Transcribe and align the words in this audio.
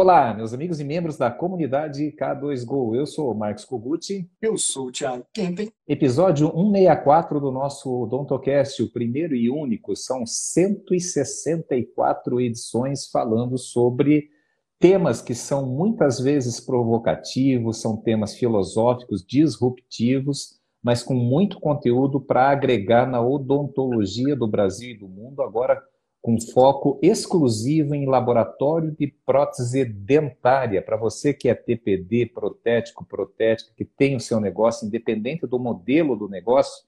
Olá, 0.00 0.32
meus 0.32 0.54
amigos 0.54 0.78
e 0.78 0.84
membros 0.84 1.16
da 1.16 1.28
comunidade 1.28 2.12
K2Go. 2.12 2.94
Eu 2.94 3.04
sou 3.04 3.32
o 3.32 3.34
Marcos 3.36 3.64
Koguchi. 3.64 4.30
Eu 4.40 4.56
sou 4.56 4.86
o 4.86 4.92
Thiago 4.92 5.26
Kempen. 5.34 5.72
Episódio 5.88 6.52
164 6.52 7.40
do 7.40 7.50
nosso 7.50 8.06
Dontocast, 8.06 8.80
o 8.80 8.92
primeiro 8.92 9.34
e 9.34 9.50
único. 9.50 9.96
São 9.96 10.24
164 10.24 12.40
edições 12.40 13.10
falando 13.10 13.58
sobre 13.58 14.28
temas 14.78 15.20
que 15.20 15.34
são 15.34 15.66
muitas 15.66 16.20
vezes 16.20 16.60
provocativos, 16.60 17.80
são 17.80 17.96
temas 17.96 18.36
filosóficos, 18.36 19.26
disruptivos, 19.26 20.60
mas 20.80 21.02
com 21.02 21.14
muito 21.14 21.58
conteúdo 21.58 22.20
para 22.20 22.48
agregar 22.48 23.04
na 23.04 23.20
odontologia 23.20 24.36
do 24.36 24.46
Brasil 24.46 24.90
e 24.90 24.98
do 24.98 25.08
mundo, 25.08 25.42
agora 25.42 25.82
com 26.20 26.40
foco 26.40 26.98
exclusivo 27.02 27.94
em 27.94 28.06
laboratório 28.06 28.90
de 28.90 29.06
prótese 29.24 29.84
dentária. 29.84 30.82
Para 30.82 30.96
você 30.96 31.32
que 31.32 31.48
é 31.48 31.54
TPD, 31.54 32.26
protético, 32.26 33.04
protético, 33.04 33.74
que 33.76 33.84
tem 33.84 34.16
o 34.16 34.20
seu 34.20 34.40
negócio, 34.40 34.86
independente 34.86 35.46
do 35.46 35.58
modelo 35.58 36.16
do 36.16 36.28
negócio, 36.28 36.84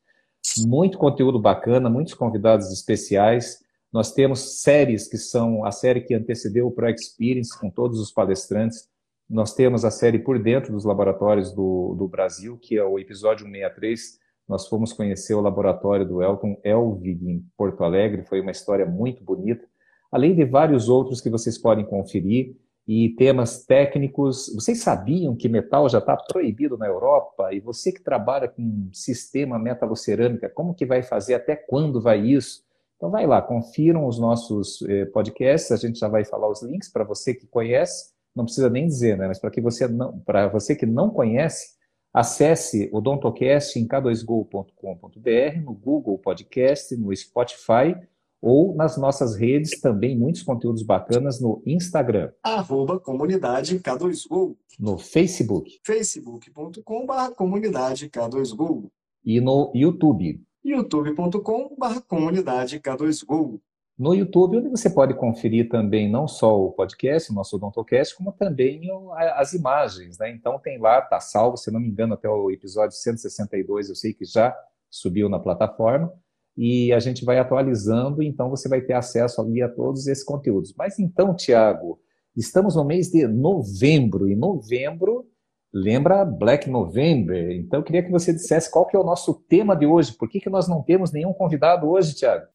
muito 0.66 0.98
conteúdo 0.98 1.38
bacana, 1.38 1.88
muitos 1.88 2.14
convidados 2.14 2.72
especiais. 2.72 3.62
Nós 3.92 4.12
temos 4.12 4.60
séries 4.60 5.08
que 5.08 5.18
são 5.18 5.64
a 5.64 5.72
série 5.72 6.00
que 6.00 6.14
antecedeu 6.14 6.66
o 6.66 6.70
Pro 6.70 6.88
Experience, 6.88 7.58
com 7.58 7.70
todos 7.70 7.98
os 8.00 8.12
palestrantes. 8.12 8.88
Nós 9.28 9.54
temos 9.54 9.84
a 9.84 9.90
série 9.90 10.18
Por 10.18 10.38
Dentro 10.40 10.72
dos 10.72 10.84
Laboratórios 10.84 11.52
do, 11.52 11.94
do 11.94 12.08
Brasil, 12.08 12.58
que 12.58 12.76
é 12.76 12.84
o 12.84 12.98
episódio 12.98 13.46
163, 13.46 14.18
nós 14.50 14.66
fomos 14.66 14.92
conhecer 14.92 15.32
o 15.32 15.40
laboratório 15.40 16.04
do 16.04 16.20
Elton 16.20 16.60
Elvig 16.64 17.24
em 17.24 17.46
Porto 17.56 17.84
Alegre, 17.84 18.24
foi 18.24 18.40
uma 18.40 18.50
história 18.50 18.84
muito 18.84 19.22
bonita, 19.22 19.64
além 20.10 20.34
de 20.34 20.44
vários 20.44 20.88
outros 20.88 21.20
que 21.20 21.30
vocês 21.30 21.56
podem 21.56 21.84
conferir 21.84 22.56
e 22.84 23.10
temas 23.10 23.64
técnicos. 23.64 24.52
Vocês 24.52 24.82
sabiam 24.82 25.36
que 25.36 25.48
metal 25.48 25.88
já 25.88 25.98
está 25.98 26.16
proibido 26.16 26.76
na 26.76 26.88
Europa? 26.88 27.54
E 27.54 27.60
você 27.60 27.92
que 27.92 28.02
trabalha 28.02 28.48
com 28.48 28.88
sistema 28.92 29.56
metalocerâmica, 29.56 30.48
como 30.48 30.74
que 30.74 30.84
vai 30.84 31.00
fazer? 31.00 31.34
Até 31.34 31.54
quando 31.54 32.00
vai 32.00 32.18
isso? 32.20 32.64
Então 32.96 33.08
vai 33.08 33.28
lá, 33.28 33.40
confiram 33.40 34.04
os 34.04 34.18
nossos 34.18 34.82
eh, 34.82 35.04
podcasts, 35.06 35.70
a 35.70 35.76
gente 35.76 36.00
já 36.00 36.08
vai 36.08 36.24
falar 36.24 36.50
os 36.50 36.60
links 36.60 36.88
para 36.92 37.04
você 37.04 37.32
que 37.32 37.46
conhece, 37.46 38.10
não 38.34 38.44
precisa 38.44 38.68
nem 38.68 38.88
dizer, 38.88 39.16
né? 39.16 39.28
Mas 39.28 39.38
para 39.38 39.50
que 39.52 39.60
você 39.60 39.86
não, 39.86 40.18
para 40.18 40.48
você 40.48 40.74
que 40.74 40.86
não 40.86 41.08
conhece, 41.08 41.78
Acesse 42.12 42.90
o 42.92 43.00
Dontocast 43.00 43.78
em 43.78 43.86
k2go.com.br, 43.86 45.62
no 45.64 45.72
Google 45.72 46.18
Podcast, 46.18 46.96
no 46.96 47.14
Spotify 47.14 47.94
ou 48.42 48.74
nas 48.74 48.96
nossas 48.96 49.36
redes 49.36 49.80
também 49.80 50.18
muitos 50.18 50.42
conteúdos 50.42 50.82
bacanas 50.82 51.40
no 51.40 51.62
Instagram. 51.64 52.32
Arroba 52.42 52.98
comunidade 52.98 53.78
K2Go. 53.78 54.56
No 54.78 54.98
Facebook. 54.98 55.78
facebook.com.br 55.84 57.34
comunidade 57.36 58.08
K2Go. 58.08 58.90
E 59.24 59.40
no 59.40 59.70
YouTube. 59.74 60.42
youtube.com.br 60.64 62.00
comunidade 62.08 62.80
K2Go 62.80 63.60
no 64.00 64.14
YouTube, 64.14 64.56
onde 64.56 64.70
você 64.70 64.88
pode 64.88 65.12
conferir 65.12 65.68
também 65.68 66.10
não 66.10 66.26
só 66.26 66.58
o 66.58 66.72
podcast, 66.72 67.30
o 67.30 67.34
nosso 67.34 67.56
Odontocast, 67.56 68.16
como 68.16 68.32
também 68.32 68.88
as 69.36 69.52
imagens, 69.52 70.16
né? 70.16 70.30
Então 70.30 70.58
tem 70.58 70.78
lá, 70.78 71.02
tá 71.02 71.20
salvo, 71.20 71.58
se 71.58 71.70
não 71.70 71.78
me 71.78 71.88
engano, 71.88 72.14
até 72.14 72.26
o 72.26 72.50
episódio 72.50 72.96
162, 72.96 73.90
eu 73.90 73.94
sei 73.94 74.14
que 74.14 74.24
já 74.24 74.56
subiu 74.88 75.28
na 75.28 75.38
plataforma, 75.38 76.10
e 76.56 76.90
a 76.94 76.98
gente 76.98 77.26
vai 77.26 77.38
atualizando, 77.38 78.22
então 78.22 78.48
você 78.48 78.70
vai 78.70 78.80
ter 78.80 78.94
acesso 78.94 79.38
ali 79.42 79.60
a 79.60 79.68
todos 79.68 80.06
esses 80.06 80.24
conteúdos. 80.24 80.74
Mas 80.78 80.98
então, 80.98 81.36
Tiago, 81.36 82.00
estamos 82.34 82.76
no 82.76 82.84
mês 82.86 83.10
de 83.10 83.28
novembro, 83.28 84.30
e 84.30 84.34
novembro 84.34 85.26
lembra 85.70 86.24
Black 86.24 86.70
November, 86.70 87.50
então 87.50 87.80
eu 87.80 87.84
queria 87.84 88.02
que 88.02 88.10
você 88.10 88.32
dissesse 88.32 88.70
qual 88.70 88.86
que 88.86 88.96
é 88.96 88.98
o 88.98 89.04
nosso 89.04 89.34
tema 89.46 89.76
de 89.76 89.84
hoje, 89.84 90.14
por 90.14 90.26
que, 90.26 90.40
que 90.40 90.48
nós 90.48 90.66
não 90.66 90.82
temos 90.82 91.12
nenhum 91.12 91.34
convidado 91.34 91.86
hoje, 91.86 92.14
Tiago? 92.14 92.46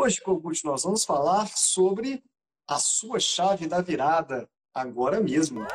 Hoje, 0.00 0.20
Kogut, 0.20 0.64
nós 0.64 0.84
vamos 0.84 1.04
falar 1.04 1.48
sobre 1.48 2.22
a 2.68 2.76
sua 2.76 3.18
chave 3.18 3.66
da 3.66 3.80
virada, 3.80 4.48
agora 4.72 5.20
mesmo. 5.20 5.66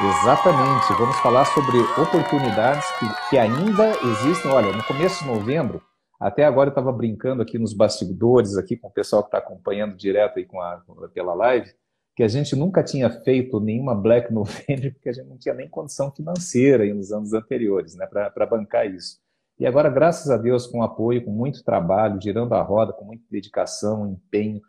Exatamente, 0.00 0.94
vamos 0.98 1.14
falar 1.18 1.44
sobre 1.44 1.76
oportunidades 2.00 2.86
que, 2.92 3.28
que 3.28 3.36
ainda 3.36 3.90
existem. 4.02 4.50
Olha, 4.50 4.72
no 4.72 4.82
começo 4.82 5.22
de 5.22 5.30
novembro, 5.30 5.82
até 6.18 6.46
agora 6.46 6.68
eu 6.68 6.72
estava 6.72 6.90
brincando 6.90 7.42
aqui 7.42 7.58
nos 7.58 7.74
bastidores, 7.74 8.56
aqui 8.56 8.78
com 8.78 8.88
o 8.88 8.90
pessoal 8.92 9.22
que 9.22 9.28
está 9.28 9.38
acompanhando 9.38 9.94
direto 9.94 10.38
aí 10.38 10.46
com 10.46 10.58
a, 10.58 10.82
pela 11.12 11.34
live, 11.34 11.70
que 12.16 12.22
a 12.22 12.28
gente 12.28 12.56
nunca 12.56 12.82
tinha 12.82 13.10
feito 13.10 13.60
nenhuma 13.60 13.94
Black 13.94 14.32
November, 14.32 14.94
porque 14.96 15.10
a 15.10 15.12
gente 15.12 15.28
não 15.28 15.36
tinha 15.36 15.54
nem 15.54 15.68
condição 15.68 16.10
financeira 16.10 16.82
nos 16.94 17.12
anos 17.12 17.34
anteriores, 17.34 17.94
né, 17.94 18.06
para 18.06 18.46
bancar 18.46 18.86
isso. 18.86 19.20
E 19.58 19.66
agora, 19.66 19.88
graças 19.88 20.30
a 20.30 20.36
Deus, 20.36 20.66
com 20.66 20.82
apoio, 20.82 21.24
com 21.24 21.30
muito 21.30 21.64
trabalho, 21.64 22.20
girando 22.20 22.52
a 22.52 22.62
roda, 22.62 22.92
com 22.92 23.04
muita 23.04 23.24
dedicação, 23.30 24.06
empenho, 24.06 24.60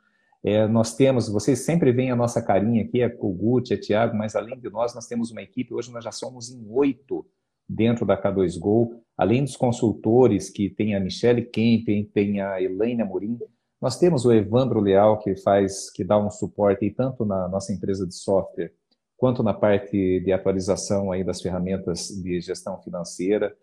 é, 0.43 0.65
nós 0.67 0.95
temos, 0.95 1.27
vocês 1.27 1.59
sempre 1.59 1.91
veem 1.91 2.09
a 2.09 2.15
nossa 2.15 2.41
carinha 2.41 2.83
aqui, 2.83 3.01
é 3.01 3.09
Kogut, 3.09 3.73
é 3.73 3.77
Tiago, 3.77 4.15
mas 4.15 4.35
além 4.35 4.57
de 4.57 4.69
nós, 4.69 4.95
nós 4.95 5.05
temos 5.05 5.29
uma 5.29 5.41
equipe, 5.41 5.73
hoje 5.73 5.91
nós 5.91 6.03
já 6.03 6.11
somos 6.11 6.49
em 6.49 6.65
oito 6.69 7.25
dentro 7.67 8.05
da 8.05 8.15
K2Go, 8.15 8.91
além 9.17 9.43
dos 9.43 9.57
consultores, 9.57 10.49
que 10.49 10.69
tem 10.69 10.95
a 10.95 10.99
Michele 11.01 11.41
Kempen, 11.41 12.05
tem 12.05 12.39
a 12.39 12.61
Elaine 12.61 13.01
Amorim, 13.01 13.37
nós 13.81 13.99
temos 13.99 14.25
o 14.25 14.31
Evandro 14.31 14.79
Leal, 14.79 15.19
que 15.19 15.35
faz, 15.35 15.91
que 15.91 16.03
dá 16.03 16.17
um 16.17 16.31
suporte 16.31 16.89
tanto 16.91 17.25
na 17.25 17.47
nossa 17.47 17.73
empresa 17.73 18.07
de 18.07 18.15
software, 18.15 18.71
quanto 19.17 19.43
na 19.43 19.53
parte 19.53 20.21
de 20.21 20.31
atualização 20.31 21.11
aí 21.11 21.23
das 21.23 21.41
ferramentas 21.41 22.07
de 22.07 22.39
gestão 22.39 22.81
financeira, 22.81 23.55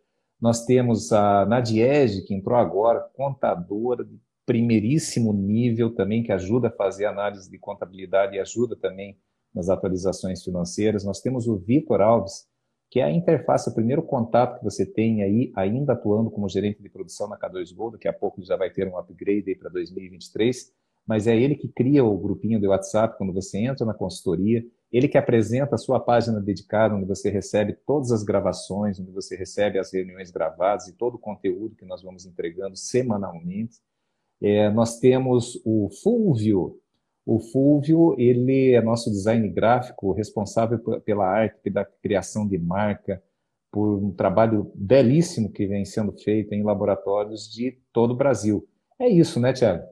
nós 0.44 0.66
temos 0.66 1.10
a 1.10 1.46
Nadiege, 1.46 2.20
que 2.20 2.34
entrou 2.34 2.58
agora, 2.58 3.00
contadora 3.14 4.04
de 4.04 4.20
primeiríssimo 4.44 5.32
nível 5.32 5.94
também, 5.94 6.22
que 6.22 6.30
ajuda 6.30 6.68
a 6.68 6.70
fazer 6.70 7.06
análise 7.06 7.50
de 7.50 7.56
contabilidade 7.56 8.36
e 8.36 8.38
ajuda 8.38 8.76
também 8.76 9.18
nas 9.54 9.70
atualizações 9.70 10.44
financeiras. 10.44 11.02
Nós 11.02 11.22
temos 11.22 11.48
o 11.48 11.56
Vitor 11.56 12.02
Alves, 12.02 12.46
que 12.90 13.00
é 13.00 13.04
a 13.04 13.10
interface, 13.10 13.70
o 13.70 13.74
primeiro 13.74 14.02
contato 14.02 14.58
que 14.58 14.64
você 14.64 14.84
tem 14.84 15.22
aí, 15.22 15.50
ainda 15.56 15.94
atuando 15.94 16.30
como 16.30 16.46
gerente 16.46 16.82
de 16.82 16.90
produção 16.90 17.26
na 17.26 17.38
K2Go, 17.38 17.92
daqui 17.92 18.06
a 18.06 18.12
pouco 18.12 18.44
já 18.44 18.54
vai 18.54 18.68
ter 18.68 18.86
um 18.86 18.98
upgrade 18.98 19.48
aí 19.48 19.56
para 19.56 19.70
2023, 19.70 20.70
mas 21.06 21.26
é 21.26 21.34
ele 21.34 21.54
que 21.54 21.68
cria 21.68 22.04
o 22.04 22.18
grupinho 22.18 22.60
do 22.60 22.68
WhatsApp 22.68 23.16
quando 23.16 23.32
você 23.32 23.60
entra 23.60 23.86
na 23.86 23.94
consultoria, 23.94 24.62
ele 24.96 25.08
que 25.08 25.18
apresenta 25.18 25.74
a 25.74 25.78
sua 25.78 25.98
página 25.98 26.40
dedicada, 26.40 26.94
onde 26.94 27.04
você 27.04 27.28
recebe 27.28 27.72
todas 27.84 28.12
as 28.12 28.22
gravações, 28.22 29.00
onde 29.00 29.10
você 29.10 29.36
recebe 29.36 29.76
as 29.76 29.92
reuniões 29.92 30.30
gravadas 30.30 30.86
e 30.86 30.92
todo 30.92 31.16
o 31.16 31.18
conteúdo 31.18 31.74
que 31.74 31.84
nós 31.84 32.00
vamos 32.00 32.24
entregando 32.24 32.76
semanalmente. 32.76 33.80
É, 34.40 34.70
nós 34.70 35.00
temos 35.00 35.60
o 35.64 35.90
Fulvio. 36.00 36.80
O 37.26 37.40
Fulvio, 37.40 38.14
ele 38.20 38.72
é 38.72 38.80
nosso 38.80 39.10
design 39.10 39.48
gráfico, 39.48 40.12
responsável 40.12 40.78
pela 41.00 41.26
arte, 41.26 41.58
pela 41.60 41.84
criação 41.84 42.46
de 42.46 42.56
marca, 42.56 43.20
por 43.72 43.98
um 43.98 44.12
trabalho 44.12 44.70
belíssimo 44.76 45.50
que 45.50 45.66
vem 45.66 45.84
sendo 45.84 46.12
feito 46.12 46.54
em 46.54 46.62
laboratórios 46.62 47.50
de 47.50 47.80
todo 47.92 48.12
o 48.12 48.16
Brasil. 48.16 48.64
É 48.96 49.08
isso, 49.08 49.40
né, 49.40 49.52
Tiago? 49.52 49.84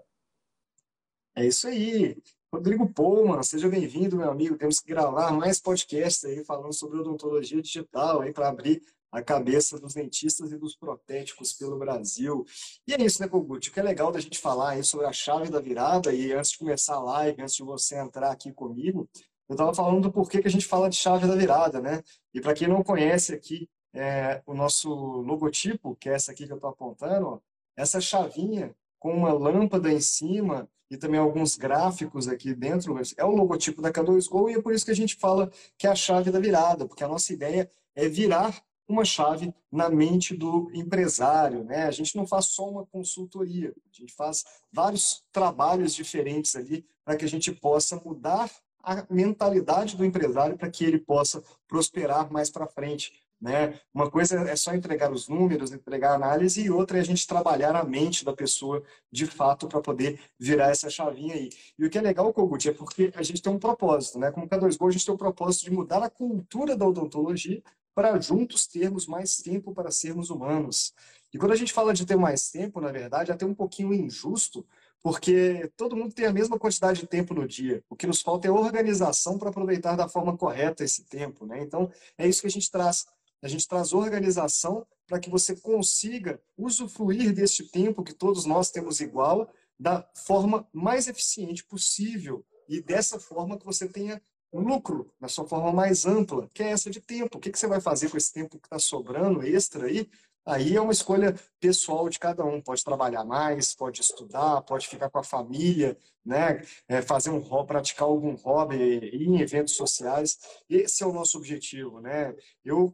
É 1.35 1.45
isso 1.45 1.67
aí. 1.67 2.17
Rodrigo 2.55 2.87
Pouman, 2.87 3.43
seja 3.43 3.67
bem-vindo, 3.67 4.15
meu 4.15 4.31
amigo. 4.31 4.59
Temos 4.59 4.79
que 4.79 4.87
gravar 4.87 5.33
mais 5.33 5.59
podcasts 5.59 6.23
aí 6.23 6.45
falando 6.45 6.75
sobre 6.75 6.99
odontologia 6.99 7.63
digital 7.63 8.21
aí 8.21 8.31
para 8.31 8.51
abrir 8.51 8.83
a 9.11 9.23
cabeça 9.23 9.81
dos 9.81 9.95
dentistas 9.95 10.53
e 10.53 10.59
dos 10.59 10.77
protéticos 10.77 11.55
pelo 11.55 11.79
Brasil. 11.79 12.45
E 12.87 12.93
é 12.93 13.03
isso, 13.03 13.23
né, 13.23 13.27
Kogut? 13.29 13.71
O 13.71 13.73
que 13.73 13.81
é 13.81 13.83
legal 13.83 14.13
da 14.13 14.21
gente 14.21 14.39
falar 14.39 14.73
aí 14.73 14.85
sobre 14.85 15.07
a 15.07 15.13
chave 15.15 15.49
da 15.49 15.61
virada, 15.61 16.13
e 16.13 16.31
antes 16.35 16.51
de 16.51 16.59
começar 16.59 16.97
a 16.97 17.03
live, 17.03 17.41
antes 17.41 17.55
de 17.55 17.63
você 17.63 17.97
entrar 17.97 18.31
aqui 18.31 18.53
comigo, 18.53 19.09
eu 19.49 19.55
estava 19.55 19.73
falando 19.73 20.03
do 20.03 20.13
porquê 20.13 20.43
que 20.43 20.49
a 20.49 20.51
gente 20.51 20.67
fala 20.67 20.91
de 20.91 20.97
chave 20.97 21.27
da 21.27 21.35
virada, 21.35 21.81
né? 21.81 22.03
E 22.35 22.41
para 22.43 22.53
quem 22.53 22.69
não 22.69 22.83
conhece 22.83 23.33
aqui 23.33 23.67
é, 23.95 24.43
o 24.45 24.53
nosso 24.53 24.91
logotipo, 25.23 25.97
que 25.97 26.11
é 26.11 26.13
essa 26.13 26.33
aqui 26.33 26.47
que 26.47 26.53
eu 26.53 26.57
estou 26.57 26.69
apontando, 26.69 27.27
ó, 27.29 27.39
essa 27.75 27.99
chavinha 27.99 28.77
com 28.99 29.11
uma 29.15 29.33
lâmpada 29.33 29.91
em 29.91 30.01
cima 30.03 30.69
e 30.93 30.97
também 30.99 31.19
alguns 31.19 31.57
gráficos 31.57 32.29
aqui 32.29 32.55
dentro, 32.55 32.95
é 33.17 33.25
o 33.25 33.31
logotipo 33.31 33.81
da 33.81 33.91
K2Go 33.91 34.51
e 34.51 34.57
é 34.57 34.61
por 34.61 34.75
isso 34.75 34.85
que 34.85 34.91
a 34.91 34.95
gente 34.95 35.17
fala 35.17 35.51
que 35.79 35.87
é 35.87 35.91
a 35.91 35.95
chave 35.95 36.31
da 36.31 36.39
virada, 36.39 36.87
porque 36.87 37.03
a 37.03 37.09
nossa 37.09 37.33
ideia 37.33 37.73
é 37.95 38.07
virar 38.11 38.63
uma 38.87 39.03
chave 39.03 39.55
na 39.71 39.89
mente 39.89 40.37
do 40.37 40.71
empresário. 40.75 41.65
Né? 41.65 41.85
A 41.85 41.91
gente 41.91 42.15
não 42.15 42.27
faz 42.27 42.49
só 42.49 42.69
uma 42.69 42.85
consultoria, 42.85 43.73
a 43.91 43.97
gente 43.99 44.13
faz 44.13 44.45
vários 44.71 45.25
trabalhos 45.33 45.95
diferentes 45.95 46.55
ali 46.55 46.85
para 47.03 47.17
que 47.17 47.25
a 47.25 47.29
gente 47.29 47.51
possa 47.51 47.97
mudar 48.05 48.51
a 48.83 49.07
mentalidade 49.09 49.97
do 49.97 50.05
empresário 50.05 50.59
para 50.59 50.69
que 50.69 50.85
ele 50.85 50.99
possa 50.99 51.43
prosperar 51.67 52.31
mais 52.31 52.51
para 52.51 52.67
frente. 52.67 53.15
Né? 53.43 53.81
Uma 53.93 54.09
coisa 54.09 54.39
é 54.49 54.55
só 54.55 54.73
entregar 54.73 55.11
os 55.11 55.27
números, 55.27 55.73
entregar 55.73 56.13
a 56.13 56.15
análise, 56.15 56.63
e 56.63 56.71
outra 56.71 56.99
é 56.99 57.01
a 57.01 57.05
gente 57.05 57.27
trabalhar 57.27 57.75
a 57.75 57.83
mente 57.83 58.25
da 58.25 58.33
pessoa 58.33 58.85
de 59.11 59.27
fato 59.27 59.67
para 59.67 59.81
poder 59.81 60.21
virar 60.39 60.71
essa 60.71 60.89
chavinha 60.89 61.35
aí. 61.35 61.51
E 61.77 61.85
o 61.85 61.91
que 61.91 61.99
é 61.99 62.01
legal, 62.01 62.33
Kogut, 62.33 62.69
é 62.69 62.73
porque 62.73 63.13
a 63.17 63.23
gente 63.25 63.43
tem 63.43 63.53
um 63.53 63.59
propósito, 63.59 64.17
né? 64.17 64.31
Como 64.31 64.49
K2Go, 64.49 64.89
a 64.89 64.93
gente 64.93 65.05
tem 65.05 65.15
o 65.15 65.19
propósito 65.19 65.65
de 65.65 65.73
mudar 65.73 66.01
a 66.05 66.09
cultura 66.09 66.77
da 66.77 66.87
odontologia 66.87 67.61
para 67.93 68.17
juntos 68.21 68.65
termos 68.69 69.09
mais 69.09 69.39
tempo 69.39 69.75
para 69.75 69.91
sermos 69.91 70.31
humanos. 70.31 70.95
E 71.35 71.37
quando 71.39 71.51
a 71.51 71.57
gente 71.57 71.73
fala 71.73 71.93
de 71.93 72.07
ter 72.07 72.17
mais 72.17 72.49
tempo, 72.49 72.81
na 72.81 72.93
verdade, 72.93 73.33
é 73.33 73.35
até 73.35 73.45
um 73.45 73.55
pouquinho 73.55 73.93
injusto, 73.93 74.65
porque 75.03 75.69
todo 75.77 75.97
mundo 75.97 76.15
tem 76.15 76.27
a 76.27 76.33
mesma 76.33 76.57
quantidade 76.61 77.01
de 77.01 77.09
tempo 77.09 77.35
no 77.35 77.47
dia. 77.47 77.83
O 77.91 77.97
que 77.97 78.07
nos 78.07 78.23
falta 78.23 78.47
é 78.47 78.51
organização 78.53 79.37
para 79.37 79.51
aproveitar 79.51 79.97
da 79.97 80.09
forma 80.09 80.37
correta 80.37 80.85
esse 80.85 81.05
tempo. 81.05 81.45
Né? 81.45 81.61
Então, 81.61 81.91
é 82.17 82.29
isso 82.29 82.41
que 82.41 82.47
a 82.47 82.51
gente 82.51 82.71
traz. 82.71 83.05
A 83.43 83.49
gente 83.49 83.67
traz 83.67 83.93
organização 83.93 84.87
para 85.07 85.19
que 85.19 85.29
você 85.29 85.57
consiga 85.57 86.41
usufruir 86.57 87.35
deste 87.35 87.69
tempo 87.69 88.05
que 88.05 88.15
todos 88.15 88.47
nós 88.47 88.71
temos 88.71 89.01
igual 89.01 89.53
da 89.79 90.09
forma 90.15 90.69
mais 90.73 91.09
eficiente 91.09 91.65
possível 91.65 92.45
e 92.69 92.81
dessa 92.81 93.19
forma 93.19 93.59
que 93.59 93.67
você 93.67 93.89
tenha 93.89 94.23
lucro 94.53 95.13
na 95.21 95.29
sua 95.29 95.47
forma 95.47 95.73
mais 95.73 96.07
ampla, 96.07 96.49
que 96.55 96.63
é 96.63 96.71
essa 96.71 96.91
de 96.91 97.01
tempo. 97.01 97.39
O 97.39 97.41
que, 97.41 97.51
que 97.51 97.59
você 97.59 97.67
vai 97.67 97.81
fazer 97.81 98.11
com 98.11 98.17
esse 98.17 98.33
tempo 98.33 98.59
que 98.59 98.67
está 98.67 98.79
sobrando 98.79 99.43
extra 99.43 99.87
aí 99.87 100.09
Aí 100.45 100.77
é 100.77 100.81
uma 100.81 100.93
escolha 100.93 101.35
pessoal 101.61 102.09
de 102.09 102.19
cada 102.19 102.45
um. 102.45 102.61
Pode 102.61 102.85
trabalhar 102.85 103.25
mais, 103.25 103.75
pode 103.75 104.01
estudar, 104.01 104.61
pode 104.63 104.89
ficar 104.89 105.09
com 105.09 105.19
a 105.19 105.25
família, 105.25 105.97
né? 106.25 106.63
É, 106.89 107.01
fazer 107.01 107.31
um 107.31 107.41
praticar 107.65 108.09
algum 108.09 108.35
hobby, 108.35 108.77
ir 108.77 109.29
em 109.29 109.41
eventos 109.41 109.75
sociais. 109.75 110.39
Esse 110.69 111.03
é 111.05 111.07
o 111.07 111.13
nosso 111.13 111.39
objetivo, 111.39 112.01
né? 112.01 112.35
Eu, 112.65 112.91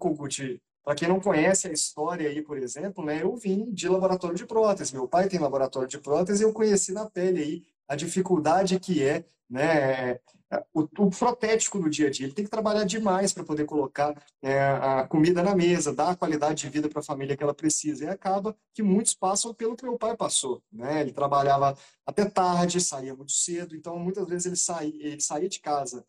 para 0.84 0.94
quem 0.94 1.08
não 1.08 1.20
conhece 1.20 1.68
a 1.68 1.72
história 1.72 2.28
aí, 2.28 2.42
por 2.42 2.58
exemplo, 2.58 3.04
né? 3.04 3.22
Eu 3.22 3.36
vim 3.36 3.72
de 3.72 3.88
laboratório 3.88 4.36
de 4.36 4.46
prótese. 4.46 4.94
Meu 4.94 5.08
pai 5.08 5.28
tem 5.28 5.40
laboratório 5.40 5.88
de 5.88 5.98
prótese 5.98 6.42
e 6.42 6.46
eu 6.46 6.52
conheci 6.52 6.92
na 6.92 7.08
pele 7.08 7.42
aí 7.42 7.62
a 7.86 7.96
dificuldade 7.96 8.78
que 8.78 9.02
é, 9.02 9.24
né? 9.48 10.18
O, 10.72 10.88
o 10.98 11.10
protético 11.10 11.78
do 11.78 11.90
dia 11.90 12.08
a 12.08 12.10
dia. 12.10 12.26
Ele 12.26 12.34
tem 12.34 12.44
que 12.44 12.50
trabalhar 12.50 12.84
demais 12.84 13.32
para 13.32 13.44
poder 13.44 13.64
colocar 13.64 14.14
é, 14.42 14.60
a 14.60 15.06
comida 15.06 15.42
na 15.42 15.54
mesa, 15.54 15.94
dar 15.94 16.10
a 16.10 16.16
qualidade 16.16 16.62
de 16.62 16.70
vida 16.70 16.88
para 16.88 17.00
a 17.00 17.04
família 17.04 17.36
que 17.36 17.42
ela 17.42 17.54
precisa. 17.54 18.04
E 18.04 18.08
acaba 18.08 18.56
que 18.72 18.82
muitos 18.82 19.14
passam 19.14 19.52
pelo 19.52 19.76
que 19.76 19.84
meu 19.84 19.98
pai 19.98 20.16
passou. 20.16 20.62
Né? 20.72 21.02
Ele 21.02 21.12
trabalhava 21.12 21.76
até 22.06 22.24
tarde, 22.24 22.80
saía 22.80 23.14
muito 23.14 23.32
cedo, 23.32 23.76
então 23.76 23.98
muitas 23.98 24.26
vezes 24.26 24.46
ele 24.46 24.56
saía, 24.56 25.06
ele 25.06 25.20
saía 25.20 25.48
de 25.48 25.60
casa. 25.60 26.04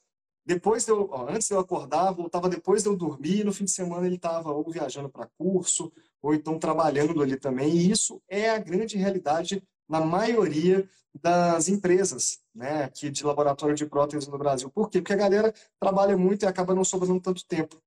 Depois 0.45 0.85
de 0.85 0.91
eu, 0.91 1.07
ó, 1.11 1.29
antes 1.29 1.47
de 1.47 1.53
eu 1.53 1.59
acordar, 1.59 2.11
voltava 2.11 2.49
depois 2.49 2.81
de 2.81 2.89
eu 2.89 2.95
dormir, 2.95 3.41
e 3.41 3.43
no 3.43 3.53
fim 3.53 3.65
de 3.65 3.71
semana 3.71 4.07
ele 4.07 4.15
estava 4.15 4.51
ou 4.51 4.67
viajando 4.71 5.09
para 5.09 5.29
curso, 5.37 5.91
ou 6.21 6.33
então 6.33 6.57
trabalhando 6.57 7.21
ali 7.21 7.37
também. 7.37 7.69
E 7.69 7.91
isso 7.91 8.21
é 8.27 8.49
a 8.49 8.57
grande 8.57 8.97
realidade 8.97 9.61
na 9.89 9.99
maioria 9.99 10.87
das 11.19 11.67
empresas 11.67 12.39
né, 12.53 12.83
aqui 12.83 13.09
de 13.09 13.23
laboratório 13.25 13.75
de 13.75 13.85
prótese 13.85 14.29
no 14.29 14.37
Brasil. 14.37 14.69
Por 14.69 14.89
quê? 14.89 15.01
Porque 15.01 15.13
a 15.13 15.17
galera 15.17 15.53
trabalha 15.79 16.15
muito 16.15 16.43
e 16.43 16.47
acaba 16.47 16.75
não 16.75 16.83
sobrando 16.83 17.19
tanto 17.19 17.45
tempo. 17.45 17.81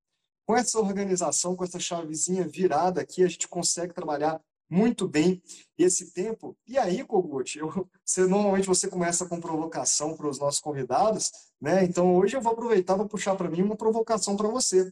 Com 0.45 0.57
essa 0.57 0.79
organização, 0.81 1.55
com 1.55 1.63
essa 1.63 1.79
chavezinha 1.79 2.47
virada 2.47 3.01
aqui, 3.01 3.23
a 3.23 3.29
gente 3.29 3.47
consegue 3.47 3.95
trabalhar 3.95 4.41
muito 4.69 5.07
bem 5.07 5.41
esse 5.79 6.13
tempo. 6.13 6.57
E 6.67 6.79
aí, 6.79 7.05
Kogut, 7.05 7.59
eu, 7.59 7.89
você, 8.05 8.27
normalmente 8.27 8.67
você 8.67 8.89
começa 8.89 9.27
com 9.27 9.39
provocação 9.39 10.17
para 10.17 10.27
os 10.27 10.39
nossos 10.39 10.61
convidados, 10.61 11.31
né? 11.61 11.85
Então 11.85 12.17
hoje 12.17 12.37
eu 12.37 12.41
vou 12.41 12.53
aproveitar 12.53 12.97
para 12.97 13.05
puxar 13.05 13.37
para 13.37 13.51
mim 13.51 13.63
uma 13.63 13.77
provocação 13.77 14.35
para 14.35 14.49
você. 14.49 14.91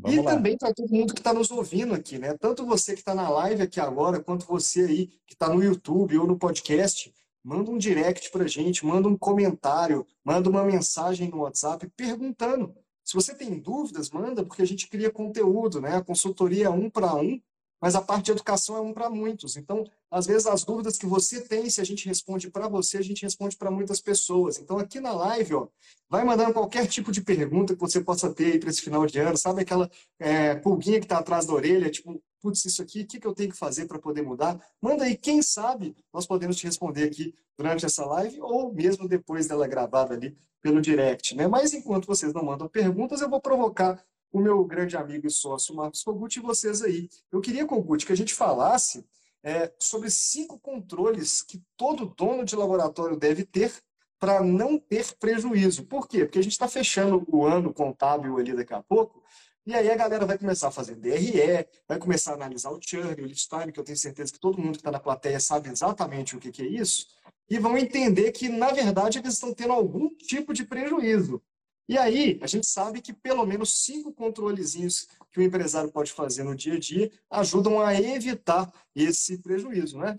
Vamos 0.00 0.16
e 0.16 0.20
lá. 0.20 0.32
também 0.32 0.56
para 0.56 0.72
todo 0.72 0.90
mundo 0.90 1.12
que 1.12 1.20
está 1.20 1.32
nos 1.32 1.50
ouvindo 1.50 1.92
aqui, 1.94 2.18
né? 2.18 2.34
Tanto 2.38 2.64
você 2.64 2.92
que 2.92 3.00
está 3.00 3.14
na 3.14 3.28
live 3.28 3.62
aqui 3.62 3.80
agora, 3.80 4.22
quanto 4.22 4.46
você 4.46 4.82
aí 4.82 5.06
que 5.26 5.34
está 5.34 5.48
no 5.48 5.62
YouTube 5.62 6.18
ou 6.18 6.26
no 6.26 6.38
podcast, 6.38 7.12
manda 7.42 7.70
um 7.70 7.78
direct 7.78 8.30
para 8.30 8.44
a 8.44 8.48
gente, 8.48 8.86
manda 8.86 9.08
um 9.08 9.18
comentário, 9.18 10.06
manda 10.24 10.48
uma 10.48 10.62
mensagem 10.64 11.28
no 11.28 11.38
WhatsApp 11.38 11.90
perguntando. 11.96 12.74
Se 13.04 13.14
você 13.14 13.34
tem 13.34 13.58
dúvidas, 13.58 14.10
manda, 14.10 14.44
porque 14.44 14.62
a 14.62 14.66
gente 14.66 14.86
cria 14.86 15.10
conteúdo, 15.10 15.80
né? 15.80 15.96
A 15.96 16.04
consultoria 16.04 16.66
é 16.66 16.70
um 16.70 16.90
para 16.90 17.14
um, 17.14 17.40
mas 17.80 17.94
a 17.94 18.02
parte 18.02 18.26
de 18.26 18.32
educação 18.32 18.76
é 18.76 18.80
um 18.80 18.92
para 18.92 19.08
muitos. 19.08 19.56
Então, 19.56 19.84
às 20.10 20.26
vezes, 20.26 20.46
as 20.46 20.64
dúvidas 20.64 20.98
que 20.98 21.06
você 21.06 21.40
tem, 21.40 21.68
se 21.70 21.80
a 21.80 21.84
gente 21.84 22.06
responde 22.06 22.50
para 22.50 22.68
você, 22.68 22.98
a 22.98 23.02
gente 23.02 23.22
responde 23.22 23.56
para 23.56 23.70
muitas 23.70 24.00
pessoas. 24.00 24.58
Então, 24.58 24.78
aqui 24.78 25.00
na 25.00 25.12
live, 25.12 25.54
ó, 25.54 25.68
vai 26.08 26.24
mandando 26.24 26.52
qualquer 26.52 26.86
tipo 26.86 27.12
de 27.12 27.22
pergunta 27.22 27.74
que 27.74 27.80
você 27.80 28.00
possa 28.00 28.32
ter 28.32 28.58
para 28.58 28.70
esse 28.70 28.82
final 28.82 29.06
de 29.06 29.18
ano. 29.18 29.36
Sabe 29.36 29.62
aquela 29.62 29.90
é, 30.18 30.54
pulguinha 30.56 30.98
que 30.98 31.06
está 31.06 31.18
atrás 31.18 31.46
da 31.46 31.54
orelha, 31.54 31.90
tipo, 31.90 32.20
putz, 32.40 32.64
isso 32.64 32.82
aqui, 32.82 33.02
o 33.02 33.06
que, 33.06 33.20
que 33.20 33.26
eu 33.26 33.34
tenho 33.34 33.50
que 33.50 33.56
fazer 33.56 33.86
para 33.86 33.98
poder 33.98 34.22
mudar? 34.22 34.58
Manda 34.80 35.04
aí, 35.04 35.16
quem 35.16 35.42
sabe 35.42 35.94
nós 36.12 36.26
podemos 36.26 36.56
te 36.56 36.66
responder 36.66 37.04
aqui 37.04 37.34
durante 37.56 37.84
essa 37.84 38.04
live 38.06 38.40
ou 38.40 38.72
mesmo 38.72 39.08
depois 39.08 39.46
dela 39.46 39.66
gravada 39.66 40.14
ali 40.14 40.36
pelo 40.60 40.80
direct, 40.80 41.36
né? 41.36 41.46
Mas 41.46 41.72
enquanto 41.72 42.06
vocês 42.06 42.32
não 42.32 42.44
mandam 42.44 42.68
perguntas, 42.68 43.20
eu 43.20 43.28
vou 43.28 43.40
provocar 43.40 44.02
o 44.32 44.40
meu 44.40 44.64
grande 44.64 44.96
amigo 44.96 45.26
e 45.26 45.30
sócio 45.30 45.74
Marcos 45.74 46.02
Kogut 46.02 46.38
e 46.38 46.42
vocês 46.42 46.82
aí. 46.82 47.08
Eu 47.32 47.40
queria, 47.40 47.66
Kogut, 47.66 48.04
que 48.04 48.12
a 48.12 48.16
gente 48.16 48.34
falasse 48.34 49.04
é, 49.42 49.72
sobre 49.78 50.10
cinco 50.10 50.58
controles 50.58 51.42
que 51.42 51.62
todo 51.76 52.06
dono 52.16 52.44
de 52.44 52.56
laboratório 52.56 53.16
deve 53.16 53.44
ter 53.44 53.72
para 54.18 54.42
não 54.42 54.78
ter 54.78 55.14
prejuízo. 55.18 55.84
Por 55.84 56.08
quê? 56.08 56.24
Porque 56.24 56.38
a 56.38 56.42
gente 56.42 56.52
está 56.52 56.68
fechando 56.68 57.24
o 57.28 57.46
ano 57.46 57.72
contábil 57.72 58.36
ali 58.36 58.54
daqui 58.54 58.74
a 58.74 58.82
pouco, 58.82 59.22
e 59.64 59.74
aí 59.74 59.90
a 59.90 59.96
galera 59.96 60.24
vai 60.24 60.38
começar 60.38 60.68
a 60.68 60.70
fazer 60.70 60.96
DRE, 60.96 61.66
vai 61.86 61.98
começar 61.98 62.32
a 62.32 62.34
analisar 62.34 62.70
o 62.70 62.80
churn, 62.82 63.12
o 63.12 63.26
lead 63.26 63.48
time, 63.48 63.70
que 63.70 63.78
eu 63.78 63.84
tenho 63.84 63.98
certeza 63.98 64.32
que 64.32 64.40
todo 64.40 64.58
mundo 64.58 64.72
que 64.72 64.78
está 64.78 64.90
na 64.90 64.98
plateia 64.98 65.38
sabe 65.38 65.68
exatamente 65.68 66.34
o 66.34 66.40
que, 66.40 66.50
que 66.50 66.62
é 66.62 66.66
isso, 66.66 67.06
e 67.50 67.58
vão 67.58 67.76
entender 67.76 68.32
que, 68.32 68.48
na 68.48 68.72
verdade, 68.72 69.18
eles 69.18 69.34
estão 69.34 69.54
tendo 69.54 69.72
algum 69.72 70.08
tipo 70.16 70.52
de 70.52 70.64
prejuízo. 70.64 71.42
E 71.88 71.96
aí, 71.96 72.38
a 72.42 72.46
gente 72.46 72.66
sabe 72.66 73.00
que 73.00 73.14
pelo 73.14 73.46
menos 73.46 73.84
cinco 73.84 74.12
controlezinhos 74.12 75.08
que 75.32 75.40
o 75.40 75.42
empresário 75.42 75.90
pode 75.90 76.12
fazer 76.12 76.44
no 76.44 76.54
dia 76.54 76.74
a 76.74 76.78
dia 76.78 77.10
ajudam 77.30 77.80
a 77.80 77.94
evitar 77.98 78.70
esse 78.94 79.38
prejuízo, 79.38 79.98
né? 79.98 80.18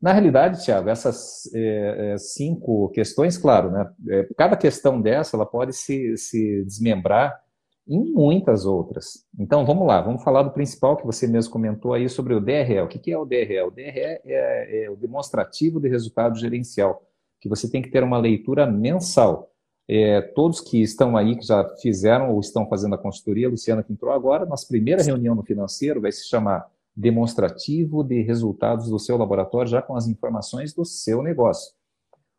Na 0.00 0.12
realidade, 0.12 0.62
Tiago, 0.62 0.88
essas 0.88 1.48
é, 1.54 2.12
é, 2.12 2.18
cinco 2.18 2.90
questões, 2.90 3.38
claro, 3.38 3.70
né? 3.70 3.90
É, 4.08 4.28
cada 4.36 4.56
questão 4.56 5.00
dessa 5.00 5.36
ela 5.36 5.46
pode 5.46 5.72
se, 5.72 6.16
se 6.16 6.62
desmembrar 6.64 7.38
em 7.86 8.12
muitas 8.12 8.64
outras. 8.64 9.26
Então, 9.38 9.64
vamos 9.64 9.86
lá, 9.86 10.00
vamos 10.00 10.22
falar 10.22 10.42
do 10.42 10.52
principal 10.52 10.96
que 10.96 11.06
você 11.06 11.26
mesmo 11.26 11.52
comentou 11.52 11.92
aí 11.92 12.08
sobre 12.08 12.34
o 12.34 12.40
DRE. 12.40 12.80
O 12.80 12.88
que 12.88 13.12
é 13.12 13.18
o 13.18 13.26
DRE? 13.26 13.60
O 13.60 13.70
DRE 13.70 14.00
é, 14.24 14.84
é 14.84 14.90
o 14.90 14.96
demonstrativo 14.96 15.80
de 15.80 15.88
resultado 15.88 16.38
gerencial, 16.38 17.02
que 17.40 17.48
você 17.48 17.70
tem 17.70 17.82
que 17.82 17.90
ter 17.90 18.02
uma 18.02 18.18
leitura 18.18 18.66
mensal. 18.66 19.53
É, 19.86 20.20
todos 20.20 20.60
que 20.60 20.80
estão 20.82 21.16
aí, 21.16 21.36
que 21.36 21.46
já 21.46 21.62
fizeram 21.82 22.32
ou 22.32 22.40
estão 22.40 22.66
fazendo 22.66 22.94
a 22.94 22.98
consultoria, 22.98 23.46
a 23.46 23.50
Luciana 23.50 23.82
que 23.82 23.92
entrou 23.92 24.12
agora, 24.12 24.46
nossa 24.46 24.66
primeira 24.66 25.02
reunião 25.02 25.34
no 25.34 25.42
financeiro 25.42 26.00
vai 26.00 26.10
se 26.10 26.26
chamar 26.26 26.66
demonstrativo 26.96 28.02
de 28.02 28.22
resultados 28.22 28.88
do 28.88 28.98
seu 28.98 29.16
laboratório, 29.16 29.70
já 29.70 29.82
com 29.82 29.96
as 29.96 30.06
informações 30.06 30.72
do 30.72 30.84
seu 30.84 31.22
negócio. 31.22 31.74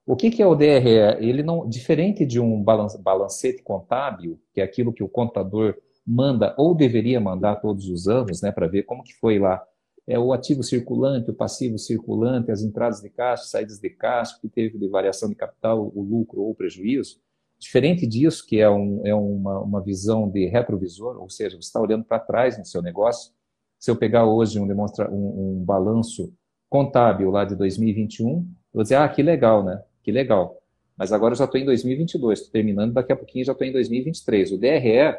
O 0.05 0.15
que, 0.15 0.31
que 0.31 0.41
é 0.41 0.47
o 0.47 0.55
DRE? 0.55 1.17
Ele 1.19 1.43
não, 1.43 1.67
diferente 1.67 2.25
de 2.25 2.39
um 2.39 2.63
balancete 2.63 3.61
contábil, 3.63 4.39
que 4.53 4.61
é 4.61 4.63
aquilo 4.63 4.93
que 4.93 5.03
o 5.03 5.09
contador 5.09 5.75
manda 6.05 6.53
ou 6.57 6.73
deveria 6.73 7.19
mandar 7.19 7.57
todos 7.57 7.89
os 7.89 8.07
anos, 8.07 8.41
né, 8.41 8.51
para 8.51 8.67
ver 8.67 8.83
como 8.83 9.03
que 9.03 9.13
foi 9.15 9.39
lá 9.39 9.63
é 10.07 10.19
o 10.19 10.31
ativo 10.31 10.61
circulante, 10.61 11.31
o 11.31 11.33
passivo 11.33 11.77
circulante, 11.77 12.51
as 12.51 12.61
entradas 12.61 13.01
de 13.01 13.09
caixa, 13.09 13.45
saídas 13.45 13.79
de 13.79 13.89
caixa, 13.89 14.37
que 14.39 14.47
teve 14.47 14.77
de 14.77 14.87
variação 14.87 15.27
de 15.27 15.35
capital, 15.35 15.91
o 15.95 16.01
lucro 16.01 16.41
ou 16.41 16.51
o 16.51 16.55
prejuízo. 16.55 17.19
Diferente 17.59 18.05
disso, 18.05 18.45
que 18.45 18.59
é, 18.59 18.69
um, 18.69 19.01
é 19.05 19.15
uma, 19.15 19.59
uma 19.59 19.81
visão 19.81 20.29
de 20.29 20.45
retrovisor, 20.47 21.17
ou 21.21 21.29
seja, 21.29 21.55
você 21.55 21.67
está 21.67 21.79
olhando 21.79 22.03
para 22.03 22.19
trás 22.19 22.57
no 22.57 22.65
seu 22.65 22.81
negócio. 22.81 23.33
Se 23.79 23.89
eu 23.89 23.95
pegar 23.95 24.25
hoje 24.25 24.59
um, 24.59 24.67
demonstra, 24.67 25.09
um, 25.09 25.59
um 25.59 25.63
balanço 25.63 26.33
contábil 26.69 27.31
lá 27.31 27.45
de 27.45 27.55
2021, 27.55 28.29
eu 28.29 28.45
vou 28.73 28.83
dizer, 28.83 28.95
ah, 28.95 29.07
que 29.07 29.23
legal, 29.23 29.63
né? 29.63 29.81
Que 30.03 30.11
legal. 30.11 30.61
Mas 30.97 31.11
agora 31.11 31.33
eu 31.33 31.37
já 31.37 31.45
estou 31.45 31.59
em 31.59 31.65
2022, 31.65 32.39
estou 32.39 32.51
terminando, 32.51 32.93
daqui 32.93 33.11
a 33.11 33.15
pouquinho 33.15 33.45
já 33.45 33.51
estou 33.51 33.67
em 33.67 33.71
2023. 33.71 34.51
O 34.51 34.57
DRE, 34.57 35.17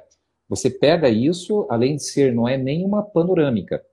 você 0.48 0.70
pega 0.70 1.08
isso, 1.08 1.66
além 1.70 1.96
de 1.96 2.04
ser, 2.04 2.34
não 2.34 2.46
é 2.46 2.56
nem 2.56 2.84
uma 2.84 3.02
panorâmica, 3.02 3.84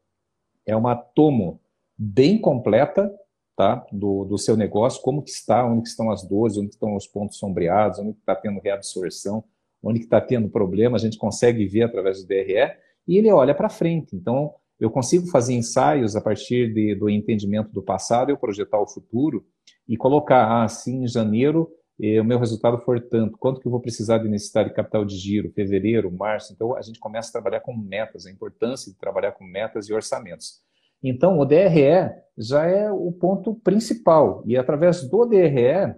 é 0.66 0.76
uma 0.76 0.96
tomo 0.96 1.60
bem 1.98 2.40
completa 2.40 3.12
tá? 3.56 3.86
do, 3.92 4.26
do 4.26 4.38
seu 4.38 4.58
negócio, 4.58 5.02
como 5.02 5.22
que 5.22 5.30
está, 5.30 5.66
onde 5.66 5.84
que 5.84 5.90
estão 5.90 6.12
as 6.12 6.28
dores, 6.28 6.58
onde 6.58 6.70
estão 6.70 6.96
os 6.96 7.08
pontos 7.08 7.38
sombreados, 7.38 8.00
onde 8.00 8.18
está 8.18 8.36
tendo 8.36 8.60
reabsorção, 8.60 9.44
onde 9.82 10.00
está 10.00 10.20
tendo 10.20 10.50
problema, 10.50 10.96
a 10.96 11.00
gente 11.00 11.18
consegue 11.18 11.66
ver 11.66 11.84
através 11.84 12.22
do 12.22 12.28
DRE, 12.28 12.72
e 13.08 13.18
ele 13.18 13.32
olha 13.32 13.54
para 13.54 13.70
frente. 13.70 14.16
Então, 14.16 14.54
eu 14.80 14.90
consigo 14.90 15.28
fazer 15.28 15.54
ensaios 15.54 16.16
a 16.16 16.22
partir 16.22 16.74
de, 16.74 16.96
do 16.96 17.10
entendimento 17.10 17.72
do 17.72 17.82
passado, 17.82 18.30
eu 18.30 18.38
projetar 18.38 18.80
o 18.80 18.88
futuro 18.88 19.46
e 19.88 19.98
colocar, 19.98 20.46
ah, 20.46 20.64
assim, 20.64 21.04
em 21.04 21.08
janeiro 21.08 21.70
e 22.00 22.20
o 22.20 22.26
meu 22.26 22.40
resultado 22.40 22.80
for 22.80 23.00
tanto, 23.00 23.38
quanto 23.38 23.62
que 23.62 23.68
eu 23.68 23.72
vou 23.72 23.80
precisar 23.80 24.18
de 24.18 24.28
necessidade 24.28 24.70
de 24.70 24.76
capital 24.76 25.06
de 25.06 25.16
giro, 25.16 25.52
fevereiro, 25.52 26.12
março, 26.12 26.52
então 26.52 26.76
a 26.76 26.82
gente 26.82 27.00
começa 27.00 27.30
a 27.30 27.34
trabalhar 27.34 27.60
com 27.60 27.76
metas, 27.76 28.26
a 28.26 28.32
importância 28.32 28.92
de 28.92 28.98
trabalhar 28.98 29.34
com 29.34 29.44
metas 29.44 29.88
e 29.88 29.94
orçamentos. 29.94 30.62
Então, 31.04 31.38
o 31.38 31.46
DRE 31.46 32.10
já 32.38 32.66
é 32.66 32.90
o 32.90 33.12
ponto 33.12 33.56
principal, 33.56 34.42
e 34.46 34.58
através 34.58 35.08
do 35.08 35.26
DRE, 35.26 35.94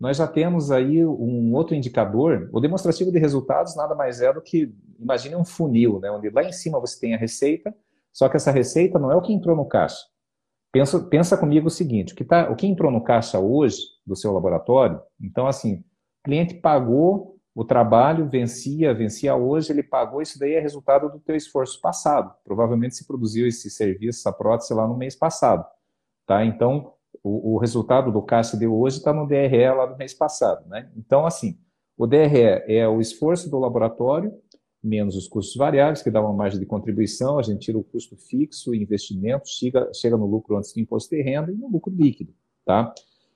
nós 0.00 0.16
já 0.16 0.26
temos 0.26 0.70
aí 0.70 1.04
um 1.04 1.54
outro 1.54 1.74
indicador. 1.74 2.50
O 2.52 2.60
demonstrativo 2.60 3.10
de 3.10 3.18
resultados 3.18 3.76
nada 3.76 3.94
mais 3.94 4.20
é 4.20 4.32
do 4.32 4.42
que, 4.42 4.74
imagine 4.98 5.36
um 5.36 5.44
funil, 5.44 6.00
né, 6.00 6.10
onde 6.10 6.30
lá 6.30 6.42
em 6.42 6.52
cima 6.52 6.80
você 6.80 6.98
tem 6.98 7.14
a 7.14 7.18
receita, 7.18 7.74
só 8.12 8.28
que 8.28 8.36
essa 8.36 8.50
receita 8.50 8.98
não 8.98 9.10
é 9.10 9.16
o 9.16 9.22
que 9.22 9.32
entrou 9.32 9.54
no 9.54 9.66
caixa. 9.66 10.04
Pensa, 10.72 11.00
pensa 11.00 11.36
comigo 11.36 11.68
o 11.68 11.70
seguinte, 11.70 12.12
o 12.12 12.16
que, 12.16 12.24
tá, 12.24 12.50
o 12.50 12.56
que 12.56 12.66
entrou 12.66 12.90
no 12.90 13.02
caixa 13.02 13.38
hoje 13.38 13.78
do 14.06 14.16
seu 14.16 14.32
laboratório, 14.32 15.00
então 15.20 15.46
assim, 15.46 15.76
o 15.76 15.84
cliente 16.24 16.54
pagou 16.54 17.35
o 17.56 17.64
trabalho, 17.64 18.28
vencia, 18.28 18.92
vencia 18.92 19.34
hoje, 19.34 19.72
ele 19.72 19.82
pagou, 19.82 20.20
isso 20.20 20.38
daí 20.38 20.52
é 20.52 20.60
resultado 20.60 21.10
do 21.10 21.18
teu 21.18 21.34
esforço 21.34 21.80
passado. 21.80 22.30
Provavelmente 22.44 22.94
se 22.94 23.06
produziu 23.06 23.48
esse 23.48 23.70
serviço, 23.70 24.20
essa 24.20 24.30
prótese 24.30 24.74
lá 24.74 24.86
no 24.86 24.94
mês 24.94 25.16
passado. 25.16 25.66
Tá? 26.26 26.44
Então, 26.44 26.92
o, 27.24 27.54
o 27.54 27.58
resultado 27.58 28.12
do 28.12 28.20
caixa 28.20 28.58
de 28.58 28.66
hoje 28.66 28.98
está 28.98 29.10
no 29.10 29.26
DRE 29.26 29.70
lá 29.74 29.86
do 29.86 29.96
mês 29.96 30.12
passado. 30.12 30.68
Né? 30.68 30.90
Então, 30.94 31.24
assim, 31.24 31.58
o 31.96 32.06
DRE 32.06 32.62
é 32.68 32.86
o 32.86 33.00
esforço 33.00 33.48
do 33.48 33.58
laboratório 33.58 34.34
menos 34.86 35.16
os 35.16 35.26
custos 35.26 35.56
variáveis, 35.56 36.02
que 36.02 36.10
dá 36.10 36.20
uma 36.20 36.32
margem 36.32 36.60
de 36.60 36.66
contribuição, 36.66 37.38
a 37.38 37.42
gente 37.42 37.60
tira 37.60 37.76
o 37.76 37.82
custo 37.82 38.16
fixo, 38.16 38.74
investimento, 38.74 39.48
chega, 39.48 39.90
chega 39.92 40.16
no 40.16 40.26
lucro 40.26 40.56
antes 40.56 40.72
do 40.72 40.80
imposto 40.80 41.10
de 41.10 41.22
renda 41.22 41.50
e 41.50 41.56
no 41.56 41.68
lucro 41.68 41.92
líquido. 41.92 42.32
Tá? 42.64 42.94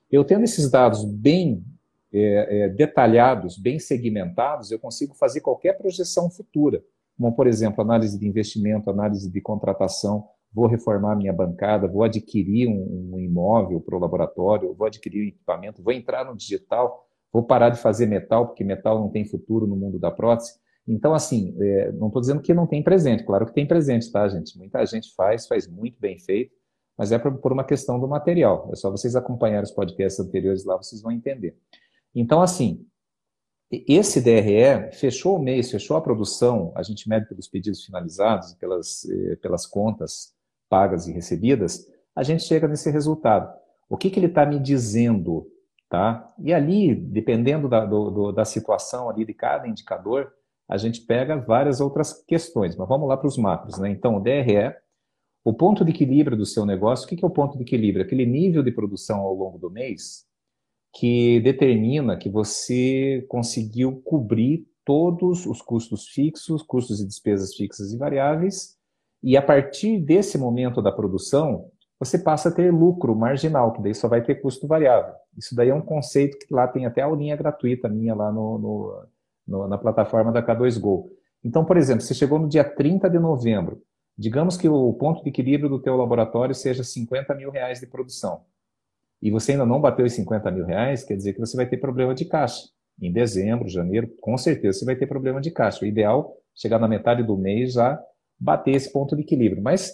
Eu 0.09 0.23
tendo 0.23 0.43
esses 0.43 0.69
dados 0.69 1.03
bem 1.03 1.65
é, 2.13 2.63
é, 2.63 2.69
detalhados, 2.69 3.57
bem 3.57 3.79
segmentados, 3.79 4.71
eu 4.71 4.79
consigo 4.79 5.13
fazer 5.15 5.41
qualquer 5.41 5.77
projeção 5.77 6.29
futura, 6.29 6.83
como, 7.17 7.35
por 7.35 7.47
exemplo, 7.47 7.81
análise 7.81 8.17
de 8.19 8.27
investimento, 8.27 8.89
análise 8.89 9.31
de 9.31 9.41
contratação, 9.41 10.27
vou 10.53 10.67
reformar 10.67 11.15
minha 11.15 11.31
bancada, 11.31 11.87
vou 11.87 12.03
adquirir 12.03 12.67
um, 12.67 13.11
um 13.13 13.19
imóvel 13.19 13.79
para 13.79 13.95
o 13.95 13.99
laboratório, 13.99 14.73
vou 14.73 14.87
adquirir 14.87 15.23
um 15.23 15.27
equipamento, 15.27 15.81
vou 15.81 15.93
entrar 15.93 16.25
no 16.25 16.35
digital, 16.35 17.07
vou 17.31 17.43
parar 17.43 17.69
de 17.69 17.79
fazer 17.79 18.05
metal, 18.05 18.47
porque 18.47 18.63
metal 18.63 18.99
não 18.99 19.09
tem 19.09 19.23
futuro 19.23 19.65
no 19.65 19.75
mundo 19.75 19.97
da 19.97 20.11
prótese. 20.11 20.59
Então, 20.87 21.13
assim, 21.13 21.55
é, 21.61 21.91
não 21.93 22.07
estou 22.07 22.21
dizendo 22.21 22.41
que 22.41 22.53
não 22.53 22.67
tem 22.67 22.83
presente, 22.83 23.23
claro 23.23 23.45
que 23.45 23.53
tem 23.53 23.67
presente, 23.67 24.11
tá, 24.11 24.27
gente? 24.27 24.57
Muita 24.57 24.85
gente 24.85 25.13
faz, 25.15 25.47
faz 25.47 25.67
muito 25.67 25.99
bem 25.99 26.19
feito, 26.19 26.51
mas 26.97 27.11
é 27.11 27.19
por 27.19 27.53
uma 27.53 27.63
questão 27.63 27.99
do 27.99 28.07
material. 28.07 28.69
É 28.71 28.75
só 28.75 28.89
vocês 28.89 29.15
acompanharem 29.15 29.63
os 29.63 29.71
podcasts 29.71 30.19
anteriores 30.19 30.65
lá, 30.65 30.75
vocês 30.75 31.01
vão 31.01 31.11
entender. 31.11 31.55
Então, 32.13 32.41
assim, 32.41 32.85
esse 33.71 34.19
DRE 34.19 34.91
fechou 34.93 35.37
o 35.37 35.41
mês, 35.41 35.71
fechou 35.71 35.95
a 35.95 36.01
produção, 36.01 36.73
a 36.75 36.83
gente 36.83 37.07
mede 37.07 37.27
pelos 37.27 37.47
pedidos 37.47 37.85
finalizados, 37.85 38.53
pelas, 38.55 39.05
eh, 39.09 39.37
pelas 39.37 39.65
contas 39.65 40.33
pagas 40.69 41.07
e 41.07 41.13
recebidas, 41.13 41.87
a 42.13 42.23
gente 42.23 42.43
chega 42.43 42.67
nesse 42.67 42.91
resultado. 42.91 43.53
O 43.89 43.97
que, 43.97 44.09
que 44.09 44.19
ele 44.19 44.27
está 44.27 44.45
me 44.45 44.59
dizendo? 44.59 45.47
Tá? 45.89 46.33
E 46.39 46.53
ali, 46.53 46.95
dependendo 46.95 47.67
da, 47.67 47.85
do, 47.85 48.09
do, 48.11 48.31
da 48.31 48.45
situação 48.45 49.09
ali 49.09 49.25
de 49.25 49.33
cada 49.33 49.67
indicador, 49.67 50.31
a 50.67 50.77
gente 50.77 51.01
pega 51.01 51.35
várias 51.35 51.81
outras 51.81 52.13
questões. 52.25 52.75
Mas 52.75 52.87
vamos 52.87 53.07
lá 53.07 53.17
para 53.17 53.27
os 53.27 53.37
macros. 53.37 53.77
Né? 53.77 53.89
Então, 53.89 54.15
o 54.15 54.19
DRE, 54.21 54.73
o 55.43 55.53
ponto 55.53 55.83
de 55.83 55.91
equilíbrio 55.91 56.37
do 56.37 56.45
seu 56.45 56.65
negócio, 56.65 57.05
o 57.05 57.09
que, 57.09 57.17
que 57.17 57.25
é 57.25 57.27
o 57.27 57.31
ponto 57.31 57.57
de 57.57 57.63
equilíbrio? 57.63 58.05
Aquele 58.05 58.25
nível 58.25 58.63
de 58.63 58.71
produção 58.71 59.19
ao 59.19 59.33
longo 59.33 59.57
do 59.57 59.69
mês 59.69 60.25
que 60.93 61.39
determina 61.41 62.17
que 62.17 62.29
você 62.29 63.25
conseguiu 63.29 64.01
cobrir 64.03 64.65
todos 64.83 65.45
os 65.45 65.61
custos 65.61 66.07
fixos, 66.07 66.61
custos 66.63 66.99
e 66.99 67.07
despesas 67.07 67.55
fixas 67.55 67.93
e 67.93 67.97
variáveis, 67.97 68.75
e 69.23 69.37
a 69.37 69.41
partir 69.41 69.99
desse 69.99 70.37
momento 70.37 70.81
da 70.81 70.91
produção, 70.91 71.69
você 71.99 72.17
passa 72.17 72.49
a 72.49 72.51
ter 72.51 72.73
lucro 72.73 73.15
marginal, 73.15 73.71
que 73.73 73.81
daí 73.81 73.93
só 73.93 74.07
vai 74.07 74.23
ter 74.23 74.41
custo 74.41 74.67
variável. 74.67 75.13
Isso 75.37 75.55
daí 75.55 75.69
é 75.69 75.75
um 75.75 75.81
conceito 75.81 76.37
que 76.39 76.51
lá 76.53 76.67
tem 76.67 76.85
até 76.85 77.01
a 77.01 77.05
aulinha 77.05 77.35
gratuita 77.35 77.87
minha 77.87 78.15
lá 78.15 78.31
no, 78.31 78.57
no, 78.57 79.05
no, 79.47 79.67
na 79.67 79.77
plataforma 79.77 80.31
da 80.31 80.41
K2Go. 80.41 81.05
Então, 81.43 81.63
por 81.63 81.77
exemplo, 81.77 82.01
você 82.01 82.15
chegou 82.15 82.39
no 82.39 82.49
dia 82.49 82.63
30 82.63 83.07
de 83.07 83.19
novembro, 83.19 83.81
digamos 84.17 84.57
que 84.57 84.67
o 84.67 84.93
ponto 84.93 85.23
de 85.23 85.29
equilíbrio 85.29 85.69
do 85.69 85.79
teu 85.79 85.95
laboratório 85.95 86.55
seja 86.55 86.83
50 86.83 87.35
mil 87.35 87.51
reais 87.51 87.79
de 87.79 87.85
produção, 87.85 88.41
e 89.21 89.29
você 89.29 89.51
ainda 89.51 89.65
não 89.65 89.79
bateu 89.79 90.05
os 90.05 90.13
50 90.13 90.49
mil 90.51 90.65
reais, 90.65 91.03
quer 91.03 91.15
dizer 91.15 91.33
que 91.33 91.39
você 91.39 91.55
vai 91.55 91.65
ter 91.65 91.77
problema 91.77 92.15
de 92.15 92.25
caixa. 92.25 92.69
Em 92.99 93.11
dezembro, 93.11 93.69
janeiro, 93.69 94.07
com 94.19 94.37
certeza 94.37 94.79
você 94.79 94.85
vai 94.85 94.95
ter 94.95 95.07
problema 95.07 95.39
de 95.39 95.51
caixa. 95.51 95.83
O 95.83 95.87
ideal 95.87 96.35
é 96.37 96.41
chegar 96.55 96.79
na 96.79 96.87
metade 96.87 97.23
do 97.23 97.37
mês 97.37 97.73
já 97.73 98.01
bater 98.39 98.75
esse 98.75 98.91
ponto 98.91 99.15
de 99.15 99.21
equilíbrio. 99.21 99.61
Mas, 99.61 99.93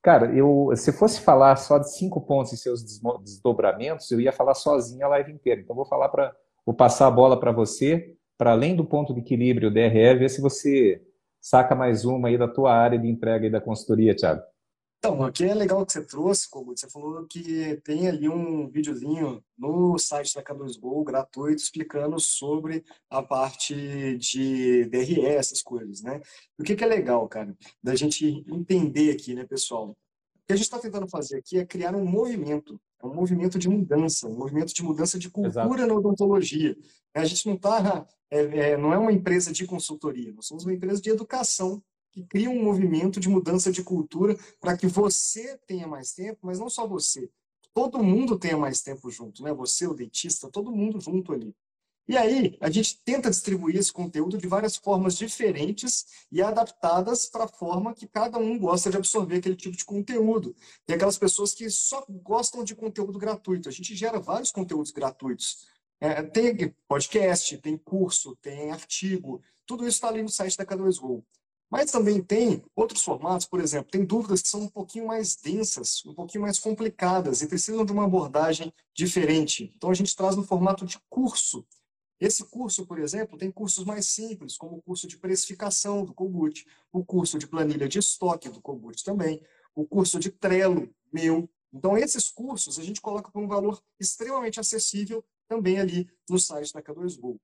cara, 0.00 0.32
eu, 0.32 0.70
se 0.76 0.92
fosse 0.92 1.20
falar 1.20 1.56
só 1.56 1.78
de 1.78 1.92
cinco 1.96 2.20
pontos 2.20 2.52
e 2.52 2.56
seus 2.56 2.82
desdobramentos, 3.22 4.10
eu 4.10 4.20
ia 4.20 4.32
falar 4.32 4.54
sozinho 4.54 5.04
a 5.04 5.08
live 5.08 5.32
inteira. 5.32 5.60
Então, 5.60 5.74
vou 5.74 5.84
falar 5.84 6.08
para, 6.08 6.32
vou 6.64 6.74
passar 6.74 7.08
a 7.08 7.10
bola 7.10 7.38
para 7.38 7.50
você, 7.50 8.14
para 8.36 8.52
além 8.52 8.76
do 8.76 8.84
ponto 8.84 9.12
de 9.12 9.20
equilíbrio 9.20 9.70
DRE, 9.70 10.14
ver 10.14 10.30
se 10.30 10.40
você 10.40 11.02
saca 11.40 11.74
mais 11.74 12.04
uma 12.04 12.28
aí 12.28 12.38
da 12.38 12.46
tua 12.46 12.72
área 12.72 12.98
de 12.98 13.08
entrega 13.08 13.46
e 13.46 13.50
da 13.50 13.60
consultoria, 13.60 14.14
Thiago. 14.14 14.42
Então, 14.98 15.22
aqui 15.22 15.44
é 15.44 15.54
legal 15.54 15.86
que 15.86 15.92
você 15.92 16.04
trouxe, 16.04 16.50
Kogut. 16.50 16.80
Você 16.80 16.90
falou 16.90 17.24
que 17.24 17.80
tem 17.84 18.08
ali 18.08 18.28
um 18.28 18.68
videozinho 18.68 19.42
no 19.56 19.96
site 19.96 20.34
da 20.34 20.42
K2Go, 20.42 21.04
gratuito, 21.04 21.62
explicando 21.62 22.18
sobre 22.18 22.84
a 23.08 23.22
parte 23.22 24.18
de 24.18 24.86
DRE, 24.86 25.24
essas 25.24 25.62
coisas, 25.62 26.02
né? 26.02 26.20
O 26.58 26.64
que, 26.64 26.74
que 26.74 26.82
é 26.82 26.86
legal, 26.86 27.28
cara, 27.28 27.56
da 27.80 27.94
gente 27.94 28.44
entender 28.48 29.12
aqui, 29.12 29.34
né, 29.34 29.46
pessoal? 29.46 29.90
O 29.90 29.96
que 30.48 30.52
a 30.52 30.56
gente 30.56 30.64
está 30.64 30.80
tentando 30.80 31.08
fazer 31.08 31.38
aqui 31.38 31.58
é 31.58 31.64
criar 31.64 31.94
um 31.94 32.04
movimento, 32.04 32.80
é 33.00 33.06
um 33.06 33.14
movimento 33.14 33.56
de 33.56 33.68
mudança, 33.68 34.26
um 34.26 34.36
movimento 34.36 34.74
de 34.74 34.82
mudança 34.82 35.16
de 35.16 35.30
cultura 35.30 35.82
Exato. 35.82 35.86
na 35.86 35.94
odontologia. 35.94 36.76
A 37.14 37.24
gente 37.24 37.46
não 37.46 37.54
está, 37.54 38.04
é, 38.28 38.40
é, 38.70 38.76
não 38.76 38.92
é 38.92 38.98
uma 38.98 39.12
empresa 39.12 39.52
de 39.52 39.64
consultoria, 39.64 40.32
nós 40.32 40.46
somos 40.46 40.64
uma 40.64 40.74
empresa 40.74 41.00
de 41.00 41.10
educação 41.10 41.80
que 42.10 42.24
cria 42.24 42.50
um 42.50 42.62
movimento 42.62 43.20
de 43.20 43.28
mudança 43.28 43.70
de 43.70 43.82
cultura 43.82 44.36
para 44.60 44.76
que 44.76 44.86
você 44.86 45.58
tenha 45.66 45.86
mais 45.86 46.12
tempo, 46.12 46.38
mas 46.42 46.58
não 46.58 46.70
só 46.70 46.86
você, 46.86 47.30
todo 47.74 48.02
mundo 48.02 48.38
tenha 48.38 48.56
mais 48.56 48.82
tempo 48.82 49.10
junto, 49.10 49.42
né? 49.42 49.52
Você, 49.54 49.86
o 49.86 49.94
dentista, 49.94 50.50
todo 50.50 50.72
mundo 50.72 51.00
junto 51.00 51.32
ali. 51.32 51.54
E 52.08 52.16
aí, 52.16 52.56
a 52.58 52.70
gente 52.70 52.98
tenta 53.04 53.28
distribuir 53.28 53.76
esse 53.76 53.92
conteúdo 53.92 54.38
de 54.38 54.48
várias 54.48 54.76
formas 54.76 55.14
diferentes 55.14 56.06
e 56.32 56.40
adaptadas 56.40 57.26
para 57.26 57.44
a 57.44 57.48
forma 57.48 57.94
que 57.94 58.08
cada 58.08 58.38
um 58.38 58.58
gosta 58.58 58.88
de 58.90 58.96
absorver 58.96 59.36
aquele 59.36 59.54
tipo 59.54 59.76
de 59.76 59.84
conteúdo. 59.84 60.56
Tem 60.86 60.96
aquelas 60.96 61.18
pessoas 61.18 61.52
que 61.52 61.68
só 61.68 62.02
gostam 62.08 62.64
de 62.64 62.74
conteúdo 62.74 63.18
gratuito. 63.18 63.68
A 63.68 63.72
gente 63.72 63.94
gera 63.94 64.18
vários 64.18 64.50
conteúdos 64.50 64.90
gratuitos. 64.90 65.66
É, 66.00 66.22
tem 66.22 66.74
podcast, 66.88 67.58
tem 67.58 67.76
curso, 67.76 68.34
tem 68.36 68.70
artigo. 68.70 69.42
Tudo 69.66 69.86
isso 69.86 69.98
está 69.98 70.08
ali 70.08 70.22
no 70.22 70.30
site 70.30 70.56
da 70.56 70.64
K2Go. 70.64 71.22
Mas 71.70 71.90
também 71.90 72.22
tem 72.22 72.64
outros 72.74 73.02
formatos, 73.02 73.46
por 73.46 73.60
exemplo, 73.60 73.90
tem 73.90 74.04
dúvidas 74.04 74.40
que 74.40 74.48
são 74.48 74.62
um 74.62 74.68
pouquinho 74.68 75.06
mais 75.06 75.36
densas, 75.36 76.02
um 76.06 76.14
pouquinho 76.14 76.42
mais 76.42 76.58
complicadas 76.58 77.42
e 77.42 77.46
precisam 77.46 77.84
de 77.84 77.92
uma 77.92 78.04
abordagem 78.04 78.72
diferente. 78.94 79.72
Então 79.76 79.90
a 79.90 79.94
gente 79.94 80.16
traz 80.16 80.34
no 80.34 80.42
formato 80.42 80.86
de 80.86 80.98
curso. 81.10 81.66
Esse 82.18 82.44
curso, 82.44 82.86
por 82.86 82.98
exemplo, 82.98 83.38
tem 83.38 83.50
cursos 83.50 83.84
mais 83.84 84.06
simples, 84.06 84.56
como 84.56 84.78
o 84.78 84.82
curso 84.82 85.06
de 85.06 85.18
precificação 85.18 86.04
do 86.04 86.14
Kogut, 86.14 86.66
o 86.90 87.04
curso 87.04 87.38
de 87.38 87.46
planilha 87.46 87.88
de 87.88 87.98
estoque 87.98 88.48
do 88.48 88.60
Kogut 88.62 89.04
também, 89.04 89.40
o 89.74 89.86
curso 89.86 90.18
de 90.18 90.30
Trello 90.30 90.90
meu. 91.12 91.48
Então 91.72 91.98
esses 91.98 92.30
cursos 92.30 92.78
a 92.78 92.82
gente 92.82 93.00
coloca 93.00 93.30
por 93.30 93.42
um 93.42 93.46
valor 93.46 93.80
extremamente 94.00 94.58
acessível 94.58 95.22
também 95.46 95.78
ali 95.78 96.10
no 96.28 96.38
site 96.38 96.72
da 96.72 96.82
K2Go. 96.82 97.38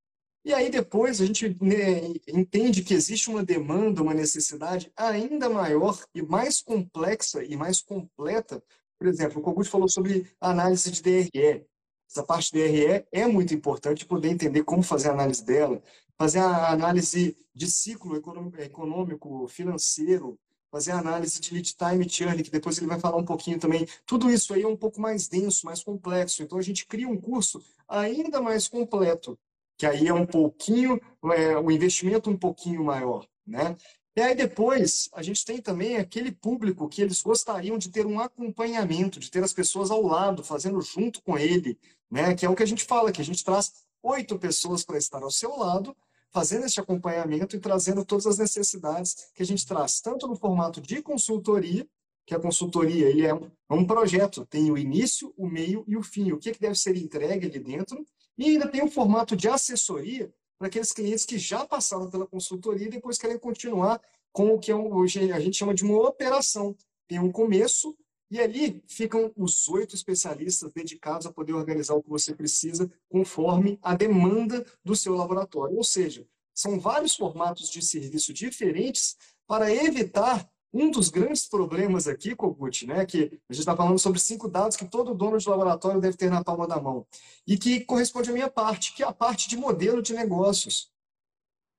E 0.45 0.53
aí 0.53 0.69
depois 0.69 1.23
a 1.23 1.27
gente 1.27 1.57
né, 1.63 2.13
entende 2.29 2.83
que 2.83 2.93
existe 2.93 3.31
uma 3.31 3.43
demanda, 3.43 4.03
uma 4.03 4.13
necessidade 4.13 4.93
ainda 4.95 5.49
maior 5.49 5.99
e 6.15 6.21
mais 6.21 6.61
complexa 6.61 7.43
e 7.43 7.57
mais 7.57 7.81
completa. 7.81 8.63
Por 8.99 9.07
exemplo, 9.07 9.41
o 9.41 9.43
Kogut 9.43 9.69
falou 9.71 9.89
sobre 9.89 10.31
análise 10.39 10.91
de 10.91 11.01
DRE. 11.03 11.65
Essa 12.07 12.23
parte 12.23 12.53
de 12.53 12.59
DRE 12.59 13.07
é 13.11 13.27
muito 13.27 13.55
importante 13.55 14.05
poder 14.05 14.29
entender 14.29 14.65
como 14.65 14.83
fazer 14.83 15.09
a 15.09 15.13
análise 15.13 15.43
dela, 15.43 15.83
fazer 16.19 16.41
a 16.41 16.71
análise 16.71 17.35
de 17.55 17.67
ciclo 17.67 18.15
econômico, 18.59 19.49
financeiro, 19.49 20.39
fazer 20.71 20.91
a 20.91 20.99
análise 20.99 21.41
de 21.41 21.55
lead 21.55 21.75
time 21.75 22.07
churn, 22.07 22.43
que 22.43 22.51
depois 22.51 22.77
ele 22.77 22.87
vai 22.87 23.01
falar 23.01 23.17
um 23.17 23.25
pouquinho 23.25 23.59
também. 23.59 23.89
Tudo 24.05 24.31
isso 24.31 24.53
aí 24.53 24.63
é 24.63 24.69
um 24.69 24.77
pouco 24.77 25.01
mais 25.01 25.27
denso, 25.27 25.65
mais 25.65 25.83
complexo. 25.83 26.43
Então 26.43 26.59
a 26.59 26.63
gente 26.63 26.87
cria 26.87 27.09
um 27.09 27.19
curso 27.19 27.65
ainda 27.89 28.43
mais 28.43 28.69
completo 28.69 29.39
que 29.77 29.87
aí 29.87 30.09
é 30.09 30.15
um 30.15 30.27
pouquinho, 30.27 31.01
é, 31.33 31.57
o 31.57 31.71
investimento 31.71 32.31
um 32.31 32.37
pouquinho 32.37 32.85
maior, 32.85 33.27
né? 33.47 33.77
E 34.17 34.21
aí 34.21 34.35
depois 34.35 35.09
a 35.13 35.23
gente 35.23 35.45
tem 35.45 35.61
também 35.61 35.97
aquele 35.97 36.31
público 36.31 36.89
que 36.89 37.03
eles 37.03 37.21
gostariam 37.21 37.77
de 37.77 37.91
ter 37.91 38.07
um 38.07 38.21
acompanhamento, 38.21 39.19
de 39.19 39.29
ter 39.29 39.43
as 39.43 39.53
pessoas 39.53 39.91
ao 39.91 40.03
lado, 40.03 40.45
fazendo 40.45 40.81
junto 40.81 41.21
com 41.23 41.37
ele, 41.37 41.79
né? 42.11 42.35
Que 42.35 42.47
é 42.47 42.49
o 42.49 42.55
que 42.55 42.63
a 42.63 42.67
gente 42.67 42.85
fala, 42.85 43.11
que 43.11 43.21
a 43.21 43.25
gente 43.25 43.45
traz 43.45 43.73
oito 44.03 44.39
pessoas 44.39 44.85
para 44.85 44.99
estar 44.99 45.23
ao 45.23 45.31
seu 45.31 45.57
lado, 45.57 45.97
fazendo 46.31 46.67
esse 46.67 46.79
acompanhamento 46.79 47.57
e 47.57 47.61
trazendo 47.61 48.05
todas 48.05 48.27
as 48.27 48.39
necessidades 48.39 49.31
que 49.35 49.43
a 49.43 49.47
gente 49.47 49.67
traz, 49.67 50.01
tanto 50.01 50.27
no 50.29 50.37
formato 50.37 50.81
de 50.81 51.03
consultoria, 51.03 51.87
que 52.27 52.35
a 52.35 52.41
consultoria 52.41 53.09
ele 53.09 53.27
é 53.27 53.35
um, 53.35 53.51
é 53.71 53.75
um 53.75 53.87
projeto, 53.87 54.47
tem 54.47 54.71
o 54.71 54.79
início, 54.79 55.33
o 55.37 55.47
meio 55.47 55.85
e 55.87 55.97
o 55.97 56.03
fim, 56.03 56.33
o 56.33 56.39
que, 56.39 56.53
que 56.53 56.61
deve 56.61 56.75
ser 56.75 56.97
entregue 56.97 57.47
ali 57.47 57.59
dentro, 57.59 58.05
e 58.37 58.51
ainda 58.51 58.69
tem 58.69 58.83
um 58.83 58.91
formato 58.91 59.37
de 59.37 59.49
assessoria 59.49 60.33
para 60.59 60.69
aqueles 60.69 60.93
clientes 60.93 61.25
que 61.25 61.39
já 61.39 61.67
passaram 61.67 62.11
pela 62.11 62.27
consultoria 62.27 62.87
e 62.87 62.91
depois 62.91 63.19
querem 63.19 63.39
continuar 63.39 64.01
com 64.33 64.55
o 64.55 64.59
que 64.59 64.73
é 64.73 64.75
hoje 64.75 65.31
a 65.33 65.39
gente 65.39 65.57
chama 65.57 65.75
de 65.75 65.85
uma 65.85 65.97
operação. 66.09 66.77
Tem 67.07 67.19
um 67.19 67.31
começo, 67.31 67.97
e 68.31 68.41
ali 68.41 68.83
ficam 68.89 69.33
os 69.37 69.69
oito 69.69 69.95
especialistas 69.95 70.73
dedicados 70.73 71.27
a 71.27 71.33
poder 71.33 71.53
organizar 71.53 71.95
o 71.95 72.03
que 72.03 72.09
você 72.09 72.35
precisa 72.35 72.91
conforme 73.09 73.79
a 73.83 73.95
demanda 73.95 74.67
do 74.85 74.97
seu 74.97 75.15
laboratório. 75.15 75.77
Ou 75.77 75.85
seja, 75.85 76.27
são 76.53 76.81
vários 76.81 77.15
formatos 77.15 77.71
de 77.71 77.81
serviço 77.81 78.33
diferentes 78.33 79.17
para 79.47 79.73
evitar 79.73 80.49
um 80.75 80.91
dos 80.91 81.09
grandes 81.09 81.47
problemas 81.47 82.09
aqui, 82.09 82.35
Kogut, 82.35 82.85
né, 82.85 83.07
que 83.07 83.41
a 83.49 83.53
gente 83.53 83.61
está 83.61 83.77
falando 83.77 83.99
sobre 83.99 84.19
cinco 84.19 84.49
dados 84.49 84.77
que 84.77 84.85
todo 84.85 85.15
dono 85.15 85.39
de 85.39 85.49
laboratório 85.49 86.01
deve 86.01 86.17
ter 86.17 86.29
na 86.29 86.43
palma 86.43 86.67
da 86.67 86.81
mão, 86.81 87.07
e 87.47 87.57
que 87.57 87.81
corresponde 87.81 88.31
à 88.31 88.33
minha 88.33 88.51
parte, 88.51 88.93
que 88.93 89.05
é 89.05 89.07
a 89.07 89.13
parte 89.13 89.49
de 89.49 89.57
modelo 89.57 90.03
de 90.03 90.13
negócios. 90.13 90.93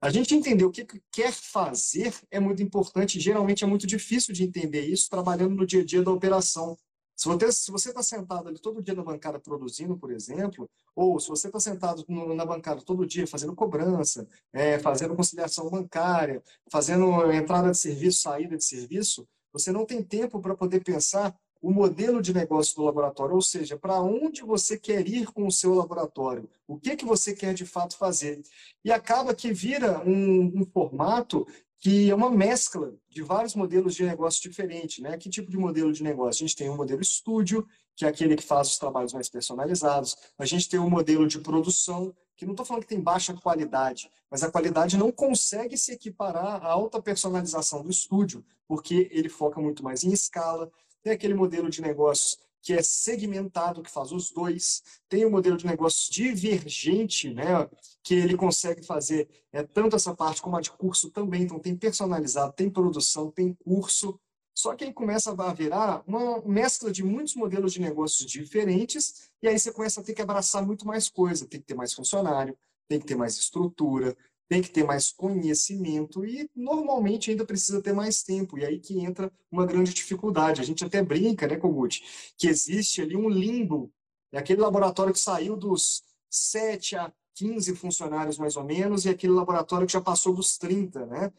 A 0.01 0.09
gente 0.09 0.33
entender 0.33 0.63
o 0.63 0.71
que 0.71 0.87
quer 1.11 1.33
fazer 1.33 2.13
é 2.31 2.39
muito 2.39 2.63
importante, 2.63 3.19
geralmente 3.19 3.65
é 3.65 3.67
muito 3.67 3.85
difícil 3.85 4.33
de 4.33 4.43
entender 4.43 4.85
isso 4.85 5.09
trabalhando 5.09 5.55
no 5.55 5.65
dia 5.65 5.81
a 5.81 5.85
dia 5.85 6.01
da 6.01 6.11
operação. 6.11 6.77
Se 7.15 7.71
você 7.71 7.89
está 7.89 8.03
sentado 8.03 8.49
ali 8.49 8.59
todo 8.59 8.81
dia 8.81 8.93
na 8.93 9.03
bancada 9.03 9.39
produzindo, 9.39 9.97
por 9.97 10.11
exemplo, 10.11 10.69
ou 10.93 11.19
se 11.19 11.29
você 11.29 11.47
está 11.47 11.59
sentado 11.59 12.03
no, 12.07 12.35
na 12.35 12.45
bancada 12.45 12.81
todo 12.81 13.05
dia 13.05 13.25
fazendo 13.25 13.55
cobrança, 13.55 14.27
é, 14.51 14.77
fazendo 14.79 15.15
conciliação 15.15 15.69
bancária, 15.69 16.43
fazendo 16.69 17.31
entrada 17.31 17.71
de 17.71 17.77
serviço, 17.77 18.21
saída 18.21 18.57
de 18.57 18.63
serviço, 18.63 19.27
você 19.53 19.71
não 19.71 19.85
tem 19.85 20.03
tempo 20.03 20.41
para 20.41 20.55
poder 20.55 20.83
pensar 20.83 21.33
o 21.61 21.71
modelo 21.71 22.21
de 22.21 22.31
negócio 22.31 22.75
do 22.75 22.83
laboratório, 22.83 23.33
ou 23.33 23.41
seja, 23.41 23.75
para 23.75 23.99
onde 23.99 24.43
você 24.43 24.77
quer 24.77 25.07
ir 25.07 25.25
com 25.31 25.47
o 25.47 25.51
seu 25.51 25.73
laboratório, 25.73 26.47
o 26.67 26.77
que, 26.77 26.95
que 26.95 27.05
você 27.05 27.33
quer 27.33 27.55
de 27.55 27.65
fato 27.65 27.97
fazer. 27.97 28.39
E 28.83 28.91
acaba 28.91 29.33
que 29.33 29.51
vira 29.51 29.99
um, 30.05 30.61
um 30.61 30.65
formato 30.71 31.47
que 31.79 32.09
é 32.09 32.15
uma 32.15 32.29
mescla 32.29 32.93
de 33.09 33.21
vários 33.21 33.55
modelos 33.55 33.95
de 33.95 34.03
negócio 34.03 34.41
diferentes. 34.41 34.99
Né? 34.99 35.17
Que 35.17 35.29
tipo 35.29 35.51
de 35.51 35.57
modelo 35.57 35.91
de 35.91 36.03
negócio? 36.03 36.43
A 36.43 36.47
gente 36.47 36.55
tem 36.55 36.69
um 36.69 36.75
modelo 36.75 37.01
estúdio, 37.01 37.67
que 37.95 38.05
é 38.05 38.07
aquele 38.07 38.35
que 38.35 38.43
faz 38.43 38.69
os 38.69 38.77
trabalhos 38.77 39.13
mais 39.13 39.29
personalizados. 39.29 40.15
A 40.37 40.45
gente 40.45 40.67
tem 40.69 40.79
um 40.79 40.89
modelo 40.89 41.27
de 41.27 41.39
produção, 41.39 42.13
que 42.35 42.45
não 42.45 42.53
estou 42.53 42.65
falando 42.65 42.83
que 42.83 42.89
tem 42.89 42.99
baixa 42.99 43.33
qualidade, 43.33 44.09
mas 44.29 44.43
a 44.43 44.51
qualidade 44.51 44.97
não 44.97 45.11
consegue 45.11 45.77
se 45.77 45.93
equiparar 45.93 46.63
à 46.63 46.67
alta 46.67 47.01
personalização 47.01 47.81
do 47.81 47.89
estúdio, 47.89 48.43
porque 48.67 49.07
ele 49.11 49.29
foca 49.29 49.61
muito 49.61 49.83
mais 49.83 50.03
em 50.03 50.11
escala. 50.11 50.69
Tem 51.01 51.13
aquele 51.13 51.33
modelo 51.33 51.69
de 51.69 51.81
negócios 51.81 52.37
que 52.65 52.73
é 52.73 52.81
segmentado, 52.81 53.83
que 53.83 53.91
faz 53.91 54.11
os 54.11 54.31
dois. 54.31 54.81
Tem 55.07 55.23
o 55.23 55.27
um 55.27 55.31
modelo 55.31 55.55
de 55.55 55.67
negócios 55.67 56.09
divergente, 56.09 57.31
né, 57.31 57.69
que 58.01 58.15
ele 58.15 58.35
consegue 58.35 58.83
fazer 58.83 59.29
é, 59.53 59.61
tanto 59.61 59.95
essa 59.95 60.15
parte 60.15 60.41
como 60.41 60.57
a 60.57 60.61
de 60.61 60.71
curso 60.71 61.11
também. 61.11 61.43
Então, 61.43 61.59
tem 61.59 61.75
personalizado, 61.75 62.53
tem 62.53 62.67
produção, 62.67 63.29
tem 63.29 63.53
curso. 63.53 64.19
Só 64.51 64.73
que 64.73 64.83
aí 64.83 64.91
começa 64.91 65.31
a 65.31 65.53
virar 65.53 66.03
uma 66.07 66.41
mescla 66.41 66.91
de 66.91 67.03
muitos 67.03 67.35
modelos 67.35 67.71
de 67.71 67.81
negócios 67.81 68.27
diferentes, 68.27 69.29
e 69.43 69.47
aí 69.47 69.59
você 69.59 69.71
começa 69.71 70.01
a 70.01 70.03
ter 70.03 70.15
que 70.15 70.21
abraçar 70.23 70.65
muito 70.65 70.87
mais 70.87 71.07
coisa. 71.07 71.45
Tem 71.45 71.59
que 71.59 71.67
ter 71.67 71.75
mais 71.75 71.93
funcionário, 71.93 72.57
tem 72.87 72.99
que 72.99 73.05
ter 73.05 73.15
mais 73.15 73.37
estrutura, 73.37 74.17
tem 74.47 74.61
que 74.61 74.69
ter 74.69 74.83
mais 74.83 75.11
conhecimento 75.11 76.25
e 76.25 76.49
normalmente 76.55 77.31
ainda 77.31 77.45
precisa 77.45 77.81
ter 77.81 77.93
mais 77.93 78.23
tempo. 78.23 78.57
E 78.57 78.65
aí 78.65 78.79
que 78.79 78.99
entra 78.99 79.31
uma 79.51 79.65
grande 79.65 79.93
dificuldade. 79.93 80.61
A 80.61 80.63
gente 80.63 80.83
até 80.85 81.01
brinca, 81.01 81.47
né, 81.47 81.57
Kogut, 81.57 82.03
que 82.37 82.47
existe 82.47 83.01
ali 83.01 83.15
um 83.15 83.29
limbo. 83.29 83.91
É 84.31 84.37
aquele 84.37 84.61
laboratório 84.61 85.13
que 85.13 85.19
saiu 85.19 85.55
dos 85.55 86.03
7 86.29 86.95
a 86.95 87.11
15 87.35 87.75
funcionários 87.75 88.37
mais 88.37 88.55
ou 88.55 88.63
menos 88.63 89.05
e 89.05 89.09
aquele 89.09 89.33
laboratório 89.33 89.87
que 89.87 89.93
já 89.93 90.01
passou 90.01 90.33
dos 90.33 90.57
30, 90.57 91.05
né? 91.05 91.31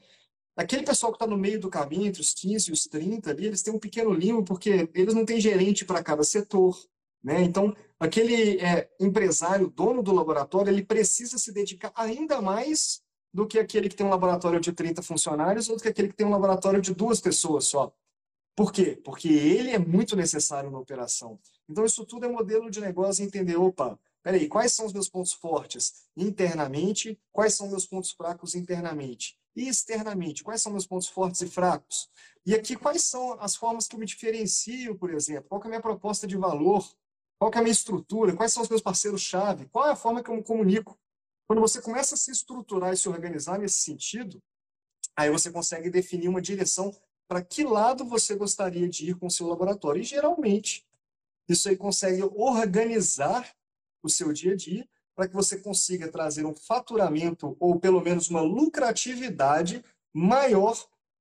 Aquele 0.57 0.85
pessoal 0.85 1.13
que 1.13 1.17
está 1.17 1.27
no 1.27 1.37
meio 1.37 1.61
do 1.61 1.69
caminho, 1.69 2.07
entre 2.07 2.23
os 2.23 2.33
15 2.33 2.71
e 2.71 2.73
os 2.73 2.85
30 2.85 3.31
ali, 3.31 3.47
eles 3.47 3.63
têm 3.63 3.75
um 3.75 3.79
pequeno 3.79 4.11
limbo 4.13 4.43
porque 4.43 4.89
eles 4.95 5.15
não 5.15 5.25
têm 5.25 5.39
gerente 5.39 5.85
para 5.85 6.03
cada 6.03 6.23
setor, 6.25 6.79
né? 7.27 7.43
Então, 7.43 7.75
aquele 7.99 8.61
é, 8.61 8.89
empresário, 9.01 9.69
dono 9.69 10.01
do 10.01 10.15
laboratório, 10.15 10.71
ele 10.71 10.85
precisa 10.85 11.37
se 11.39 11.53
dedicar 11.53 11.91
ainda 11.97 12.41
mais 12.41 13.03
do 13.35 13.49
que 13.49 13.59
aquele 13.59 13.89
que 13.89 13.97
tem 13.97 14.07
um 14.07 14.11
laboratório 14.11 14.61
de 14.61 14.73
30 14.73 15.03
funcionários 15.03 15.69
ou 15.69 15.75
do 15.75 15.83
que 15.83 15.89
aquele 15.89 16.07
que 16.07 16.15
tem 16.15 16.25
um 16.25 16.31
laboratório 16.31 16.81
de 16.81 16.95
duas 16.95 17.21
pessoas 17.21 17.65
só. 17.65 17.93
Por 18.55 18.73
quê? 18.73 18.97
Porque 19.05 19.29
ele 19.29 19.71
é 19.71 19.79
muito 19.79 20.15
necessário 20.15 20.71
na 20.71 20.79
operação. 20.79 21.37
Então, 21.69 21.85
isso 21.85 22.07
tudo 22.07 22.27
é 22.27 22.29
modelo 22.29 22.71
de 22.71 22.81
negócio 22.81 23.25
entender, 23.25 23.57
opa, 23.57 23.99
peraí, 24.23 24.47
quais 24.47 24.73
são 24.73 24.87
os 24.87 24.93
meus 24.93 25.09
pontos 25.09 25.33
fortes 25.33 26.07
internamente, 26.17 27.19
quais 27.33 27.55
são 27.55 27.69
meus 27.69 27.87
pontos 27.87 28.13
fracos 28.13 28.55
internamente? 28.55 29.37
E 29.57 29.69
externamente, 29.69 30.45
quais 30.45 30.63
são 30.63 30.71
meus 30.71 30.87
pontos 30.87 31.09
fortes 31.09 31.41
e 31.41 31.49
fracos? 31.49 32.09
E 32.47 32.55
aqui, 32.55 32.77
quais 32.77 33.03
são 33.03 33.33
as 33.41 33.57
formas 33.57 33.89
que 33.89 33.97
eu 33.97 33.99
me 33.99 34.07
diferencio, 34.07 34.97
por 34.97 35.13
exemplo? 35.13 35.49
Qual 35.49 35.61
é 35.63 35.65
a 35.67 35.69
minha 35.69 35.83
proposta 35.83 36.25
de 36.25 36.37
valor? 36.37 36.87
Qual 37.39 37.51
é 37.53 37.59
a 37.59 37.63
minha 37.63 37.73
estrutura? 37.73 38.35
Quais 38.35 38.53
são 38.53 38.63
os 38.63 38.69
meus 38.69 38.81
parceiros-chave? 38.81 39.69
Qual 39.69 39.87
é 39.87 39.93
a 39.93 39.97
forma 39.97 40.23
que 40.23 40.31
eu 40.31 40.37
me 40.37 40.43
comunico? 40.43 40.99
Quando 41.47 41.61
você 41.61 41.81
começa 41.83 42.15
a 42.15 42.19
se 42.19 42.31
estruturar 42.31 42.93
e 42.93 42.97
se 42.97 43.09
organizar 43.09 43.59
nesse 43.59 43.81
sentido, 43.81 44.43
aí 45.15 45.31
você 45.31 45.51
consegue 45.51 45.91
definir 45.91 46.29
uma 46.29 46.41
direção 46.41 46.95
para 47.29 47.43
que 47.43 47.65
lado 47.65 48.05
você 48.05 48.35
gostaria 48.35 48.89
de 48.89 49.11
ir 49.11 49.17
com 49.17 49.27
o 49.27 49.31
seu 49.31 49.47
laboratório. 49.47 50.01
E 50.01 50.05
geralmente, 50.05 50.87
isso 51.49 51.69
aí 51.69 51.77
consegue 51.77 52.23
organizar 52.23 53.55
o 54.03 54.09
seu 54.09 54.33
dia 54.33 54.53
a 54.53 54.57
dia 54.57 54.89
para 55.15 55.29
que 55.29 55.35
você 55.35 55.59
consiga 55.59 56.11
trazer 56.11 56.45
um 56.45 56.55
faturamento 56.55 57.57
ou 57.59 57.79
pelo 57.79 58.01
menos 58.01 58.29
uma 58.29 58.41
lucratividade 58.41 59.85
maior, 60.13 60.77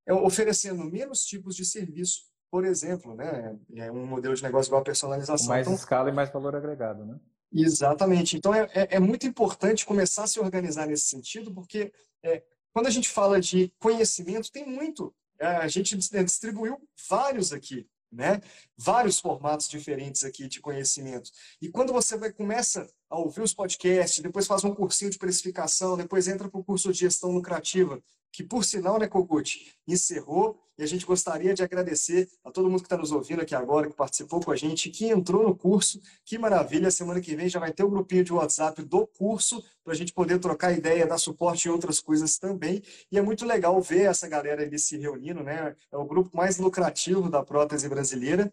é, 0.06 0.14
oferecendo 0.14 0.84
menos 0.84 1.26
tipos 1.26 1.56
de 1.56 1.66
serviço 1.66 2.24
por 2.52 2.66
exemplo, 2.66 3.16
né? 3.16 3.58
É 3.76 3.92
um 3.92 4.06
modelo 4.06 4.36
de 4.36 4.44
negócio 4.44 4.70
igual 4.70 4.82
a 4.82 4.86
personalização. 4.86 5.48
Mais 5.48 5.68
então, 5.68 5.76
escala 5.76 6.10
e 6.10 6.14
mais 6.14 6.32
valor 6.32 6.56
agregado, 6.56 7.06
né? 7.06 7.20
Exatamente. 7.52 8.38
Então 8.38 8.54
é, 8.54 8.70
é, 8.74 8.96
é, 8.96 9.00
muito 9.00 9.26
importante 9.26 9.86
começar 9.86 10.24
a 10.24 10.28
se 10.28 10.40
organizar 10.40 10.88
nesse 10.88 11.08
sentido, 11.08 11.54
porque 11.54 11.92
é, 12.24 12.44
quando 12.74 12.88
a 12.88 12.90
gente 12.90 13.10
fala 13.10 13.40
de 13.40 13.74
conhecimento, 13.80 14.52
tem 14.52 14.66
muito. 14.68 15.14
É, 15.40 15.48
a 15.48 15.68
gente 15.68 15.96
distribuiu 15.98 16.78
vários 17.10 17.54
aqui, 17.54 17.88
né? 18.12 18.42
Vários 18.78 19.20
formatos 19.20 19.70
diferentes 19.70 20.24
aqui 20.24 20.48
de 20.48 20.60
conhecimento. 20.60 21.30
E 21.62 21.70
quando 21.70 21.94
você 21.94 22.18
vai 22.18 22.32
começa 22.32 22.88
a 23.16 23.20
ouvir 23.20 23.42
os 23.42 23.54
podcasts, 23.54 24.22
depois 24.22 24.46
faz 24.46 24.64
um 24.64 24.74
cursinho 24.74 25.12
de 25.12 25.18
precificação, 25.18 25.98
depois 25.98 26.28
entra 26.28 26.50
para 26.50 26.60
o 26.60 26.64
curso 26.64 26.92
de 26.92 27.00
gestão 27.00 27.32
lucrativa, 27.32 28.02
que 28.32 28.44
por 28.44 28.66
sinal, 28.66 29.00
né, 29.00 29.08
Kogut, 29.08 29.74
encerrou 29.88 30.60
e 30.78 30.84
a 30.84 30.86
gente 30.86 31.06
gostaria 31.06 31.54
de 31.54 31.64
agradecer 31.64 32.28
a 32.44 32.52
todo 32.52 32.70
mundo 32.70 32.82
que 32.82 32.88
está 32.88 32.98
nos 32.98 33.14
ouvindo 33.14 33.42
aqui 33.42 33.56
agora, 33.56 33.88
que 33.88 33.96
participou 33.96 34.42
com 34.42 34.52
a 34.52 34.58
gente, 34.58 34.90
que 34.90 35.08
entrou 35.08 35.44
no 35.44 35.56
curso. 35.56 36.02
Que 36.26 36.38
maravilha! 36.38 36.92
Semana 36.92 37.22
que 37.22 37.34
vem 37.34 37.48
já 37.48 37.60
vai 37.62 37.72
ter 37.72 37.84
o 37.84 37.88
um 37.88 37.92
grupinho 37.92 38.26
de 38.26 38.34
WhatsApp 38.34 38.84
do 38.84 39.08
curso 39.08 39.64
para 39.86 39.94
a 39.94 39.96
gente 39.96 40.12
poder 40.12 40.38
trocar 40.40 40.74
ideia, 40.74 41.08
dar 41.08 41.18
suporte 41.18 41.70
e 41.70 41.72
outras 41.72 42.02
coisas 42.02 42.38
também. 42.38 42.84
E 43.10 43.18
é 43.18 43.22
muito 43.22 43.46
legal 43.46 43.82
ver 43.82 44.10
essa 44.10 44.28
galera 44.28 44.64
ali 44.64 44.78
se 44.78 44.98
reunindo, 44.98 45.42
né? 45.42 45.74
É 45.90 45.96
o 45.96 46.04
grupo 46.04 46.36
mais 46.36 46.58
lucrativo 46.58 47.30
da 47.30 47.42
prótese 47.42 47.88
brasileira. 47.88 48.52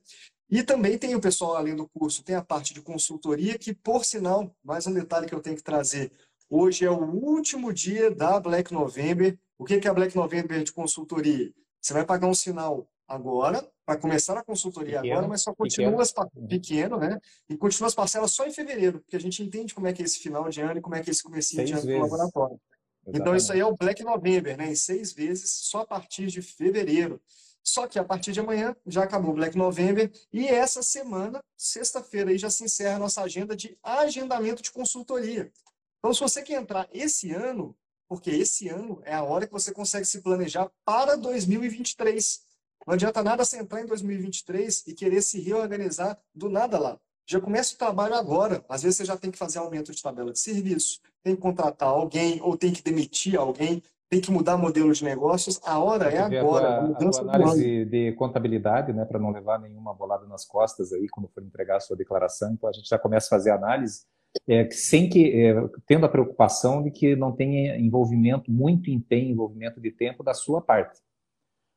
E 0.52 0.62
também 0.62 0.98
tem 0.98 1.14
o 1.14 1.20
pessoal, 1.20 1.56
além 1.56 1.74
do 1.74 1.88
curso, 1.88 2.22
tem 2.22 2.36
a 2.36 2.44
parte 2.44 2.74
de 2.74 2.82
consultoria, 2.82 3.56
que, 3.56 3.72
por 3.72 4.04
sinal, 4.04 4.54
mais 4.62 4.86
um 4.86 4.92
detalhe 4.92 5.26
que 5.26 5.34
eu 5.34 5.40
tenho 5.40 5.56
que 5.56 5.62
trazer. 5.62 6.12
Hoje 6.46 6.84
é 6.84 6.90
o 6.90 7.02
último 7.02 7.72
dia 7.72 8.10
da 8.10 8.38
Black 8.38 8.70
November. 8.70 9.38
O 9.56 9.64
que 9.64 9.80
é 9.82 9.88
a 9.88 9.94
Black 9.94 10.14
November 10.14 10.62
de 10.62 10.70
consultoria? 10.70 11.50
Você 11.80 11.94
vai 11.94 12.04
pagar 12.04 12.26
um 12.26 12.34
sinal 12.34 12.86
agora, 13.08 13.66
vai 13.86 13.98
começar 13.98 14.36
a 14.36 14.44
consultoria 14.44 14.96
pequeno, 14.96 15.14
agora, 15.14 15.28
mas 15.28 15.40
só 15.40 15.54
continua 15.54 16.04
pequeno. 16.04 16.48
pequeno, 16.48 16.96
né? 16.98 17.18
E 17.48 17.56
continua 17.56 17.88
as 17.88 17.94
parcelas 17.94 18.32
só 18.32 18.46
em 18.46 18.52
fevereiro, 18.52 19.00
porque 19.00 19.16
a 19.16 19.20
gente 19.20 19.42
entende 19.42 19.74
como 19.74 19.86
é 19.86 19.92
que 19.94 20.02
é 20.02 20.04
esse 20.04 20.18
final 20.18 20.50
de 20.50 20.60
ano 20.60 20.76
e 20.76 20.82
como 20.82 20.94
é 20.94 21.00
que 21.02 21.08
é 21.08 21.12
esse 21.12 21.22
começo 21.22 21.56
de 21.56 21.72
ano 21.72 21.80
do 21.80 21.98
laboratório. 21.98 22.60
Exatamente. 23.06 23.22
Então 23.22 23.34
isso 23.34 23.52
aí 23.54 23.60
é 23.60 23.64
o 23.64 23.74
Black 23.74 24.04
November, 24.04 24.58
né? 24.58 24.70
Em 24.70 24.74
seis 24.74 25.14
vezes, 25.14 25.50
só 25.50 25.80
a 25.80 25.86
partir 25.86 26.26
de 26.26 26.42
fevereiro. 26.42 27.18
Só 27.64 27.86
que 27.86 27.98
a 27.98 28.04
partir 28.04 28.32
de 28.32 28.40
amanhã 28.40 28.76
já 28.86 29.04
acabou 29.04 29.30
o 29.30 29.34
Black 29.34 29.56
November 29.56 30.10
e 30.32 30.46
essa 30.46 30.82
semana, 30.82 31.42
sexta-feira, 31.56 32.30
aí 32.30 32.38
já 32.38 32.50
se 32.50 32.64
encerra 32.64 32.96
a 32.96 32.98
nossa 32.98 33.22
agenda 33.22 33.54
de 33.54 33.78
agendamento 33.82 34.62
de 34.62 34.72
consultoria. 34.72 35.50
Então, 35.98 36.12
se 36.12 36.20
você 36.20 36.42
quer 36.42 36.60
entrar 36.60 36.88
esse 36.92 37.32
ano, 37.32 37.76
porque 38.08 38.30
esse 38.30 38.68
ano 38.68 39.00
é 39.04 39.14
a 39.14 39.22
hora 39.22 39.46
que 39.46 39.52
você 39.52 39.72
consegue 39.72 40.04
se 40.04 40.20
planejar 40.20 40.70
para 40.84 41.16
2023. 41.16 42.42
Não 42.86 42.94
adianta 42.94 43.22
nada 43.22 43.44
você 43.44 43.58
entrar 43.58 43.80
em 43.80 43.86
2023 43.86 44.84
e 44.88 44.94
querer 44.94 45.22
se 45.22 45.40
reorganizar 45.40 46.20
do 46.34 46.50
nada 46.50 46.78
lá. 46.78 47.00
já 47.24 47.40
começa 47.40 47.74
o 47.74 47.78
trabalho 47.78 48.14
agora. 48.14 48.64
Às 48.68 48.82
vezes 48.82 48.98
você 48.98 49.04
já 49.04 49.16
tem 49.16 49.30
que 49.30 49.38
fazer 49.38 49.60
aumento 49.60 49.92
de 49.92 50.02
tabela 50.02 50.32
de 50.32 50.40
serviço, 50.40 51.00
tem 51.22 51.36
que 51.36 51.40
contratar 51.40 51.88
alguém 51.88 52.40
ou 52.42 52.56
tem 52.56 52.72
que 52.72 52.82
demitir 52.82 53.38
alguém, 53.38 53.82
tem 54.12 54.20
que 54.20 54.30
mudar 54.30 54.58
modelo 54.58 54.92
de 54.92 55.02
negócios. 55.02 55.58
A 55.64 55.78
hora 55.78 56.10
é 56.10 56.18
agora. 56.18 56.84
A, 56.84 56.94
tua, 56.94 57.08
a, 57.08 57.10
tua 57.10 57.34
análise 57.34 57.86
de 57.86 58.12
contabilidade, 58.12 58.92
né, 58.92 59.06
para 59.06 59.18
não 59.18 59.30
levar 59.30 59.58
nenhuma 59.58 59.94
bolada 59.94 60.26
nas 60.26 60.44
costas 60.44 60.92
aí 60.92 61.08
quando 61.08 61.30
for 61.30 61.42
entregar 61.42 61.78
a 61.78 61.80
sua 61.80 61.96
declaração. 61.96 62.52
Então 62.52 62.68
a 62.68 62.72
gente 62.72 62.86
já 62.86 62.98
começa 62.98 63.28
a 63.28 63.30
fazer 63.30 63.52
análise 63.52 64.02
é, 64.46 64.68
sem 64.70 65.08
que 65.08 65.32
é, 65.34 65.54
tendo 65.86 66.04
a 66.04 66.10
preocupação 66.10 66.82
de 66.82 66.90
que 66.90 67.16
não 67.16 67.32
tenha 67.32 67.78
envolvimento 67.78 68.52
muito 68.52 68.90
empenho, 68.90 69.30
envolvimento 69.30 69.80
de 69.80 69.90
tempo 69.90 70.22
da 70.22 70.34
sua 70.34 70.60
parte. 70.60 71.00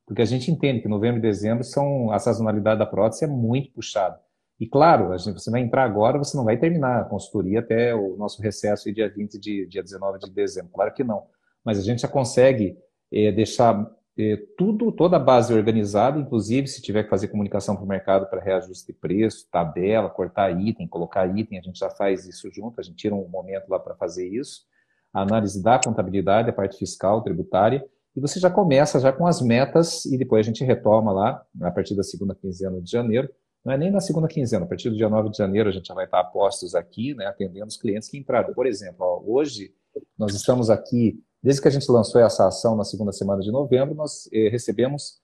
Porque 0.06 0.22
a 0.22 0.26
gente 0.26 0.52
entende 0.52 0.82
que 0.82 0.90
novembro 0.90 1.20
e 1.20 1.22
dezembro 1.22 1.64
são 1.64 2.12
a 2.12 2.20
sazonalidade 2.20 2.80
da 2.80 2.86
prótese 2.86 3.24
é 3.24 3.28
muito 3.28 3.72
puxada. 3.72 4.20
E 4.60 4.68
claro, 4.68 5.14
a 5.14 5.18
gente, 5.18 5.42
você 5.42 5.50
vai 5.50 5.62
entrar 5.62 5.86
agora, 5.86 6.18
você 6.18 6.36
não 6.36 6.44
vai 6.44 6.58
terminar 6.58 7.00
a 7.00 7.06
consultoria 7.06 7.62
até 7.62 7.96
o 7.96 8.18
nosso 8.18 8.42
recesso 8.42 8.92
dia 8.92 9.10
20 9.10 9.40
de 9.40 9.66
dia 9.68 9.82
19 9.82 10.20
de 10.20 10.32
dezembro. 10.32 10.72
Claro 10.74 10.94
que 10.94 11.04
não. 11.04 11.24
Mas 11.66 11.80
a 11.80 11.82
gente 11.82 12.02
já 12.02 12.08
consegue 12.08 12.78
é, 13.12 13.32
deixar 13.32 13.90
é, 14.18 14.38
tudo, 14.58 14.92
toda 14.92 15.18
a 15.18 15.20
base 15.20 15.54
organizada, 15.54 16.20
inclusive 16.20 16.68
se 16.68 16.82
tiver 16.82 17.04
que 17.04 17.10
fazer 17.10 17.28
comunicação 17.28 17.76
para 17.76 17.84
o 17.84 17.88
mercado 17.88 18.30
para 18.30 18.42
reajuste 18.42 18.88
de 18.88 18.94
preço, 18.94 19.48
tabela, 19.52 20.10
cortar 20.10 20.52
item, 20.52 20.88
colocar 20.88 21.26
item, 21.28 21.60
a 21.60 21.62
gente 21.62 21.80
já 21.80 21.90
faz 21.90 22.26
isso 22.26 22.50
junto, 22.52 22.80
a 22.80 22.84
gente 22.84 22.96
tira 22.96 23.16
um 23.16 23.28
momento 23.28 23.68
lá 23.68 23.80
para 23.80 23.96
fazer 23.96 24.28
isso. 24.28 24.62
A 25.14 25.22
análise 25.22 25.62
da 25.62 25.80
contabilidade, 25.80 26.50
a 26.50 26.54
parte 26.54 26.78
fiscal, 26.78 27.22
tributária, 27.22 27.84
e 28.16 28.22
você 28.22 28.40
já 28.40 28.50
começa 28.50 29.00
já 29.00 29.12
com 29.12 29.28
as 29.28 29.42
metas 29.42 30.06
e 30.06 30.18
depois 30.18 30.46
a 30.46 30.48
gente 30.48 30.64
retoma 30.64 31.12
lá, 31.12 31.44
a 31.62 31.72
partir 31.72 31.96
da 31.96 32.04
segunda 32.04 32.34
quinzena 32.34 32.82
de 32.82 32.90
janeiro, 32.90 33.30
não 33.64 33.74
é 33.74 33.78
nem 33.78 33.92
na 33.92 34.00
segunda 34.00 34.28
quinzena, 34.28 34.64
a 34.64 34.68
partir 34.68 34.90
do 34.90 34.96
dia 34.96 35.10
9 35.10 35.32
de 35.32 35.38
janeiro 35.38 35.68
a 35.68 35.72
gente 35.72 35.88
já 35.88 35.94
vai 35.94 36.06
estar 36.06 36.20
a 36.20 36.24
postos 36.24 36.76
aqui, 36.76 37.14
né, 37.16 37.26
atendendo 37.26 37.66
os 37.66 37.78
clientes 37.78 38.08
que 38.08 38.18
entraram. 38.18 38.54
Por 38.54 38.66
exemplo, 38.66 38.98
ó, 39.00 39.22
hoje 39.26 39.74
nós 40.18 40.34
estamos 40.34 40.70
aqui, 40.70 41.22
desde 41.46 41.62
que 41.62 41.68
a 41.68 41.72
gente 41.72 41.90
lançou 41.92 42.20
essa 42.20 42.48
ação 42.48 42.76
na 42.76 42.84
segunda 42.84 43.12
semana 43.12 43.40
de 43.40 43.52
novembro, 43.52 43.94
nós 43.94 44.28
eh, 44.34 44.50
recebemos 44.50 45.22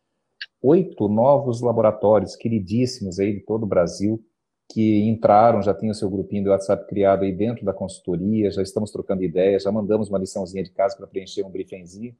oito 0.62 1.10
novos 1.10 1.62
laboratórios 1.62 2.36
queridíssimos 2.36 3.20
aí 3.20 3.34
de 3.34 3.40
todo 3.40 3.64
o 3.64 3.66
Brasil, 3.66 4.24
que 4.72 5.10
entraram, 5.10 5.64
já 5.64 5.74
tinham 5.74 5.96
seu 5.96 6.12
grupinho 6.12 6.44
do 6.44 6.50
WhatsApp 6.52 6.88
criado 6.88 7.24
aí 7.24 7.34
dentro 7.34 7.66
da 7.66 7.74
consultoria, 7.74 8.52
já 8.52 8.62
estamos 8.62 8.92
trocando 8.92 9.24
ideias, 9.24 9.64
já 9.64 9.72
mandamos 9.72 10.10
uma 10.10 10.20
liçãozinha 10.20 10.64
de 10.64 10.70
casa 10.70 10.96
para 10.96 11.08
preencher 11.08 11.44
um 11.44 11.50
briefingzinho 11.50 12.16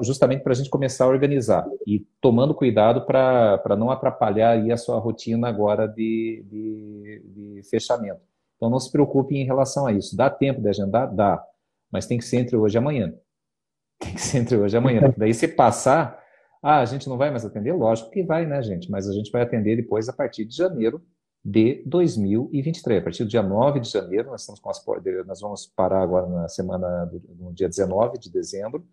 justamente 0.00 0.44
para 0.44 0.52
a 0.52 0.54
gente 0.54 0.70
começar 0.70 1.04
a 1.04 1.08
organizar 1.08 1.66
e 1.84 2.06
tomando 2.20 2.54
cuidado 2.54 3.04
para 3.04 3.76
não 3.76 3.90
atrapalhar 3.90 4.50
aí 4.50 4.70
a 4.70 4.76
sua 4.76 5.00
rotina 5.00 5.48
agora 5.48 5.88
de, 5.88 6.44
de, 6.48 7.22
de, 7.34 7.62
fechamento. 7.68 8.20
Então 8.56 8.70
não 8.70 8.78
se 8.78 8.92
preocupe 8.92 9.34
em 9.34 9.44
relação 9.44 9.86
a 9.86 9.92
isso. 9.92 10.16
Dá 10.16 10.30
tempo 10.30 10.60
de 10.60 10.68
agendar? 10.68 11.12
Dá. 11.12 11.44
Mas 11.90 12.06
tem 12.06 12.18
que 12.18 12.24
ser 12.24 12.36
entre 12.36 12.56
hoje 12.56 12.76
e 12.76 12.78
amanhã. 12.78 13.12
Tem 13.98 14.14
que 14.14 14.20
ser 14.20 14.38
entre 14.38 14.56
hoje 14.56 14.76
e 14.76 14.78
amanhã. 14.78 15.14
Daí 15.16 15.32
se 15.32 15.48
passar, 15.48 16.22
ah, 16.62 16.80
a 16.80 16.84
gente 16.84 17.08
não 17.08 17.16
vai 17.16 17.30
mais 17.30 17.44
atender? 17.44 17.72
Lógico 17.72 18.10
que 18.10 18.22
vai, 18.22 18.46
né, 18.46 18.62
gente? 18.62 18.90
Mas 18.90 19.08
a 19.08 19.12
gente 19.12 19.30
vai 19.30 19.42
atender 19.42 19.76
depois 19.76 20.08
a 20.08 20.12
partir 20.12 20.44
de 20.44 20.56
janeiro 20.56 21.02
de 21.44 21.82
2023. 21.86 23.00
A 23.00 23.04
partir 23.04 23.24
do 23.24 23.30
dia 23.30 23.42
9 23.42 23.80
de 23.80 23.90
janeiro, 23.90 24.30
nós, 24.30 24.40
estamos 24.40 24.60
com 24.60 24.70
as, 24.70 24.82
nós 25.26 25.40
vamos 25.40 25.66
parar 25.66 26.02
agora 26.02 26.26
na 26.26 26.48
semana, 26.48 27.10
no 27.38 27.52
dia 27.52 27.68
19 27.68 28.18
de 28.18 28.30
dezembro, 28.30 28.86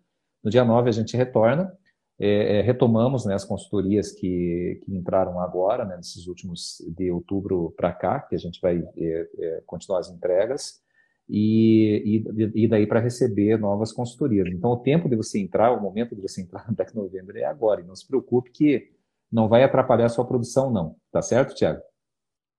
no 0.44 0.50
dia 0.50 0.64
9 0.64 0.88
a 0.88 0.92
gente 0.92 1.16
retorna, 1.16 1.72
é, 2.18 2.58
é, 2.58 2.60
retomamos 2.60 3.24
né, 3.24 3.34
as 3.34 3.44
consultorias 3.44 4.12
que, 4.12 4.80
que 4.84 4.94
entraram 4.94 5.40
agora, 5.40 5.84
né, 5.84 5.96
nesses 5.96 6.26
últimos 6.26 6.76
de 6.96 7.10
outubro 7.10 7.72
para 7.76 7.92
cá, 7.92 8.20
que 8.20 8.34
a 8.34 8.38
gente 8.38 8.60
vai 8.60 8.84
é, 8.96 9.28
é, 9.38 9.62
continuar 9.66 10.00
as 10.00 10.10
entregas, 10.10 10.80
e, 11.28 12.24
e, 12.34 12.64
e 12.64 12.68
daí 12.68 12.86
para 12.86 13.00
receber 13.00 13.58
novas 13.58 13.92
consultorias. 13.92 14.48
Então, 14.48 14.70
o 14.70 14.78
tempo 14.78 15.08
de 15.08 15.16
você 15.16 15.40
entrar, 15.40 15.72
o 15.72 15.80
momento 15.80 16.14
de 16.14 16.22
você 16.22 16.42
entrar 16.42 16.68
no 16.68 16.74
Black 16.74 16.94
November 16.94 17.36
é 17.36 17.44
agora, 17.44 17.80
e 17.80 17.84
não 17.84 17.96
se 17.96 18.06
preocupe 18.06 18.50
que 18.50 18.92
não 19.30 19.48
vai 19.48 19.64
atrapalhar 19.64 20.06
a 20.06 20.10
sua 20.10 20.26
produção, 20.26 20.70
não. 20.70 20.96
Tá 21.10 21.22
certo, 21.22 21.54
Tiago? 21.54 21.80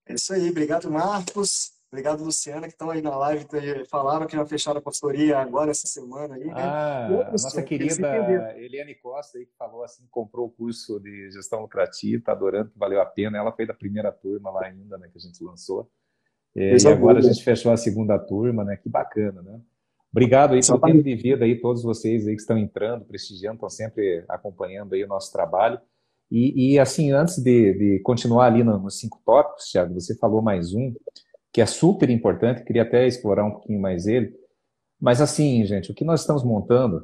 É 0.08 0.15
isso 0.15 0.34
aí, 0.34 0.49
obrigado, 0.49 0.89
Marcos. 0.89 1.71
Obrigado, 1.93 2.23
Luciana, 2.23 2.65
que 2.65 2.73
estão 2.73 2.89
aí 2.89 3.04
na 3.04 3.15
live, 3.15 3.45
falaram 3.88 4.26
que 4.26 4.36
já 4.36 4.43
fecharam 4.47 4.80
a 4.80 4.82
consultoria 4.82 5.38
agora 5.38 5.69
essa 5.69 5.86
semana 5.86 6.34
aí, 6.34 6.45
né? 6.45 6.54
Ah, 6.56 7.30
nossa 7.32 7.62
querida 7.62 8.58
Eliane 8.58 8.95
Costa 8.95 9.38
aí 9.38 9.45
que 9.45 9.54
falou 9.56 9.84
assim, 9.84 10.08
comprou 10.10 10.47
o 10.47 10.49
curso 10.49 10.99
de 10.99 11.30
gestão 11.30 11.62
lucrativa, 11.62 12.17
está 12.17 12.32
adorando, 12.32 12.71
que 12.71 12.80
valeu 12.80 12.99
a 12.99 13.06
pena. 13.06 13.38
Ela 13.38 13.52
foi 13.52 13.67
da 13.67 13.76
primeira 13.76 14.12
turma 14.12 14.49
lá 14.49 14.65
ainda, 14.65 14.97
né, 14.97 15.08
que 15.08 15.19
a 15.19 15.21
gente 15.21 15.43
lançou. 15.43 15.88
É, 16.56 16.76
e 16.78 16.88
agora 16.88 17.20
a 17.20 17.22
gente 17.22 17.44
fechou 17.44 17.72
a 17.72 17.78
segunda 17.78 18.18
turma, 18.20 18.63
né? 18.63 18.78
Que 18.78 18.89
bacana, 18.89 19.42
né? 19.42 19.60
Obrigado 20.12 20.54
aí 20.54 20.60
pelo 20.62 20.80
tempo 20.80 21.04
de 21.04 21.16
vida 21.16 21.44
aí, 21.44 21.60
todos 21.60 21.82
vocês 21.82 22.28
aí 22.28 22.36
que 22.36 22.42
estão 22.42 22.56
entrando, 22.56 23.04
prestigiando, 23.04 23.56
estão 23.56 23.70
sempre 23.70 24.24
acompanhando 24.30 24.94
aí 24.94 25.04
o 25.04 25.08
nosso 25.08 25.32
trabalho. 25.32 25.80
E, 26.30 26.74
e 26.74 26.80
assim, 26.80 27.12
antes 27.12 27.38
de, 27.39 27.74
de 27.74 28.00
continuar 28.00 28.46
ali 28.46 28.63
nos 28.63 29.00
cinco 29.00 29.20
tópicos, 29.26 29.72
Thiago, 29.72 29.94
você 29.94 30.16
falou 30.16 30.42
mais 30.42 30.74
um, 30.74 30.94
que 31.52 31.62
é 31.62 31.66
super 31.66 32.10
importante, 32.12 32.63
queria 32.63 32.84
até 32.84 33.08
explorar 33.08 33.46
um 33.46 33.52
pouquinho 33.52 33.82
mais 33.82 34.06
ele. 34.06 34.36
Mas 35.02 35.20
assim, 35.20 35.66
gente, 35.66 35.92
o 35.92 35.96
que 35.96 36.06
nós 36.06 36.22
estamos 36.22 36.44
montando, 36.44 37.04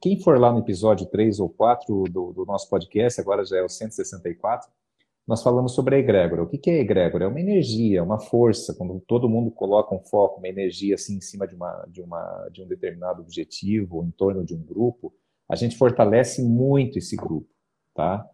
quem 0.00 0.20
for 0.20 0.38
lá 0.40 0.50
no 0.50 0.58
episódio 0.60 1.06
3 1.06 1.38
ou 1.38 1.48
4 1.48 2.04
do, 2.04 2.32
do 2.32 2.44
nosso 2.44 2.68
podcast, 2.68 3.20
agora 3.20 3.44
já 3.44 3.58
é 3.58 3.62
o 3.62 3.68
164, 3.68 4.68
nós 5.26 5.42
falamos 5.42 5.74
sobre 5.74 5.96
a 5.96 5.98
egrégora. 5.98 6.42
O 6.42 6.46
que 6.46 6.70
é 6.70 6.74
a 6.74 6.80
egrégora? 6.80 7.24
É 7.24 7.28
uma 7.28 7.40
energia, 7.40 8.02
uma 8.02 8.18
força, 8.18 8.74
quando 8.74 9.00
todo 9.00 9.28
mundo 9.28 9.50
coloca 9.50 9.94
um 9.94 9.98
foco, 9.98 10.38
uma 10.38 10.48
energia 10.48 10.94
assim 10.94 11.16
em 11.16 11.20
cima 11.20 11.48
de, 11.48 11.56
uma, 11.56 11.84
de, 11.88 12.00
uma, 12.00 12.48
de 12.52 12.62
um 12.62 12.66
determinado 12.68 13.22
objetivo, 13.22 14.04
em 14.04 14.10
torno 14.12 14.44
de 14.44 14.54
um 14.54 14.62
grupo, 14.62 15.12
a 15.48 15.56
gente 15.56 15.76
fortalece 15.76 16.42
muito 16.42 16.98
esse 16.98 17.16
grupo, 17.16 17.48
tá? 17.94 18.28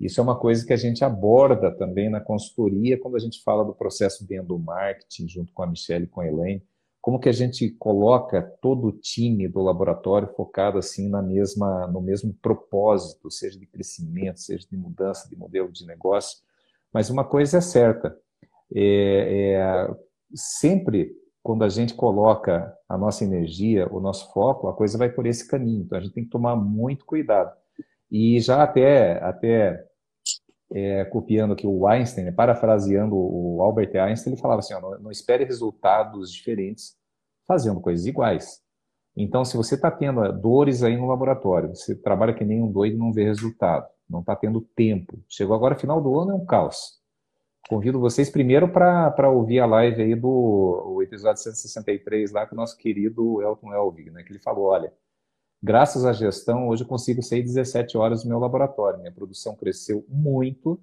Isso 0.00 0.20
é 0.20 0.22
uma 0.22 0.38
coisa 0.38 0.64
que 0.64 0.72
a 0.72 0.76
gente 0.76 1.04
aborda 1.04 1.70
também 1.70 2.08
na 2.08 2.20
consultoria 2.20 2.98
quando 2.98 3.16
a 3.16 3.20
gente 3.20 3.42
fala 3.42 3.64
do 3.64 3.74
processo 3.74 4.26
de 4.26 4.38
endomarketing, 4.38 5.28
junto 5.28 5.52
com 5.52 5.62
a 5.62 5.66
Michelle 5.66 6.04
e 6.04 6.08
com 6.08 6.20
a 6.20 6.26
Elaine, 6.26 6.62
como 7.08 7.18
que 7.18 7.30
a 7.30 7.32
gente 7.32 7.70
coloca 7.70 8.42
todo 8.60 8.88
o 8.88 8.92
time 8.92 9.48
do 9.48 9.62
laboratório 9.62 10.28
focado 10.36 10.76
assim 10.76 11.08
na 11.08 11.22
mesma, 11.22 11.86
no 11.86 12.02
mesmo 12.02 12.34
propósito, 12.34 13.30
seja 13.30 13.58
de 13.58 13.66
crescimento, 13.66 14.38
seja 14.38 14.66
de 14.70 14.76
mudança 14.76 15.26
de 15.26 15.34
modelo 15.34 15.72
de 15.72 15.86
negócio. 15.86 16.36
Mas 16.92 17.08
uma 17.08 17.24
coisa 17.24 17.56
é 17.56 17.60
certa, 17.62 18.14
é, 18.76 19.54
é, 19.54 19.96
sempre 20.34 21.10
quando 21.42 21.64
a 21.64 21.70
gente 21.70 21.94
coloca 21.94 22.76
a 22.86 22.98
nossa 22.98 23.24
energia, 23.24 23.88
o 23.90 24.00
nosso 24.00 24.30
foco, 24.34 24.68
a 24.68 24.76
coisa 24.76 24.98
vai 24.98 25.08
por 25.08 25.26
esse 25.26 25.48
caminho. 25.48 25.84
Então 25.84 25.96
a 25.96 26.02
gente 26.02 26.12
tem 26.12 26.24
que 26.24 26.30
tomar 26.30 26.56
muito 26.56 27.06
cuidado. 27.06 27.56
E 28.12 28.38
já 28.38 28.62
até, 28.62 29.12
até 29.24 29.82
é, 30.74 31.06
copiando 31.06 31.54
aqui 31.54 31.66
o 31.66 31.86
Einstein, 31.86 32.24
né, 32.24 32.32
parafraseando 32.32 33.16
o 33.16 33.62
Albert 33.62 33.96
Einstein, 33.96 34.34
ele 34.34 34.42
falava 34.42 34.60
assim: 34.60 34.74
ó, 34.74 34.80
não, 34.82 34.98
não, 35.00 35.10
espere 35.10 35.42
resultados 35.42 36.30
diferentes 36.30 36.97
fazendo 37.48 37.80
coisas 37.80 38.06
iguais. 38.06 38.60
Então, 39.16 39.44
se 39.44 39.56
você 39.56 39.74
está 39.74 39.90
tendo 39.90 40.30
dores 40.32 40.84
aí 40.84 40.96
no 40.96 41.08
laboratório, 41.08 41.74
você 41.74 41.96
trabalha 41.96 42.34
que 42.34 42.44
nem 42.44 42.62
um 42.62 42.70
doido 42.70 42.94
e 42.94 42.98
não 42.98 43.12
vê 43.12 43.24
resultado, 43.24 43.88
não 44.08 44.20
está 44.20 44.36
tendo 44.36 44.60
tempo. 44.60 45.18
Chegou 45.28 45.56
agora, 45.56 45.74
final 45.74 46.00
do 46.00 46.16
ano, 46.20 46.32
é 46.32 46.34
um 46.34 46.46
caos. 46.46 46.98
Convido 47.68 47.98
vocês 47.98 48.30
primeiro 48.30 48.70
para 48.70 49.28
ouvir 49.28 49.58
a 49.58 49.66
live 49.66 50.02
aí 50.02 50.14
do 50.14 50.28
o 50.28 51.02
episódio 51.02 51.42
163 51.42 52.30
lá 52.30 52.46
com 52.46 52.54
o 52.54 52.56
nosso 52.56 52.76
querido 52.76 53.42
Elton 53.42 53.74
Elvig, 53.74 54.10
né, 54.10 54.22
que 54.22 54.30
ele 54.30 54.38
falou: 54.38 54.66
olha 54.66 54.92
Graças 55.60 56.04
à 56.04 56.12
gestão, 56.12 56.68
hoje 56.68 56.84
eu 56.84 56.88
consigo 56.88 57.20
sair 57.20 57.42
17 57.42 57.98
horas 57.98 58.22
do 58.22 58.28
meu 58.28 58.38
laboratório. 58.38 59.00
Minha 59.00 59.12
produção 59.12 59.56
cresceu 59.56 60.04
muito 60.08 60.80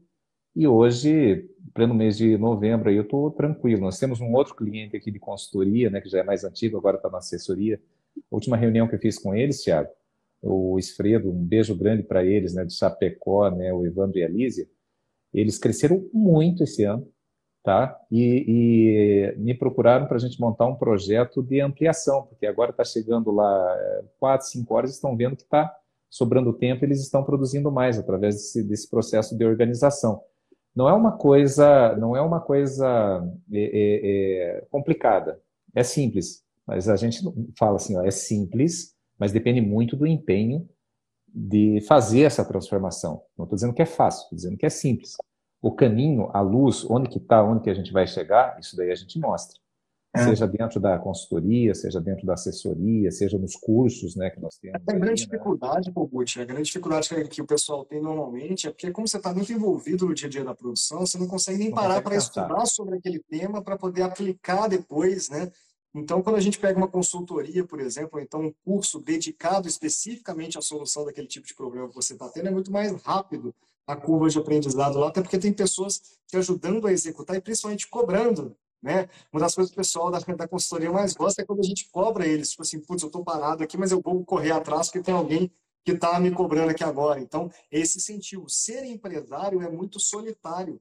e 0.56 0.68
hoje, 0.68 1.50
pleno 1.74 1.94
mês 1.94 2.18
de 2.18 2.38
novembro, 2.38 2.90
aí 2.90 2.96
eu 2.96 3.04
estou 3.04 3.30
tranquilo. 3.32 3.82
Nós 3.82 4.00
temos 4.00 4.22
um 4.22 4.34
outro 4.34 4.56
cliente 4.56 4.96
aqui 4.96 5.12
de 5.12 5.20
consultoria, 5.20 5.90
né, 5.90 6.02
que 6.02 6.10
já 6.10 6.20
é 6.20 6.24
mais 6.24 6.44
antigo, 6.44 6.78
agora 6.78 6.98
está 6.98 7.10
na 7.10 7.18
assessoria. 7.18 7.80
A 8.18 8.36
última 8.36 8.56
reunião 8.56 8.88
que 8.88 8.96
eu 8.96 9.00
fiz 9.00 9.20
com 9.20 9.36
eles, 9.36 9.62
Thiago, 9.64 9.90
o 10.42 10.78
Esfredo, 10.80 11.30
um 11.30 11.44
beijo 11.44 11.76
grande 11.76 12.04
para 12.04 12.24
eles, 12.24 12.54
né, 12.54 12.64
de 12.64 12.74
Chapecó, 12.74 13.50
né, 13.52 13.74
o 13.74 13.86
Evandro 13.86 14.18
e 14.18 14.24
a 14.24 14.30
Lízia, 14.30 14.68
eles 15.34 15.58
cresceram 15.58 16.08
muito 16.14 16.64
esse 16.64 16.84
ano 16.84 17.08
tá? 17.66 18.00
E, 18.12 19.34
e 19.36 19.40
me 19.40 19.56
procuraram 19.56 20.06
para 20.06 20.18
a 20.18 20.20
gente 20.20 20.40
montar 20.40 20.68
um 20.68 20.76
projeto 20.76 21.42
de 21.42 21.60
ampliação, 21.60 22.22
porque 22.22 22.46
agora 22.46 22.70
está 22.70 22.84
chegando 22.84 23.32
lá 23.32 23.76
é, 23.78 24.04
quatro, 24.20 24.48
cinco 24.48 24.76
horas, 24.76 24.92
estão 24.92 25.18
vendo 25.18 25.36
que 25.36 25.42
está 25.42 25.76
sobrando 26.08 26.54
tempo, 26.54 26.86
eles 26.86 27.02
estão 27.02 27.24
produzindo 27.24 27.72
mais 27.72 27.98
através 27.98 28.36
desse, 28.36 28.64
desse, 28.64 28.88
processo 28.88 29.36
de 29.36 29.44
organização. 29.44 30.22
Não 30.76 30.90
é 30.90 30.94
uma 30.94 31.14
coisa, 31.14 31.96
não 31.96 32.16
é 32.16 32.22
uma 32.22 32.42
coisa 32.42 33.24
é, 33.52 33.64
é, 33.64 34.58
é 34.58 34.62
complicada, 34.70 35.42
é 35.74 35.84
simples, 35.84 36.44
mas 36.68 36.90
a 36.90 36.96
gente 36.96 37.22
fala 37.58 37.78
assim, 37.78 37.96
ó, 37.98 38.04
é 38.04 38.12
simples, 38.12 38.94
mas 39.18 39.32
depende 39.32 39.62
muito 39.62 39.96
do 39.96 40.06
empenho 40.06 40.68
de 41.34 41.82
fazer 41.88 42.22
essa 42.22 42.44
transformação. 42.46 43.24
Não 43.38 43.46
estou 43.46 43.56
dizendo 43.56 43.74
que 43.74 43.82
é 43.82 43.86
fácil, 43.86 44.24
estou 44.24 44.36
dizendo 44.36 44.58
que 44.58 44.66
é 44.66 44.70
simples. 44.70 45.16
o 45.62 45.72
caminho, 45.72 46.30
a 46.34 46.42
luz, 46.42 46.86
onde 46.90 47.10
que 47.10 47.18
está, 47.18 47.44
onde 47.44 47.64
que 47.64 47.70
a 47.70 47.74
gente 47.74 47.92
vai 47.92 48.06
chegar, 48.06 48.60
isso 48.60 48.78
daí 48.78 48.92
a 48.92 48.96
gente 48.96 49.18
mostra. 49.20 49.60
É. 50.16 50.24
Seja 50.24 50.48
dentro 50.48 50.80
da 50.80 50.98
consultoria, 50.98 51.76
seja 51.76 52.00
dentro 52.00 52.26
da 52.26 52.36
assessoria, 52.36 53.12
seja 53.12 53.38
nos 53.38 53.54
cursos 53.56 54.16
né, 54.16 54.30
que 54.30 54.40
nós 54.40 54.58
temos. 54.58 54.82
A 54.88 54.94
grande 54.94 55.24
aí, 55.24 55.28
dificuldade, 55.28 55.92
né? 55.92 56.42
A 56.42 56.46
grande 56.46 56.64
dificuldade 56.64 57.10
que, 57.10 57.24
que, 57.26 57.42
o 57.42 57.46
pessoal 57.46 57.84
tem 57.84 58.02
normalmente 58.02 58.68
é 58.68 58.72
porque, 58.72 58.92
como 58.92 59.06
você 59.06 59.18
está 59.18 59.34
muito 59.34 59.52
envolvido 59.52 60.06
no 60.06 60.14
dia 60.14 60.28
a 60.28 60.30
dia 60.32 60.44
da 60.44 60.56
produção, 60.56 61.06
você 61.06 61.18
não 61.18 61.28
consegue 61.28 61.58
nem 61.58 61.70
não 61.70 61.76
parar 61.76 62.02
para 62.02 62.16
estudar 62.16 62.66
sobre 62.66 62.96
aquele 62.98 63.20
tema 63.20 63.62
para 63.62 63.78
poder 63.78 64.04
aplicar 64.04 64.70
depois, 64.70 65.30
né? 65.30 65.52
Então, 65.94 66.22
quando 66.22 66.36
a 66.36 66.42
gente 66.42 66.60
pega 66.60 66.78
uma 66.78 66.88
consultoria, 66.88 67.66
por 67.66 67.80
exemplo, 67.80 68.12
ou 68.14 68.22
então 68.22 68.42
um 68.42 68.54
curso 68.64 69.00
dedicado 69.00 69.68
especificamente 69.68 70.58
à 70.58 70.62
solução 70.62 71.06
daquele 71.06 71.28
tipo 71.28 71.48
de 71.48 71.54
problema 71.54 71.90
que 71.90 71.96
você 71.96 72.14
está 72.14 72.30
tendo, 72.30 72.48
é 72.48 72.52
muito 72.52 72.72
mais 72.72 72.92
rápido 73.02 73.54
a 73.88 73.96
curva 73.96 74.30
de 74.30 74.38
aprendizado 74.38 74.98
lá, 74.98 75.10
até 75.10 75.22
porque 75.22 75.38
tem 75.38 75.54
pessoas 75.54 76.02
te 76.28 76.38
ajudando 76.38 76.88
a 76.88 76.92
executar 76.92 77.36
e 77.36 77.42
principalmente 77.42 77.88
cobrando 77.88 78.56
né? 78.86 79.10
Uma 79.34 79.40
das 79.40 79.56
coisas 79.56 79.72
que 79.72 79.80
o 79.80 79.82
pessoal 79.82 80.12
da, 80.12 80.20
da 80.20 80.48
consultoria 80.48 80.92
mais 80.92 81.16
gosta 81.16 81.42
é 81.42 81.46
quando 81.46 81.62
a 81.62 81.64
gente 81.64 81.90
cobra 81.90 82.28
eles, 82.28 82.52
tipo 82.52 82.62
assim, 82.62 82.80
putz, 82.80 83.02
eu 83.02 83.08
estou 83.08 83.24
parado 83.24 83.64
aqui, 83.64 83.80
mas 83.80 83.92
eu 83.92 84.00
vou 84.00 84.24
correr 84.24 84.52
atrás 84.52 84.88
porque 84.88 85.02
tem 85.02 85.16
alguém 85.16 85.52
que 85.84 85.94
está 85.94 86.20
me 86.20 86.30
cobrando 86.30 86.70
aqui 86.70 86.84
agora. 86.84 87.20
Então, 87.20 87.50
esse 87.72 88.00
sentido, 88.00 88.48
ser 88.48 88.86
empresário 88.86 89.64
é 89.64 89.70
muito 89.70 90.00
solitário, 90.00 90.80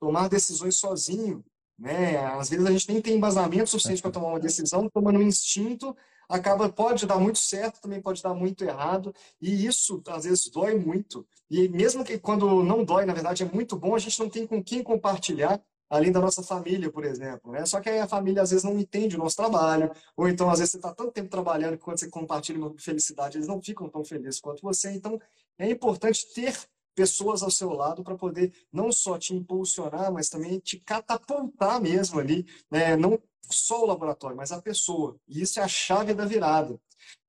tomar 0.00 0.28
decisões 0.28 0.76
sozinho, 0.76 1.44
né? 1.78 2.16
Às 2.24 2.48
vezes 2.48 2.64
a 2.64 2.70
gente 2.70 2.90
nem 2.90 3.02
tem 3.02 3.16
embasamento 3.16 3.68
suficiente 3.68 4.00
para 4.00 4.10
tomar 4.10 4.28
uma 4.28 4.40
decisão, 4.40 4.88
tomando 4.88 5.18
um 5.18 5.22
instinto, 5.22 5.94
acaba 6.30 6.70
pode 6.70 7.04
dar 7.04 7.18
muito 7.18 7.38
certo, 7.38 7.82
também 7.82 8.00
pode 8.00 8.22
dar 8.22 8.32
muito 8.32 8.64
errado, 8.64 9.14
e 9.42 9.66
isso 9.66 10.02
às 10.08 10.24
vezes 10.24 10.48
dói 10.48 10.74
muito. 10.74 11.26
E 11.50 11.68
mesmo 11.68 12.02
que 12.02 12.18
quando 12.18 12.62
não 12.62 12.82
dói, 12.82 13.04
na 13.04 13.12
verdade 13.12 13.42
é 13.42 13.46
muito 13.46 13.76
bom, 13.76 13.94
a 13.94 13.98
gente 13.98 14.18
não 14.18 14.30
tem 14.30 14.46
com 14.46 14.64
quem 14.64 14.82
compartilhar 14.82 15.62
além 15.92 16.10
da 16.10 16.20
nossa 16.20 16.42
família, 16.42 16.90
por 16.90 17.04
exemplo. 17.04 17.52
Né? 17.52 17.66
Só 17.66 17.78
que 17.78 17.90
aí 17.90 17.98
a 17.98 18.08
família 18.08 18.40
às 18.40 18.48
vezes 18.48 18.64
não 18.64 18.78
entende 18.78 19.14
o 19.14 19.18
nosso 19.18 19.36
trabalho, 19.36 19.92
ou 20.16 20.26
então 20.26 20.48
às 20.48 20.58
vezes 20.58 20.72
você 20.72 20.78
está 20.78 20.94
tanto 20.94 21.12
tempo 21.12 21.28
trabalhando 21.28 21.76
que 21.76 21.84
quando 21.84 22.00
você 22.00 22.08
compartilha 22.08 22.58
uma 22.58 22.74
felicidade, 22.78 23.36
eles 23.36 23.46
não 23.46 23.60
ficam 23.60 23.90
tão 23.90 24.02
felizes 24.02 24.40
quanto 24.40 24.62
você. 24.62 24.90
Então 24.90 25.20
é 25.58 25.70
importante 25.70 26.32
ter 26.32 26.58
pessoas 26.94 27.42
ao 27.42 27.50
seu 27.50 27.70
lado 27.74 28.02
para 28.02 28.16
poder 28.16 28.54
não 28.72 28.90
só 28.90 29.18
te 29.18 29.34
impulsionar, 29.34 30.10
mas 30.10 30.30
também 30.30 30.58
te 30.60 30.80
catapultar 30.80 31.78
mesmo 31.78 32.18
ali, 32.18 32.46
né? 32.70 32.96
não 32.96 33.20
só 33.50 33.82
o 33.82 33.86
laboratório, 33.86 34.36
mas 34.36 34.50
a 34.50 34.62
pessoa. 34.62 35.16
E 35.28 35.42
isso 35.42 35.60
é 35.60 35.62
a 35.62 35.68
chave 35.68 36.14
da 36.14 36.24
virada. 36.24 36.80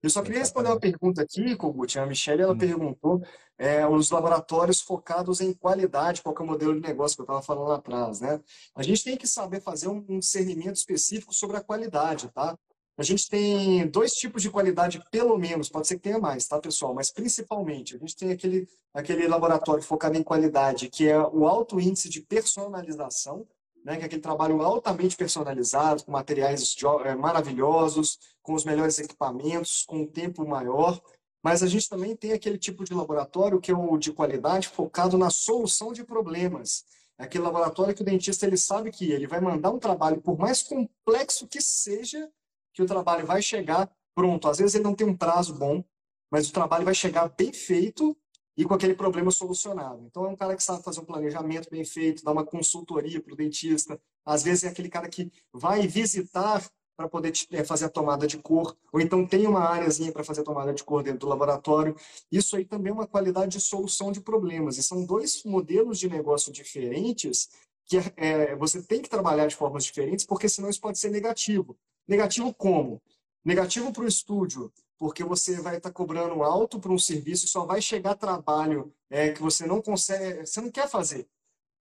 Eu 0.02 0.10
só 0.10 0.21
queria 0.21 0.39
responder 0.39 0.69
uma 0.69 0.80
pergunta 0.80 1.21
aqui, 1.21 1.56
Kogut. 1.56 1.97
A 1.99 2.06
Michelle 2.06 2.43
ela 2.43 2.54
hum. 2.54 2.58
perguntou 2.58 3.21
é, 3.57 3.85
os 3.87 4.09
laboratórios 4.09 4.81
focados 4.81 5.41
em 5.41 5.53
qualidade, 5.53 6.21
qual 6.21 6.35
é 6.37 6.41
o 6.41 6.45
modelo 6.45 6.73
de 6.73 6.81
negócio 6.81 7.15
que 7.15 7.21
eu 7.21 7.25
estava 7.25 7.41
falando 7.41 7.67
lá 7.67 7.75
atrás. 7.75 8.19
Né? 8.19 8.41
A 8.75 8.83
gente 8.83 9.03
tem 9.03 9.15
que 9.15 9.27
saber 9.27 9.61
fazer 9.61 9.87
um, 9.87 10.03
um 10.09 10.19
discernimento 10.19 10.75
específico 10.75 11.33
sobre 11.33 11.57
a 11.57 11.61
qualidade. 11.61 12.29
Tá? 12.33 12.57
A 12.95 13.03
gente 13.03 13.27
tem 13.27 13.87
dois 13.87 14.11
tipos 14.11 14.41
de 14.41 14.51
qualidade, 14.51 15.01
pelo 15.09 15.37
menos, 15.37 15.69
pode 15.69 15.87
ser 15.87 15.95
que 15.95 16.03
tenha 16.03 16.19
mais, 16.19 16.47
tá, 16.47 16.59
pessoal? 16.59 16.93
Mas 16.93 17.11
principalmente, 17.11 17.95
a 17.95 17.99
gente 17.99 18.15
tem 18.15 18.31
aquele, 18.31 18.67
aquele 18.93 19.27
laboratório 19.27 19.83
focado 19.83 20.15
em 20.15 20.23
qualidade, 20.23 20.89
que 20.89 21.07
é 21.07 21.19
o 21.19 21.47
alto 21.47 21.79
índice 21.79 22.07
de 22.07 22.21
personalização, 22.21 23.47
né, 23.83 23.97
que 23.97 24.03
é 24.03 24.05
aquele 24.05 24.21
trabalho 24.21 24.61
altamente 24.61 25.17
personalizado, 25.17 26.05
com 26.05 26.11
materiais 26.11 26.75
é, 27.03 27.15
maravilhosos, 27.15 28.19
com 28.41 28.53
os 28.53 28.63
melhores 28.63 28.99
equipamentos, 28.99 29.83
com 29.87 30.01
um 30.01 30.07
tempo 30.07 30.47
maior. 30.47 31.01
Mas 31.43 31.62
a 31.62 31.67
gente 31.67 31.89
também 31.89 32.15
tem 32.15 32.32
aquele 32.32 32.58
tipo 32.58 32.86
de 32.86 32.93
laboratório 32.93 33.60
que 33.60 33.69
é 33.69 33.75
o 33.75 33.97
de 33.97 34.13
qualidade 34.13 34.69
focado 34.69 35.17
na 35.17 35.29
solução 35.29 35.91
de 35.91 36.03
problemas. 36.03 36.86
É 37.17 37.25
aquele 37.25 37.43
laboratório 37.43 37.93
que 37.93 38.01
o 38.01 38.06
dentista 38.06 38.45
ele 38.45 38.58
sabe 38.58 38.89
que 38.91 39.12
ele 39.12 39.27
vai 39.27 39.41
mandar 39.41 39.71
um 39.71 39.77
trabalho, 39.77 40.21
por 40.21 40.38
mais 40.39 40.63
complexo 40.63 41.47
que 41.47 41.62
seja, 41.62 42.32
que 42.73 42.82
o 42.82 42.86
trabalho 42.86 43.25
vai 43.25 43.41
chegar 43.41 43.91
pronto. 44.15 44.47
Às 44.47 44.60
vezes 44.60 44.75
ele 44.75 44.86
não 44.86 44.95
tem 44.95 45.06
um 45.06 45.15
prazo 45.15 45.53
bom, 45.53 45.84
mas 46.32 46.49
o 46.49 46.53
trabalho 46.53 46.86
vai 46.86 46.95
chegar 46.95 47.27
bem 47.29 47.51
feito 47.51 48.17
e 48.56 48.63
com 48.63 48.73
aquele 48.73 48.93
problema 48.93 49.32
solucionado. 49.32 50.03
Então, 50.06 50.25
é 50.25 50.29
um 50.29 50.36
cara 50.36 50.56
que 50.56 50.63
sabe 50.63 50.84
fazer 50.84 50.99
um 51.01 51.06
planejamento 51.06 51.69
bem 51.69 51.84
feito, 51.84 52.23
dar 52.23 52.32
uma 52.32 52.45
consultoria 52.45 53.21
para 53.21 53.34
o 53.34 53.36
dentista. 53.36 53.99
Às 54.25 54.43
vezes, 54.43 54.63
é 54.63 54.69
aquele 54.69 54.89
cara 54.89 55.10
que 55.10 55.32
vai 55.51 55.88
visitar 55.88 56.63
para 56.95 57.10
poder 57.10 57.34
é, 57.51 57.63
fazer 57.63 57.86
a 57.86 57.89
tomada 57.89 58.27
de 58.27 58.38
cor, 58.38 58.77
ou 58.91 59.01
então 59.01 59.25
tem 59.25 59.47
uma 59.47 59.62
áreazinha 59.62 60.12
para 60.12 60.23
fazer 60.23 60.41
a 60.41 60.43
tomada 60.43 60.73
de 60.73 60.84
cor 60.84 61.01
dentro 61.03 61.19
do 61.19 61.27
laboratório. 61.27 61.95
Isso 62.32 62.56
aí 62.56 62.65
também 62.65 62.91
é 62.91 62.93
uma 62.93 63.08
qualidade 63.08 63.53
de 63.53 63.62
solução 63.62 64.12
de 64.12 64.21
problemas. 64.21 64.77
E 64.77 64.84
são 64.84 65.06
dois 65.06 65.43
modelos 65.43 65.99
de 65.99 66.08
negócio 66.08 66.51
diferentes 66.51 67.49
que 67.86 67.97
é, 68.15 68.56
você 68.56 68.82
tem 68.82 69.01
que 69.01 69.10
trabalhar 69.10 69.47
de 69.47 69.56
formas 69.56 69.84
diferentes, 69.84 70.25
porque 70.25 70.47
senão 70.47 70.69
isso 70.69 70.79
pode 70.79 70.99
ser 70.99 71.10
negativo. 71.10 71.77
Negativo 72.08 72.53
como? 72.53 73.01
Negativo 73.43 73.91
para 73.91 74.03
o 74.03 74.08
estúdio, 74.08 74.71
porque 74.97 75.23
você 75.23 75.60
vai 75.62 75.77
estar 75.77 75.89
tá 75.89 75.93
cobrando 75.93 76.43
alto 76.43 76.79
para 76.79 76.91
um 76.91 76.97
serviço 76.97 77.45
e 77.45 77.49
só 77.49 77.65
vai 77.65 77.82
chegar 77.82 78.15
trabalho 78.15 78.93
é, 79.10 79.32
que 79.32 79.41
você 79.41 79.65
não 79.65 79.82
consegue, 79.82 80.45
você 80.45 80.62
não 80.62 80.71
quer 80.71 80.88
fazer. 80.88 81.27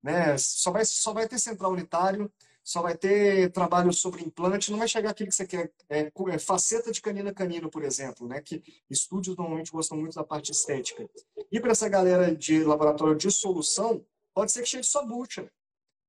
Né? 0.03 0.37
Só, 0.39 0.73
vai, 0.73 0.85
só 0.85 1.13
vai 1.13 1.29
ter 1.29 1.39
central 1.39 1.73
unitário, 1.73 2.33
só 2.65 2.81
vai 2.81 2.97
ter 2.97 3.51
trabalho 3.51 3.93
sobre 3.93 4.23
implante, 4.23 4.71
não 4.71 4.79
vai 4.79 4.89
chegar 4.89 5.11
aquilo 5.11 5.29
que 5.29 5.35
você 5.35 5.47
quer. 5.47 5.73
É, 5.89 6.11
é, 6.31 6.39
faceta 6.39 6.93
de 6.93 7.01
canina 7.01 7.31
a 7.31 7.35
canino, 7.35 7.69
por 7.69 7.83
exemplo, 7.83 8.27
né? 8.27 8.41
que 8.41 8.63
estúdios 8.89 9.37
normalmente 9.37 9.73
gostam 9.73 9.99
muito 9.99 10.15
da 10.15 10.25
parte 10.25 10.53
estética. 10.53 11.09
E 11.51 11.61
para 11.61 11.73
essa 11.73 11.89
galera 11.89 12.35
de 12.35 12.63
laboratório 12.63 13.17
de 13.17 13.31
solução, 13.31 14.05
pode 14.35 14.53
ser 14.53 14.63
que 14.63 14.69
chegue 14.69 14.85
só 14.85 15.05
bucha. 15.05 15.51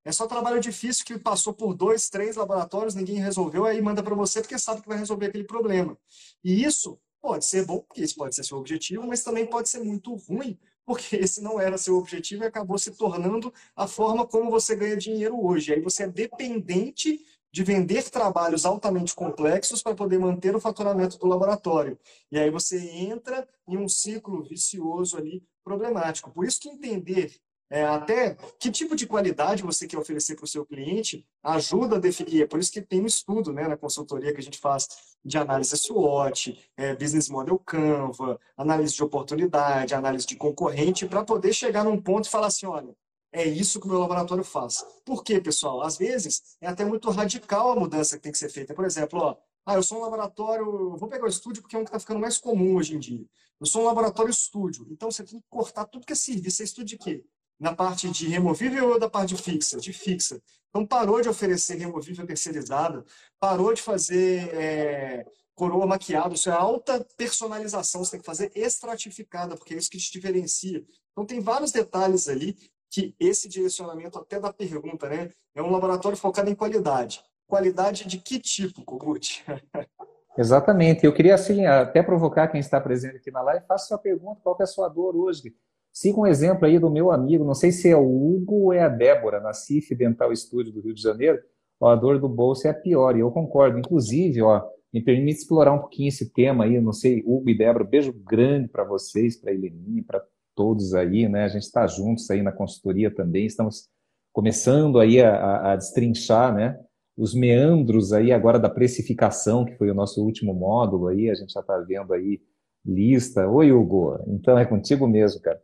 É 0.06 0.12
só 0.12 0.28
trabalho 0.28 0.60
difícil 0.60 1.06
que 1.06 1.18
passou 1.18 1.54
por 1.54 1.74
dois, 1.74 2.10
três 2.10 2.36
laboratórios, 2.36 2.94
ninguém 2.94 3.16
resolveu, 3.16 3.66
aí 3.66 3.82
manda 3.82 4.04
para 4.04 4.14
você 4.14 4.42
porque 4.42 4.60
sabe 4.60 4.82
que 4.82 4.88
vai 4.88 4.98
resolver 4.98 5.28
aquele 5.28 5.46
problema. 5.46 5.98
E 6.44 6.64
isso 6.64 7.00
pode 7.22 7.46
ser 7.46 7.66
bom, 7.66 7.80
porque 7.80 8.02
esse 8.02 8.14
pode 8.14 8.36
ser 8.36 8.44
seu 8.44 8.58
objetivo, 8.58 9.08
mas 9.08 9.24
também 9.24 9.46
pode 9.46 9.70
ser 9.70 9.80
muito 9.80 10.14
ruim, 10.16 10.60
porque 10.86 11.16
esse 11.18 11.42
não 11.42 11.60
era 11.60 11.78
seu 11.78 11.98
objetivo 11.98 12.44
e 12.44 12.48
acabou 12.48 12.78
se 12.78 12.92
tornando 12.92 13.54
a 13.76 13.88
forma 13.88 14.26
como 14.26 14.52
você 14.52 14.76
ganha 14.76 14.98
dinheiro 14.98 15.44
hoje. 15.44 15.74
Aí 15.74 15.82
você 15.82 16.04
é 16.04 16.08
dependente 16.08 17.20
de 17.52 17.64
vender 17.64 18.10
trabalhos 18.10 18.66
altamente 18.66 19.14
complexos 19.14 19.84
para 19.84 19.94
poder 19.94 20.18
manter 20.18 20.56
o 20.56 20.60
faturamento 20.60 21.20
do 21.20 21.28
laboratório. 21.28 22.00
E 22.32 22.40
aí 22.40 22.50
você 22.50 22.80
entra 22.80 23.48
em 23.68 23.78
um 23.78 23.88
ciclo 23.88 24.42
vicioso 24.42 25.18
ali 25.18 25.44
problemático. 25.64 26.32
Por 26.32 26.46
isso 26.46 26.60
que 26.60 26.70
entender 26.70 27.36
é, 27.74 27.84
até 27.86 28.38
que 28.60 28.70
tipo 28.70 28.96
de 28.96 29.08
qualidade 29.08 29.64
você 29.64 29.88
quer 29.88 29.98
oferecer 29.98 30.36
para 30.36 30.46
o 30.46 30.48
seu 30.48 30.64
cliente 30.64 31.26
ajuda 31.42 31.96
a 31.96 32.00
definir. 32.00 32.44
É 32.44 32.46
por 32.46 32.60
isso 32.60 32.72
que 32.72 32.80
tem 32.80 33.02
um 33.02 33.08
estudo 33.08 33.52
né, 33.52 33.68
na 33.68 33.76
consultoria 33.76 34.32
que 34.32 34.40
a 34.40 34.44
gente 34.44 34.60
faz 34.60 34.88
de 35.26 35.40
análise 35.40 35.76
SWOT, 35.76 36.56
é, 36.78 36.96
Business 36.96 37.30
Model 37.30 37.58
Canva, 37.58 38.40
análise 38.56 38.94
de 38.94 39.04
oportunidade, 39.04 39.96
análise 39.96 40.28
de 40.28 40.36
concorrente, 40.36 41.08
para 41.08 41.24
poder 41.24 41.52
chegar 41.52 41.84
num 41.84 42.00
ponto 42.00 42.26
e 42.26 42.30
falar 42.30 42.46
assim, 42.46 42.68
olha, 42.68 42.96
é 43.32 43.44
isso 43.44 43.80
que 43.80 43.88
o 43.88 43.90
meu 43.90 43.98
laboratório 44.02 44.44
faz. 44.44 44.86
Por 45.04 45.24
quê, 45.24 45.42
pessoal? 45.42 45.82
Às 45.82 45.98
vezes 45.98 46.56
é 46.62 46.68
até 46.68 46.86
muito 46.86 47.10
radical 47.10 47.72
a 47.72 47.76
mudança 47.76 48.18
que 48.18 48.22
tem 48.22 48.32
que 48.32 48.38
ser 48.38 48.50
feita. 48.50 48.76
Por 48.76 48.86
exemplo, 48.86 49.20
ó, 49.20 49.36
ah, 49.66 49.74
eu 49.74 49.82
sou 49.82 49.98
um 49.98 50.02
laboratório, 50.02 50.96
vou 50.96 51.10
pegar 51.10 51.26
o 51.26 51.28
estúdio 51.28 51.64
porque 51.64 51.76
é 51.76 51.80
um 51.80 51.84
que 51.84 51.90
está 51.90 52.00
ficando 52.00 52.20
mais 52.20 52.38
comum 52.38 52.76
hoje 52.76 52.96
em 52.96 53.00
dia. 53.00 53.26
Eu 53.60 53.66
sou 53.66 53.82
um 53.82 53.86
laboratório 53.86 54.30
estúdio, 54.30 54.86
então 54.92 55.10
você 55.10 55.24
tem 55.24 55.40
que 55.40 55.46
cortar 55.50 55.86
tudo 55.86 56.06
que 56.06 56.14
é 56.14 56.16
serviço. 56.16 56.58
Você 56.58 56.66
estuda 56.66 56.86
de 56.86 57.00
quê? 57.00 57.26
Na 57.60 57.76
parte 57.76 58.10
de 58.10 58.28
removível 58.28 58.90
ou 58.90 59.00
da 59.00 59.10
parte 59.10 59.36
fixa? 59.36 59.78
De 59.78 59.94
fixa. 59.94 60.42
Então 60.70 60.86
parou 60.86 61.22
de 61.22 61.30
oferecer 61.30 61.76
removível 61.76 62.26
terceirizada, 62.26 63.06
parou 63.40 63.74
de 63.74 63.82
fazer 63.82 64.50
é, 64.56 65.26
coroa 65.56 65.86
maquiada, 65.86 66.34
isso 66.34 66.50
é 66.50 66.54
alta 66.54 67.06
personalização, 67.16 68.04
você 68.04 68.12
tem 68.12 68.20
que 68.20 68.26
fazer 68.26 68.52
estratificada, 68.56 69.56
porque 69.56 69.76
é 69.76 69.78
isso 69.78 69.90
que 69.90 69.98
te 69.98 70.12
diferencia. 70.12 70.84
Então 71.12 71.26
tem 71.26 71.40
vários 71.40 71.72
detalhes 71.72 72.28
ali 72.28 72.58
que 72.90 73.16
esse 73.20 73.48
direcionamento 73.48 74.20
até 74.20 74.40
da 74.40 74.52
pergunta, 74.52 75.10
né? 75.10 75.30
É 75.56 75.62
um 75.62 75.72
laboratório 75.72 76.18
focado 76.18 76.50
em 76.50 76.56
qualidade. 76.56 77.24
Qualidade 77.48 78.08
de 78.08 78.18
que 78.18 78.40
tipo, 78.40 78.84
Kogut? 78.84 79.44
Exatamente. 80.38 81.06
Eu 81.06 81.14
queria 81.14 81.36
assim 81.36 81.66
até 81.66 82.02
provocar 82.02 82.48
quem 82.48 82.60
está 82.60 82.82
presente 82.82 83.18
aqui 83.18 83.30
na 83.30 83.42
live, 83.42 83.66
faça 83.68 83.88
sua 83.88 83.98
pergunta, 83.98 84.42
qual 84.42 84.58
é 84.60 84.64
a 84.64 84.68
sua 84.68 84.90
dor 84.90 85.16
hoje? 85.16 85.54
Siga 85.94 86.20
um 86.20 86.26
exemplo 86.26 86.66
aí 86.66 86.80
do 86.80 86.90
meu 86.90 87.12
amigo, 87.12 87.46
não 87.46 87.54
sei 87.54 87.72
se 87.72 87.88
é 87.88 87.96
o 87.96 88.02
Hugo 88.02 88.56
ou 88.56 88.74
é 88.74 88.82
a 88.82 88.90
Débora, 88.90 89.40
na 89.40 89.54
CIF 89.54 89.94
Dental 89.94 90.36
Studio 90.36 90.74
do 90.74 90.82
Rio 90.82 90.96
de 90.96 91.02
Janeiro. 91.02 91.40
Ó, 91.80 91.88
a 91.88 91.96
dor 91.96 92.20
do 92.20 92.28
bolso 92.28 92.68
é 92.68 92.72
a 92.72 92.74
pior, 92.74 93.16
e 93.16 93.20
eu 93.20 93.30
concordo. 93.30 93.78
Inclusive, 93.78 94.42
ó, 94.42 94.68
me 94.92 95.04
permite 95.04 95.40
explorar 95.40 95.72
um 95.72 95.80
pouquinho 95.80 96.08
esse 96.08 96.34
tema 96.34 96.64
aí, 96.64 96.82
não 96.82 96.94
sei, 96.94 97.22
Hugo 97.24 97.48
e 97.48 97.56
Débora, 97.56 97.84
beijo 97.84 98.12
grande 98.12 98.70
para 98.70 98.84
vocês, 98.84 99.36
para 99.36 99.52
a 99.52 99.54
Heleninha, 99.54 100.04
para 100.06 100.24
todos 100.56 100.96
aí, 100.96 101.30
né? 101.30 101.44
A 101.44 101.48
gente 101.48 101.64
está 101.64 101.86
juntos 101.86 102.30
aí 102.32 102.42
na 102.42 102.52
consultoria 102.52 103.14
também, 103.14 103.46
estamos 103.46 103.88
começando 104.32 105.00
aí 105.00 105.22
a, 105.22 105.36
a, 105.36 105.74
a 105.74 105.76
destrinchar, 105.76 106.56
né? 106.56 106.80
Os 107.16 107.36
meandros 107.36 108.12
aí 108.14 108.32
agora 108.32 108.58
da 108.58 108.70
precificação, 108.70 109.64
que 109.64 109.76
foi 109.78 109.92
o 109.92 109.94
nosso 109.94 110.24
último 110.24 110.56
módulo 110.56 111.08
aí, 111.10 111.30
a 111.30 111.36
gente 111.36 111.54
já 111.54 111.60
está 111.60 111.78
vendo 111.78 112.12
aí 112.14 112.42
lista. 112.84 113.48
Oi, 113.48 113.72
Hugo, 113.72 114.18
então 114.28 114.58
é 114.58 114.66
contigo 114.66 115.08
mesmo, 115.08 115.40
cara. 115.40 115.62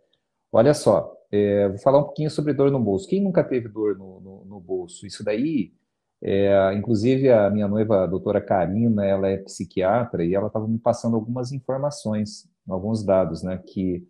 Olha 0.51 0.73
só, 0.73 1.15
é, 1.31 1.67
vou 1.69 1.77
falar 1.79 1.99
um 1.99 2.03
pouquinho 2.03 2.29
sobre 2.29 2.53
dor 2.53 2.71
no 2.71 2.79
bolso. 2.79 3.07
Quem 3.07 3.21
nunca 3.21 3.43
teve 3.43 3.67
dor 3.67 3.97
no, 3.97 4.19
no, 4.19 4.45
no 4.45 4.59
bolso? 4.59 5.05
Isso 5.05 5.23
daí, 5.23 5.73
é, 6.21 6.73
inclusive 6.73 7.31
a 7.31 7.49
minha 7.49 7.67
noiva, 7.67 8.03
a 8.03 8.07
doutora 8.07 8.41
Karina, 8.41 9.05
ela 9.05 9.29
é 9.29 9.38
psiquiatra 9.38 10.25
e 10.25 10.33
ela 10.33 10.47
estava 10.47 10.67
me 10.67 10.79
passando 10.79 11.15
algumas 11.15 11.51
informações, 11.51 12.49
alguns 12.67 13.03
dados, 13.03 13.43
né, 13.43 13.57
que 13.65 14.07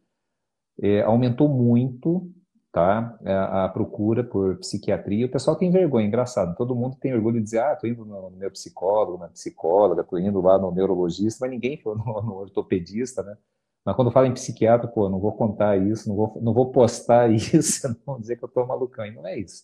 é, 0.81 1.01
aumentou 1.01 1.49
muito 1.49 2.31
tá? 2.71 3.17
É, 3.23 3.33
a, 3.33 3.69
procura 3.69 4.23
por 4.23 4.57
psiquiatria. 4.57 5.25
O 5.25 5.31
pessoal 5.31 5.55
tem 5.55 5.71
vergonha, 5.71 6.07
engraçado. 6.07 6.55
Todo 6.55 6.75
mundo 6.75 6.97
tem 6.99 7.13
orgulho 7.13 7.37
de 7.37 7.43
dizer, 7.43 7.59
ah, 7.59 7.75
tô 7.75 7.87
indo 7.87 8.05
no 8.05 8.31
meu 8.31 8.51
psicólogo, 8.51 9.17
na 9.17 9.27
psicóloga, 9.29 10.03
tô 10.03 10.17
indo 10.17 10.41
lá 10.41 10.57
no 10.57 10.71
neurologista, 10.71 11.39
mas 11.41 11.51
ninguém 11.51 11.77
foi 11.77 11.95
no, 11.95 12.03
no 12.21 12.35
ortopedista, 12.35 13.23
né? 13.23 13.37
Mas 13.85 13.95
quando 13.95 14.11
fala 14.11 14.27
em 14.27 14.33
psiquiatra, 14.33 14.87
pô, 14.87 15.09
não 15.09 15.19
vou 15.19 15.33
contar 15.33 15.77
isso, 15.77 16.07
não 16.09 16.15
vou, 16.15 16.39
não 16.41 16.53
vou 16.53 16.71
postar 16.71 17.29
isso, 17.31 17.87
não 17.87 17.95
vou 18.05 18.19
dizer 18.19 18.37
que 18.37 18.43
eu 18.43 18.49
tô 18.49 18.65
malucão. 18.65 19.05
E 19.05 19.11
não 19.11 19.25
é 19.25 19.37
isso. 19.39 19.63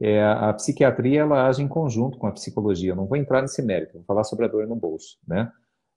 É, 0.00 0.22
a 0.24 0.52
psiquiatria, 0.52 1.20
ela 1.20 1.46
age 1.46 1.62
em 1.62 1.68
conjunto 1.68 2.18
com 2.18 2.26
a 2.26 2.32
psicologia. 2.32 2.92
Eu 2.92 2.96
não 2.96 3.06
vou 3.06 3.16
entrar 3.16 3.42
nesse 3.42 3.62
mérito, 3.62 3.94
vou 3.94 4.04
falar 4.04 4.24
sobre 4.24 4.46
a 4.46 4.48
dor 4.48 4.66
no 4.66 4.76
bolso, 4.76 5.18
né? 5.26 5.52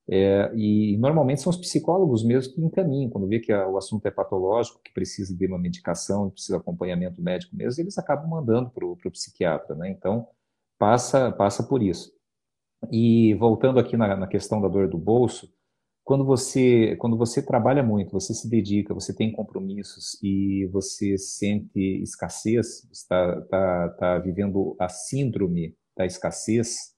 É, 0.08 0.51
e 0.55 0.97
normalmente 0.97 1.41
são 1.41 1.49
os 1.49 1.58
psicólogos 1.58 2.23
mesmo 2.23 2.53
que 2.53 2.62
encaminham, 2.62 3.10
quando 3.10 3.27
vê 3.27 3.39
que 3.39 3.51
a, 3.51 3.67
o 3.67 3.75
assunto 3.77 4.05
é 4.05 4.12
patológico, 4.12 4.79
que 4.84 4.93
precisa 4.93 5.36
de 5.36 5.47
uma 5.47 5.58
medicação, 5.58 6.29
precisa 6.29 6.58
de 6.58 6.62
acompanhamento 6.62 7.19
médico 7.21 7.55
mesmo, 7.55 7.81
eles 7.81 7.97
acabam 7.97 8.29
mandando 8.29 8.69
para 8.69 8.86
o 8.86 9.12
psiquiatra, 9.12 9.75
né? 9.75 9.89
Então, 9.89 10.27
passa, 10.77 11.31
passa 11.31 11.63
por 11.63 11.81
isso. 11.81 12.12
E 12.91 13.34
voltando 13.36 13.79
aqui 13.79 13.97
na, 13.97 14.15
na, 14.15 14.27
questão 14.27 14.62
da 14.62 14.67
dor 14.67 14.88
do 14.88 14.97
bolso, 14.97 15.51
quando 16.05 16.23
você, 16.23 16.95
quando 16.97 17.17
você 17.17 17.45
trabalha 17.45 17.83
muito, 17.83 18.13
você 18.13 18.33
se 18.33 18.49
dedica, 18.49 18.93
você 18.93 19.13
tem 19.13 19.33
compromissos 19.33 20.17
e 20.23 20.65
você 20.71 21.17
sente 21.17 21.79
escassez, 22.01 22.87
está 22.89 23.41
tá, 23.41 23.89
tá 23.99 24.19
vivendo 24.19 24.77
a 24.79 24.87
síndrome 24.87 25.75
da 25.97 26.05
escassez, 26.05 26.95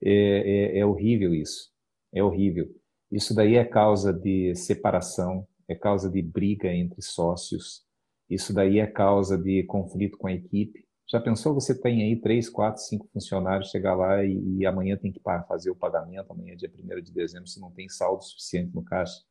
é, 0.00 0.76
é, 0.76 0.78
é 0.78 0.86
horrível 0.86 1.34
isso 1.34 1.74
é 2.14 2.22
horrível. 2.22 2.66
Isso 3.10 3.34
daí 3.34 3.56
é 3.56 3.64
causa 3.64 4.12
de 4.12 4.54
separação, 4.54 5.46
é 5.68 5.74
causa 5.74 6.08
de 6.08 6.22
briga 6.22 6.72
entre 6.72 7.02
sócios, 7.02 7.82
isso 8.30 8.54
daí 8.54 8.78
é 8.78 8.86
causa 8.86 9.36
de 9.36 9.64
conflito 9.64 10.16
com 10.16 10.28
a 10.28 10.32
equipe. 10.32 10.86
Já 11.10 11.20
pensou 11.20 11.54
você 11.54 11.78
tem 11.78 12.02
aí 12.02 12.16
três, 12.16 12.48
quatro, 12.48 12.82
cinco 12.82 13.08
funcionários, 13.12 13.70
chegar 13.70 13.94
lá 13.94 14.24
e, 14.24 14.58
e 14.58 14.66
amanhã 14.66 14.96
tem 14.96 15.12
que 15.12 15.20
fazer 15.46 15.70
o 15.70 15.76
pagamento, 15.76 16.30
amanhã 16.30 16.54
é 16.54 16.56
dia 16.56 16.70
1 16.70 17.02
de 17.02 17.12
dezembro, 17.12 17.46
você 17.46 17.60
não 17.60 17.70
tem 17.70 17.88
saldo 17.88 18.24
suficiente 18.24 18.74
no 18.74 18.82
caixa 18.82 19.22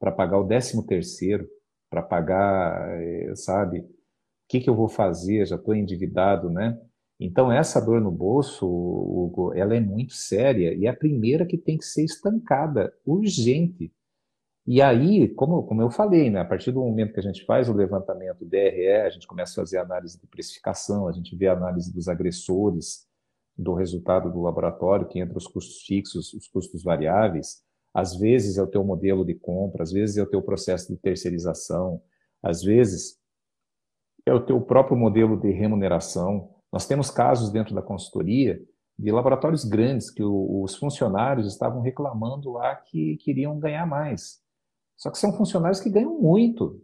para 0.00 0.10
pagar 0.10 0.40
o 0.40 0.44
décimo 0.44 0.84
terceiro, 0.84 1.48
para 1.88 2.02
pagar, 2.02 3.00
eh, 3.00 3.32
sabe, 3.36 3.80
o 3.80 3.88
que, 4.48 4.58
que 4.58 4.68
eu 4.68 4.74
vou 4.74 4.88
fazer, 4.88 5.46
já 5.46 5.54
estou 5.54 5.76
endividado, 5.76 6.50
né? 6.50 6.76
Então, 7.20 7.52
essa 7.52 7.80
dor 7.80 8.00
no 8.00 8.10
bolso, 8.10 8.66
Hugo, 8.66 9.54
ela 9.54 9.76
é 9.76 9.80
muito 9.80 10.12
séria 10.14 10.74
e 10.74 10.86
é 10.86 10.88
a 10.88 10.96
primeira 10.96 11.46
que 11.46 11.56
tem 11.56 11.78
que 11.78 11.84
ser 11.84 12.02
estancada, 12.04 12.92
urgente. 13.06 13.92
E 14.66 14.80
aí, 14.80 15.28
como, 15.28 15.64
como 15.64 15.82
eu 15.82 15.90
falei, 15.90 16.30
né, 16.30 16.40
a 16.40 16.44
partir 16.44 16.70
do 16.70 16.80
momento 16.80 17.12
que 17.12 17.20
a 17.20 17.22
gente 17.22 17.44
faz 17.44 17.68
o 17.68 17.72
levantamento 17.72 18.44
DRE, 18.44 19.02
a 19.04 19.10
gente 19.10 19.26
começa 19.26 19.52
a 19.52 19.64
fazer 19.64 19.78
análise 19.78 20.20
de 20.20 20.26
precificação, 20.28 21.08
a 21.08 21.12
gente 21.12 21.34
vê 21.34 21.48
a 21.48 21.52
análise 21.52 21.92
dos 21.92 22.06
agressores, 22.06 23.08
do 23.56 23.74
resultado 23.74 24.32
do 24.32 24.40
laboratório, 24.40 25.06
que 25.08 25.18
entra 25.18 25.36
os 25.36 25.46
custos 25.46 25.82
fixos, 25.82 26.32
os 26.32 26.48
custos 26.48 26.82
variáveis. 26.82 27.62
Às 27.92 28.16
vezes 28.16 28.56
é 28.56 28.62
o 28.62 28.66
teu 28.66 28.84
modelo 28.84 29.24
de 29.24 29.34
compra, 29.34 29.82
às 29.82 29.92
vezes 29.92 30.16
é 30.16 30.22
o 30.22 30.30
teu 30.30 30.42
processo 30.42 30.92
de 30.92 30.98
terceirização, 30.98 32.00
às 32.42 32.62
vezes 32.62 33.18
é 34.24 34.32
o 34.32 34.44
teu 34.44 34.60
próprio 34.60 34.96
modelo 34.96 35.38
de 35.38 35.50
remuneração. 35.50 36.50
Nós 36.72 36.86
temos 36.86 37.10
casos 37.10 37.50
dentro 37.50 37.74
da 37.74 37.82
consultoria 37.82 38.62
de 38.98 39.10
laboratórios 39.10 39.64
grandes 39.64 40.10
que 40.10 40.22
os 40.22 40.76
funcionários 40.76 41.46
estavam 41.46 41.82
reclamando 41.82 42.52
lá 42.52 42.76
que 42.76 43.16
queriam 43.18 43.58
ganhar 43.58 43.86
mais. 43.86 44.41
Só 44.96 45.10
que 45.10 45.18
são 45.18 45.32
funcionários 45.32 45.80
que 45.80 45.90
ganham 45.90 46.20
muito. 46.20 46.80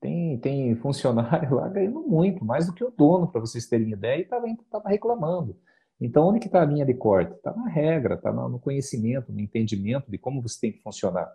Tem, 0.00 0.38
tem 0.38 0.74
funcionário 0.76 1.54
lá 1.56 1.68
ganhando 1.68 2.00
muito, 2.02 2.44
mais 2.44 2.66
do 2.66 2.74
que 2.74 2.84
o 2.84 2.90
dono, 2.90 3.30
para 3.30 3.40
vocês 3.40 3.66
terem 3.66 3.90
ideia, 3.90 4.18
e 4.18 4.22
estava 4.22 4.88
reclamando. 4.88 5.56
Então, 6.00 6.28
onde 6.28 6.40
que 6.40 6.46
está 6.46 6.62
a 6.62 6.64
linha 6.64 6.86
de 6.86 6.94
corte? 6.94 7.34
Está 7.34 7.54
na 7.54 7.68
regra, 7.68 8.14
está 8.14 8.32
no 8.32 8.58
conhecimento, 8.58 9.32
no 9.32 9.40
entendimento 9.40 10.10
de 10.10 10.16
como 10.16 10.40
você 10.40 10.58
tem 10.60 10.72
que 10.72 10.82
funcionar. 10.82 11.30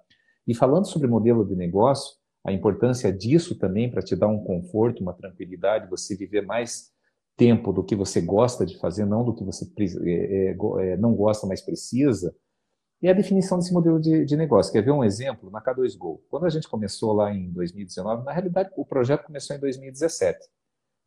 E 0.48 0.56
falando 0.56 0.86
sobre 0.86 1.08
modelo 1.08 1.46
de 1.46 1.56
negócio, 1.56 2.16
a 2.44 2.52
importância 2.52 3.12
disso 3.12 3.58
também 3.58 3.90
para 3.90 4.02
te 4.02 4.16
dar 4.16 4.28
um 4.28 4.44
conforto, 4.44 5.02
uma 5.02 5.14
tranquilidade, 5.14 5.90
você 5.90 6.16
viver 6.16 6.42
mais 6.42 6.92
tempo 7.38 7.74
do 7.74 7.84
que 7.84 7.96
você 7.96 8.22
gosta 8.22 8.66
de 8.66 8.78
fazer, 8.78 9.06
não 9.06 9.24
do 9.24 9.36
que 9.36 9.44
você 9.44 9.66
é, 10.06 10.52
é, 10.52 10.58
é, 10.92 10.98
não 10.98 11.14
gosta, 11.14 11.46
mas 11.46 11.62
precisa, 11.62 12.36
é 13.08 13.12
a 13.12 13.14
definição 13.16 13.58
desse 13.58 13.74
modelo 13.74 14.00
de, 14.00 14.26
de, 14.26 14.38
negócio. 14.38 14.72
Quer 14.72 14.82
ver 14.82 14.92
um 14.92 15.04
exemplo? 15.04 15.50
Na 15.52 15.62
K2Go. 15.62 16.22
Quando 16.30 16.46
a 16.46 16.50
gente 16.50 16.68
começou 16.68 17.14
lá 17.14 17.34
em 17.34 17.52
2019, 17.52 18.24
na 18.24 18.32
realidade 18.32 18.70
o 18.76 18.86
projeto 18.86 19.26
começou 19.26 19.56
em 19.56 19.60
2017. 19.60 20.40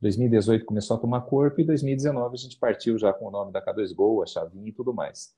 2018 0.01 0.65
começou 0.65 0.97
a 0.97 1.01
tomar 1.01 1.23
corpo 1.23 1.61
e 1.61 1.65
2019 1.65 2.35
a 2.35 2.37
gente 2.37 2.59
partiu 2.59 2.99
já 2.99 3.13
com 3.13 3.27
o 3.27 3.31
nome 3.31 3.53
da 3.53 3.65
K2Go, 3.65 4.23
a 4.23 4.27
chavinha 4.27 4.69
e 4.69 4.73
tudo 4.73 4.95
mais. 4.95 5.35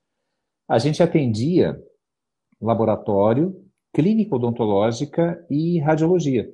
A 0.68 0.78
gente 0.78 1.02
atendia 1.02 1.82
laboratório, 2.60 3.64
clínica 3.92 4.36
odontológica 4.36 5.44
e 5.50 5.78
radiologia. 5.78 6.52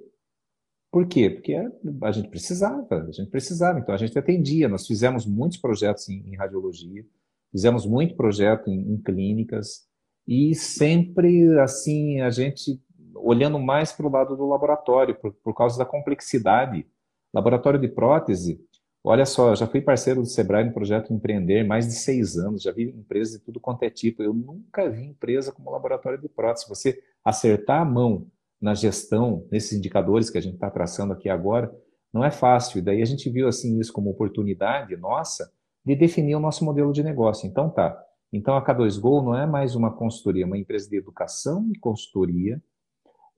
Por 0.90 1.06
quê? 1.06 1.28
Porque 1.28 1.54
a 2.02 2.12
gente 2.12 2.28
precisava, 2.28 3.02
a 3.02 3.12
gente 3.12 3.30
precisava, 3.30 3.78
então 3.78 3.94
a 3.94 3.98
gente 3.98 4.18
atendia. 4.18 4.68
Nós 4.68 4.86
fizemos 4.86 5.26
muitos 5.26 5.58
projetos 5.58 6.08
em, 6.08 6.26
em 6.26 6.36
radiologia, 6.36 7.04
fizemos 7.50 7.84
muito 7.84 8.16
projeto 8.16 8.70
em, 8.70 8.92
em, 8.92 9.02
clínicas 9.02 9.85
e 10.26 10.54
sempre 10.54 11.58
assim 11.60 12.20
a 12.20 12.30
gente 12.30 12.80
olhando 13.14 13.58
mais 13.58 13.92
para 13.92 14.06
o 14.06 14.10
lado 14.10 14.36
do 14.36 14.46
laboratório 14.46 15.14
por, 15.14 15.32
por 15.32 15.54
causa 15.54 15.78
da 15.78 15.84
complexidade. 15.84 16.86
Laboratório 17.34 17.78
de 17.78 17.88
prótese, 17.88 18.60
olha 19.04 19.26
só, 19.26 19.54
já 19.54 19.66
fui 19.66 19.80
parceiro 19.80 20.22
do 20.22 20.26
Sebrae 20.26 20.64
no 20.64 20.72
projeto 20.72 21.12
Empreender 21.12 21.64
mais 21.64 21.86
de 21.86 21.94
seis 21.94 22.36
anos, 22.36 22.62
já 22.62 22.72
vi 22.72 22.90
empresas 22.90 23.38
de 23.38 23.44
tudo 23.44 23.60
quanto 23.60 23.82
é 23.82 23.90
tipo. 23.90 24.22
Eu 24.22 24.32
nunca 24.32 24.88
vi 24.88 25.04
empresa 25.04 25.52
como 25.52 25.70
laboratório 25.70 26.20
de 26.20 26.28
prótese. 26.28 26.68
Você 26.68 27.02
acertar 27.24 27.82
a 27.82 27.84
mão 27.84 28.26
na 28.60 28.74
gestão, 28.74 29.46
nesses 29.50 29.72
indicadores 29.72 30.30
que 30.30 30.38
a 30.38 30.40
gente 30.40 30.54
está 30.54 30.70
traçando 30.70 31.12
aqui 31.12 31.28
agora, 31.28 31.74
não 32.12 32.24
é 32.24 32.30
fácil. 32.30 32.78
E 32.78 32.82
daí 32.82 33.02
a 33.02 33.06
gente 33.06 33.28
viu 33.28 33.48
assim 33.48 33.78
isso 33.78 33.92
como 33.92 34.10
oportunidade 34.10 34.96
nossa 34.96 35.52
de 35.84 35.94
definir 35.94 36.34
o 36.34 36.40
nosso 36.40 36.64
modelo 36.64 36.92
de 36.92 37.02
negócio. 37.02 37.46
Então 37.46 37.68
tá. 37.68 38.02
Então 38.32 38.56
a 38.56 38.64
K2Go 38.64 39.22
não 39.22 39.34
é 39.34 39.46
mais 39.46 39.74
uma 39.74 39.94
consultoria, 39.94 40.44
é 40.44 40.46
uma 40.46 40.58
empresa 40.58 40.88
de 40.88 40.96
educação 40.96 41.68
e 41.72 41.78
consultoria 41.78 42.60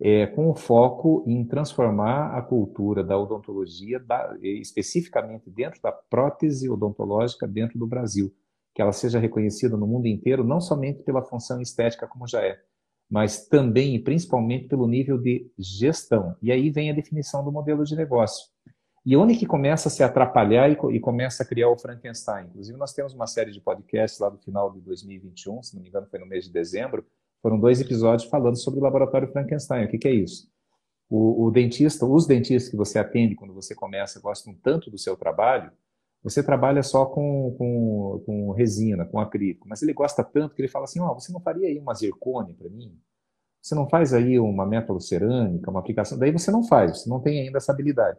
é, 0.00 0.26
com 0.26 0.48
o 0.50 0.54
foco 0.54 1.24
em 1.26 1.44
transformar 1.44 2.36
a 2.36 2.42
cultura 2.42 3.02
da 3.02 3.18
odontologia, 3.18 3.98
da, 3.98 4.36
especificamente 4.40 5.50
dentro 5.50 5.80
da 5.82 5.90
prótese 5.90 6.68
odontológica 6.70 7.46
dentro 7.46 7.78
do 7.78 7.86
Brasil, 7.86 8.32
que 8.74 8.80
ela 8.80 8.92
seja 8.92 9.18
reconhecida 9.18 9.76
no 9.76 9.86
mundo 9.86 10.06
inteiro, 10.06 10.44
não 10.44 10.60
somente 10.60 11.02
pela 11.02 11.22
função 11.22 11.60
estética 11.60 12.06
como 12.06 12.28
já 12.28 12.40
é, 12.42 12.58
mas 13.10 13.48
também 13.48 13.96
e 13.96 13.98
principalmente 13.98 14.68
pelo 14.68 14.86
nível 14.86 15.18
de 15.18 15.50
gestão. 15.58 16.36
E 16.40 16.52
aí 16.52 16.70
vem 16.70 16.90
a 16.90 16.94
definição 16.94 17.44
do 17.44 17.50
modelo 17.50 17.82
de 17.82 17.96
negócio. 17.96 18.46
E 19.08 19.16
onde 19.16 19.34
que 19.34 19.46
começa 19.46 19.88
a 19.88 19.90
se 19.90 20.02
atrapalhar 20.02 20.68
e, 20.68 20.76
e, 20.94 21.00
começa 21.00 21.42
a 21.42 21.46
criar 21.46 21.70
o 21.70 21.78
Frankenstein? 21.78 22.44
Inclusive, 22.44 22.76
nós 22.76 22.92
temos 22.92 23.14
uma 23.14 23.26
série 23.26 23.50
de 23.50 23.58
podcasts 23.58 24.20
lá 24.20 24.28
do 24.28 24.36
final 24.36 24.70
de 24.70 24.82
2021, 24.82 25.62
se 25.62 25.74
não 25.74 25.82
me 25.82 25.88
engano 25.88 26.06
foi 26.10 26.18
no 26.20 26.26
mês 26.26 26.44
de 26.44 26.52
dezembro, 26.52 27.06
foram 27.40 27.58
dois 27.58 27.80
episódios 27.80 28.28
falando 28.28 28.58
sobre 28.58 28.80
o 28.80 28.82
laboratório 28.82 29.32
Frankenstein. 29.32 29.86
O 29.86 29.88
que, 29.88 29.96
que 29.96 30.08
é 30.08 30.12
isso? 30.12 30.46
O, 31.08 31.46
o 31.46 31.50
dentista, 31.50 32.04
os 32.04 32.26
dentistas 32.26 32.70
que 32.70 32.76
você 32.76 32.98
atende 32.98 33.34
quando 33.34 33.54
você 33.54 33.74
começa 33.74 34.20
gostam 34.20 34.54
tanto 34.62 34.90
do 34.90 34.98
seu 34.98 35.16
trabalho, 35.16 35.72
você 36.22 36.42
trabalha 36.42 36.82
só 36.82 37.06
com, 37.06 37.54
com, 37.56 38.22
com 38.26 38.50
resina, 38.52 39.06
com 39.06 39.18
acrílico, 39.18 39.66
mas 39.66 39.80
ele 39.80 39.94
gosta 39.94 40.22
tanto 40.22 40.54
que 40.54 40.60
ele 40.60 40.68
fala 40.68 40.84
assim, 40.84 41.00
oh, 41.00 41.14
você 41.14 41.32
não 41.32 41.40
faria 41.40 41.68
aí 41.68 41.78
uma 41.78 41.94
zircone 41.94 42.52
para 42.52 42.68
mim? 42.68 42.94
Você 43.62 43.74
não 43.74 43.88
faz 43.88 44.12
aí 44.12 44.38
uma 44.38 44.66
metalocerâmica, 44.66 45.70
uma 45.70 45.80
aplicação? 45.80 46.18
Daí 46.18 46.30
você 46.30 46.50
não 46.50 46.62
faz, 46.62 47.04
você 47.04 47.08
não 47.08 47.20
tem 47.20 47.40
ainda 47.40 47.56
essa 47.56 47.72
habilidade. 47.72 48.18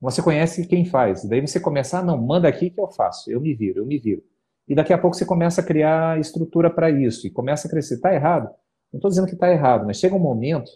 Você 0.00 0.22
conhece 0.22 0.66
quem 0.66 0.84
faz, 0.84 1.24
daí 1.24 1.40
você 1.40 1.58
começa, 1.58 1.98
ah, 1.98 2.02
não, 2.02 2.20
manda 2.20 2.46
aqui 2.46 2.70
que 2.70 2.80
eu 2.80 2.88
faço, 2.88 3.30
eu 3.30 3.40
me 3.40 3.54
viro, 3.54 3.80
eu 3.80 3.86
me 3.86 3.98
viro. 3.98 4.22
E 4.68 4.74
daqui 4.74 4.92
a 4.92 4.98
pouco 4.98 5.16
você 5.16 5.24
começa 5.24 5.60
a 5.60 5.64
criar 5.64 6.18
estrutura 6.20 6.68
para 6.68 6.90
isso 6.90 7.26
e 7.26 7.30
começa 7.30 7.66
a 7.66 7.70
crescer. 7.70 7.94
Está 7.94 8.12
errado? 8.12 8.50
Não 8.92 8.98
estou 8.98 9.08
dizendo 9.08 9.26
que 9.26 9.34
está 9.34 9.50
errado, 9.50 9.86
mas 9.86 9.98
chega 9.98 10.14
um 10.14 10.18
momento, 10.18 10.70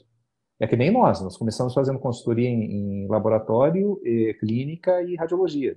é 0.59 0.67
que 0.67 0.77
nem 0.77 0.91
nós, 0.91 1.21
nós 1.21 1.37
começamos 1.37 1.75
fazendo 1.75 1.99
consultoria 1.99 2.49
em, 2.49 3.05
em 3.05 3.09
laboratório, 3.09 4.01
eh, 4.05 4.35
clínica 4.35 5.03
e 5.03 5.17
radiologia. 5.17 5.77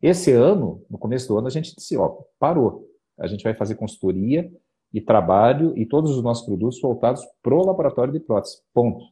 Esse 0.00 0.32
ano, 0.32 0.84
no 0.90 0.98
começo 0.98 1.28
do 1.28 1.38
ano, 1.38 1.46
a 1.46 1.50
gente 1.50 1.74
disse, 1.74 1.96
ó, 1.96 2.20
parou. 2.38 2.88
A 3.18 3.26
gente 3.26 3.42
vai 3.42 3.54
fazer 3.54 3.74
consultoria 3.76 4.50
e 4.92 5.00
trabalho 5.00 5.76
e 5.76 5.86
todos 5.86 6.10
os 6.12 6.22
nossos 6.22 6.44
produtos 6.46 6.80
voltados 6.80 7.22
para 7.42 7.54
o 7.54 7.64
laboratório 7.64 8.12
de 8.12 8.20
prótese. 8.20 8.62
Ponto. 8.72 9.04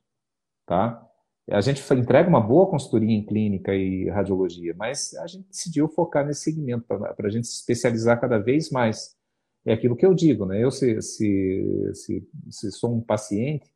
Tá? 0.67 1.05
A 1.51 1.61
gente 1.61 1.83
entrega 1.93 2.29
uma 2.29 2.41
boa 2.41 2.71
consultoria 2.71 3.15
em 3.15 3.25
clínica 3.25 3.75
e 3.75 4.09
radiologia, 4.09 4.75
mas 4.77 5.15
a 5.15 5.27
gente 5.27 5.47
decidiu 5.49 5.89
focar 5.89 6.27
nesse 6.27 6.43
segmento 6.43 6.87
para 6.87 7.15
a 7.27 7.31
gente 7.31 7.47
se 7.47 7.55
especializar 7.55 8.19
cada 8.19 8.39
vez 8.39 8.71
mais. 8.71 9.15
É 9.67 9.73
aquilo 9.75 9.97
que 9.97 10.07
eu 10.07 10.15
digo, 10.15 10.47
né? 10.47 10.63
Eu, 10.63 10.71
se, 10.71 11.01
se, 11.03 11.91
se, 11.95 12.29
se 12.51 12.73
sou 12.73 12.95
um 12.95 13.01
paciente 13.01 13.71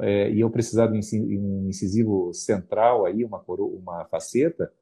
é, 0.00 0.30
e 0.30 0.40
eu 0.40 0.50
precisar 0.50 0.88
de 0.88 0.94
um 1.38 1.68
incisivo 1.68 2.32
central 2.32 3.06
aí, 3.06 3.24
uma, 3.24 3.42
uma 3.46 4.04
faceta, 4.06 4.72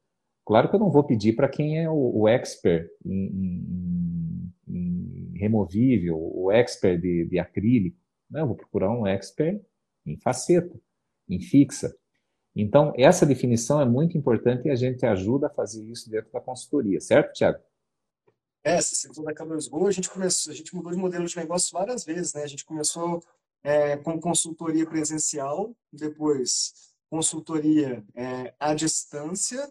claro 0.44 0.70
que 0.70 0.76
eu 0.76 0.80
não 0.80 0.90
vou 0.90 1.04
pedir 1.04 1.34
para 1.34 1.48
quem 1.48 1.82
é 1.82 1.90
o, 1.90 2.20
o 2.20 2.28
expert 2.28 2.88
em, 3.04 3.26
em, 3.26 4.52
em, 4.68 5.38
removível, 5.38 6.16
o 6.16 6.50
expert 6.50 7.00
de, 7.00 7.26
de 7.26 7.38
acrílico. 7.38 7.98
Né? 8.30 8.40
Eu 8.40 8.46
vou 8.46 8.56
procurar 8.56 8.90
um 8.90 9.06
expert 9.06 9.60
em 10.06 10.16
faceta, 10.16 10.78
em 11.28 11.40
fixa. 11.40 11.94
Então, 12.54 12.92
essa 12.96 13.24
definição 13.24 13.80
é 13.80 13.84
muito 13.84 14.16
importante 14.16 14.66
e 14.66 14.70
a 14.70 14.76
gente 14.76 15.06
ajuda 15.06 15.46
a 15.46 15.50
fazer 15.50 15.82
isso 15.84 16.10
dentro 16.10 16.30
da 16.30 16.40
consultoria, 16.40 17.00
certo, 17.00 17.32
Tiago? 17.32 17.58
É, 18.64 18.80
você 18.80 18.94
citou 18.94 19.24
da 19.24 19.34
K2Go, 19.34 19.88
a 19.88 19.90
gente 19.90 20.08
começou, 20.08 20.52
a 20.52 20.54
gente 20.54 20.74
mudou 20.74 20.92
de 20.92 20.98
modelo 20.98 21.26
de 21.26 21.36
negócio 21.36 21.72
várias 21.72 22.04
vezes, 22.04 22.34
né? 22.34 22.42
A 22.42 22.46
gente 22.46 22.64
começou 22.64 23.20
é, 23.64 23.96
com 23.96 24.20
consultoria 24.20 24.86
presencial, 24.86 25.74
depois 25.92 26.72
consultoria 27.10 28.04
é, 28.14 28.54
à 28.60 28.74
distância, 28.74 29.68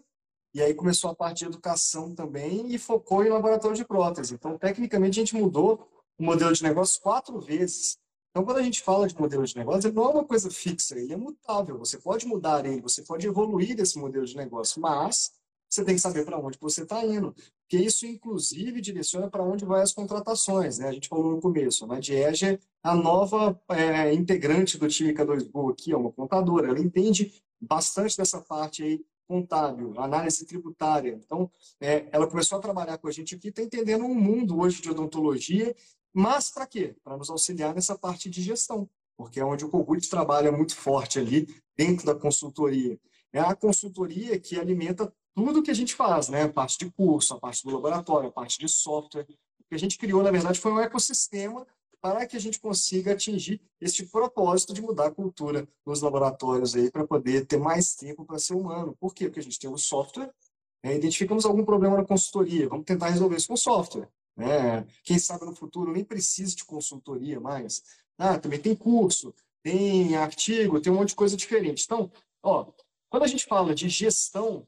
e 0.54 0.60
aí 0.60 0.74
começou 0.74 1.10
a 1.10 1.14
parte 1.14 1.38
de 1.38 1.46
educação 1.46 2.14
também 2.14 2.72
e 2.72 2.78
focou 2.78 3.24
em 3.24 3.30
laboratório 3.30 3.76
de 3.76 3.84
prótese. 3.84 4.34
Então, 4.34 4.58
tecnicamente, 4.58 5.18
a 5.18 5.24
gente 5.24 5.34
mudou 5.34 5.88
o 6.18 6.24
modelo 6.24 6.52
de 6.52 6.62
negócio 6.62 7.00
quatro 7.00 7.40
vezes. 7.40 7.98
Então, 8.32 8.46
quando 8.46 8.56
a 8.56 8.62
gente 8.62 8.80
fala 8.80 9.06
de 9.06 9.18
modelo 9.18 9.44
de 9.44 9.54
negócio, 9.54 9.88
ele 9.88 9.94
não 9.94 10.04
é 10.04 10.08
uma 10.08 10.24
coisa 10.24 10.50
fixa, 10.50 10.98
ele 10.98 11.12
é 11.12 11.16
mutável. 11.16 11.78
Você 11.78 11.98
pode 11.98 12.26
mudar 12.26 12.64
ele, 12.64 12.80
você 12.80 13.02
pode 13.02 13.26
evoluir 13.26 13.78
esse 13.78 13.98
modelo 13.98 14.24
de 14.24 14.34
negócio, 14.34 14.80
mas 14.80 15.32
você 15.68 15.84
tem 15.84 15.94
que 15.94 16.00
saber 16.00 16.24
para 16.24 16.38
onde 16.38 16.58
você 16.58 16.82
está 16.82 17.04
indo. 17.04 17.34
Porque 17.62 17.76
isso, 17.84 18.06
inclusive, 18.06 18.80
direciona 18.80 19.28
para 19.28 19.42
onde 19.42 19.66
vai 19.66 19.82
as 19.82 19.92
contratações. 19.92 20.78
Né? 20.78 20.88
A 20.88 20.92
gente 20.92 21.08
falou 21.08 21.32
no 21.32 21.42
começo, 21.42 21.84
a 21.84 21.88
Nadiege 21.88 22.46
é 22.46 22.58
a 22.82 22.94
nova 22.94 23.60
é, 23.68 24.14
integrante 24.14 24.78
do 24.78 24.88
time 24.88 25.12
K2Go 25.12 25.70
aqui, 25.70 25.92
é 25.92 25.96
uma 25.96 26.10
contadora. 26.10 26.68
Ela 26.68 26.80
entende 26.80 27.32
bastante 27.60 28.16
dessa 28.16 28.40
parte 28.40 28.82
aí 28.82 29.04
contábil, 29.32 29.94
análise 29.98 30.44
tributária. 30.44 31.18
Então, 31.24 31.50
é, 31.80 32.06
ela 32.12 32.26
começou 32.26 32.58
a 32.58 32.60
trabalhar 32.60 32.98
com 32.98 33.08
a 33.08 33.12
gente 33.12 33.34
aqui, 33.34 33.48
está 33.48 33.62
entendendo 33.62 34.04
um 34.04 34.14
mundo 34.14 34.60
hoje 34.60 34.82
de 34.82 34.90
odontologia 34.90 35.74
mas 36.12 36.50
para 36.50 36.66
quê? 36.66 36.94
Para 37.02 37.16
nos 37.16 37.30
auxiliar 37.30 37.74
nessa 37.74 37.96
parte 37.96 38.28
de 38.28 38.42
gestão, 38.42 38.88
porque 39.16 39.40
é 39.40 39.44
onde 39.44 39.64
o 39.64 39.70
Cogut 39.70 40.08
trabalha 40.10 40.52
muito 40.52 40.76
forte 40.76 41.18
ali 41.18 41.48
dentro 41.76 42.04
da 42.04 42.14
consultoria. 42.14 42.98
É 43.32 43.40
a 43.40 43.54
consultoria 43.54 44.38
que 44.38 44.58
alimenta 44.58 45.12
tudo 45.34 45.62
que 45.62 45.70
a 45.70 45.74
gente 45.74 45.94
faz, 45.94 46.28
né? 46.28 46.42
A 46.42 46.52
parte 46.52 46.78
de 46.78 46.90
curso, 46.90 47.34
a 47.34 47.40
parte 47.40 47.64
do 47.64 47.70
laboratório, 47.70 48.28
a 48.28 48.32
parte 48.32 48.58
de 48.58 48.68
software. 48.68 49.26
O 49.58 49.64
que 49.70 49.74
a 49.74 49.78
gente 49.78 49.96
criou, 49.96 50.22
na 50.22 50.30
verdade, 50.30 50.60
foi 50.60 50.70
um 50.70 50.80
ecossistema 50.80 51.66
para 52.02 52.26
que 52.26 52.36
a 52.36 52.40
gente 52.40 52.58
consiga 52.58 53.12
atingir 53.12 53.62
este 53.80 54.04
propósito 54.04 54.74
de 54.74 54.82
mudar 54.82 55.06
a 55.06 55.14
cultura 55.14 55.68
nos 55.86 56.02
laboratórios 56.02 56.74
aí 56.74 56.90
para 56.90 57.06
poder 57.06 57.46
ter 57.46 57.58
mais 57.58 57.94
tempo 57.94 58.24
para 58.24 58.40
ser 58.40 58.54
humano. 58.54 58.96
Por 58.98 59.14
quê? 59.14 59.26
Porque 59.26 59.38
a 59.38 59.42
gente 59.42 59.58
tem 59.58 59.70
o 59.70 59.78
software, 59.78 60.34
né? 60.82 60.96
identificamos 60.96 61.46
algum 61.46 61.64
problema 61.64 61.96
na 61.96 62.04
consultoria, 62.04 62.68
vamos 62.68 62.84
tentar 62.84 63.08
resolver 63.10 63.36
isso 63.36 63.46
com 63.46 63.56
software. 63.56 64.08
Né? 64.36 64.84
Quem 65.04 65.16
sabe 65.16 65.44
no 65.44 65.54
futuro 65.54 65.92
nem 65.92 66.04
precise 66.04 66.56
de 66.56 66.64
consultoria 66.64 67.38
mais. 67.38 67.84
Ah, 68.18 68.36
também 68.36 68.58
tem 68.58 68.74
curso, 68.74 69.32
tem 69.62 70.16
artigo, 70.16 70.80
tem 70.80 70.92
um 70.92 70.96
monte 70.96 71.10
de 71.10 71.14
coisa 71.14 71.36
diferente. 71.36 71.84
Então, 71.84 72.10
ó, 72.42 72.72
quando 73.08 73.22
a 73.22 73.28
gente 73.28 73.46
fala 73.46 73.76
de 73.76 73.88
gestão, 73.88 74.66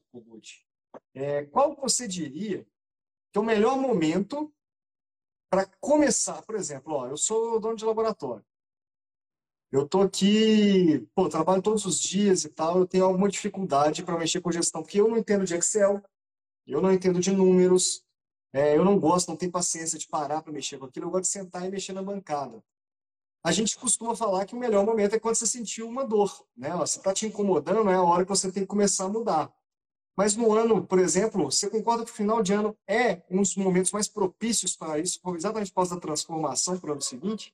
é, 1.12 1.42
qual 1.46 1.74
você 1.74 2.06
diria 2.06 2.64
que 3.32 3.38
é 3.38 3.40
o 3.40 3.44
melhor 3.44 3.76
momento 3.76 4.53
para 5.50 5.66
começar? 5.80 6.42
Por 6.42 6.54
exemplo, 6.56 6.94
ó, 6.94 7.06
eu 7.06 7.16
sou 7.16 7.60
dono 7.60 7.76
de 7.76 7.84
laboratório. 7.84 8.44
Eu 9.70 9.88
tô 9.88 10.02
aqui, 10.02 11.06
pô, 11.14 11.28
trabalho 11.28 11.60
todos 11.60 11.84
os 11.84 12.00
dias 12.00 12.44
e 12.44 12.48
tal, 12.48 12.78
eu 12.78 12.86
tenho 12.86 13.04
alguma 13.04 13.28
dificuldade 13.28 14.04
para 14.04 14.16
mexer 14.16 14.40
com 14.40 14.52
gestão, 14.52 14.82
porque 14.82 15.00
eu 15.00 15.08
não 15.08 15.16
entendo 15.16 15.44
de 15.44 15.54
Excel, 15.54 16.00
eu 16.66 16.80
não 16.80 16.92
entendo 16.92 17.18
de 17.18 17.32
números, 17.32 18.04
é, 18.52 18.76
eu 18.76 18.84
não 18.84 19.00
gosto, 19.00 19.28
não 19.28 19.36
tenho 19.36 19.50
paciência 19.50 19.98
de 19.98 20.06
parar 20.06 20.42
para 20.42 20.52
mexer 20.52 20.78
com 20.78 20.84
aquilo, 20.84 21.06
eu 21.06 21.10
gosto 21.10 21.24
de 21.24 21.28
sentar 21.30 21.66
e 21.66 21.70
mexer 21.70 21.92
na 21.92 22.02
bancada. 22.02 22.62
A 23.42 23.50
gente 23.50 23.76
costuma 23.76 24.14
falar 24.14 24.46
que 24.46 24.54
o 24.54 24.58
melhor 24.58 24.86
momento 24.86 25.16
é 25.16 25.18
quando 25.18 25.34
você 25.34 25.46
sentiu 25.46 25.88
uma 25.88 26.06
dor, 26.06 26.46
né? 26.56 26.70
Você 26.76 26.98
está 26.98 27.12
te 27.12 27.26
incomodando, 27.26 27.90
é 27.90 27.94
a 27.94 28.02
hora 28.02 28.24
que 28.24 28.30
você 28.30 28.50
tem 28.50 28.62
que 28.62 28.68
começar 28.68 29.04
a 29.04 29.08
mudar. 29.08 29.52
Mas 30.16 30.36
no 30.36 30.52
ano, 30.52 30.84
por 30.84 30.98
exemplo, 30.98 31.50
você 31.50 31.68
concorda 31.68 32.04
que 32.04 32.10
o 32.10 32.14
final 32.14 32.42
de 32.42 32.52
ano 32.52 32.76
é 32.86 33.22
um 33.30 33.38
dos 33.38 33.56
momentos 33.56 33.90
mais 33.90 34.06
propícios 34.06 34.76
para 34.76 34.98
isso, 34.98 35.20
exatamente 35.34 35.70
após 35.70 35.90
a 35.90 35.98
transformação 35.98 36.78
para 36.78 36.90
o 36.90 36.92
ano 36.92 37.02
seguinte? 37.02 37.52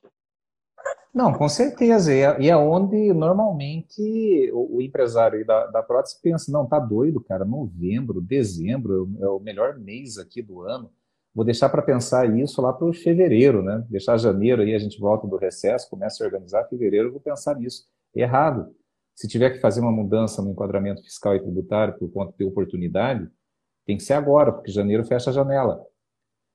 Não, 1.13 1.33
com 1.33 1.49
certeza. 1.49 2.15
E 2.15 2.21
é, 2.21 2.49
é 2.49 2.57
onde 2.57 3.13
normalmente 3.13 4.51
o, 4.53 4.81
empresário 4.81 5.45
da, 5.45 5.67
da 5.67 5.83
prótese 5.83 6.21
pensa: 6.23 6.53
não, 6.53 6.67
tá 6.67 6.79
doido, 6.79 7.21
cara, 7.21 7.45
novembro, 7.45 8.21
dezembro 8.21 9.11
é 9.21 9.27
o 9.27 9.41
melhor 9.41 9.79
mês 9.79 10.19
aqui 10.19 10.41
do 10.41 10.63
ano. 10.63 10.91
Vou 11.35 11.45
deixar 11.45 11.69
para 11.69 11.83
pensar 11.83 12.39
isso 12.39 12.61
lá 12.61 12.73
para 12.73 12.87
o 12.87 12.93
fevereiro, 12.93 13.63
né? 13.63 13.85
Deixar 13.89 14.17
janeiro 14.17 14.63
aí, 14.63 14.75
a 14.75 14.79
gente 14.79 14.99
volta 14.99 15.27
do 15.27 15.37
recesso, 15.37 15.89
começa 15.89 16.23
a 16.23 16.27
organizar, 16.27 16.69
fevereiro 16.69 17.13
vou 17.13 17.21
pensar 17.21 17.57
nisso. 17.57 17.87
Errado. 18.15 18.75
Se 19.21 19.29
tiver 19.29 19.51
que 19.51 19.61
fazer 19.61 19.83
uma 19.83 19.93
mudança 19.93 20.41
no 20.41 20.51
enquadramento 20.51 21.03
fiscal 21.03 21.37
e 21.37 21.41
tributário 21.43 21.93
por 21.99 22.11
conta 22.11 22.33
de 22.39 22.43
oportunidade, 22.43 23.29
tem 23.85 23.99
que 23.99 24.03
ser 24.03 24.15
agora, 24.15 24.51
porque 24.51 24.73
janeiro 24.73 25.05
fecha 25.05 25.29
a 25.29 25.33
janela. 25.35 25.85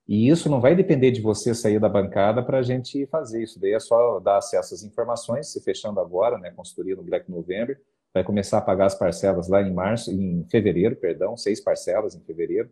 E 0.07 0.27
isso 0.27 0.49
não 0.49 0.59
vai 0.59 0.75
depender 0.75 1.11
de 1.11 1.21
você 1.21 1.53
sair 1.53 1.79
da 1.79 1.87
bancada 1.87 2.41
para 2.41 2.57
a 2.57 2.63
gente 2.63 3.05
fazer 3.05 3.43
isso. 3.43 3.61
Daí 3.61 3.73
é 3.73 3.79
só 3.79 4.19
dar 4.19 4.37
acesso 4.37 4.73
às 4.73 4.81
informações, 4.81 5.51
se 5.51 5.61
fechando 5.61 5.99
agora, 5.99 6.39
né, 6.39 6.49
consultoria 6.49 6.95
no 6.95 7.03
Black 7.03 7.29
November, 7.29 7.79
vai 8.11 8.23
começar 8.23 8.57
a 8.57 8.61
pagar 8.61 8.87
as 8.87 8.95
parcelas 8.95 9.47
lá 9.47 9.61
em 9.61 9.71
março, 9.71 10.11
em 10.11 10.43
fevereiro, 10.49 10.95
perdão, 10.95 11.37
seis 11.37 11.61
parcelas 11.61 12.15
em 12.15 12.21
fevereiro, 12.21 12.71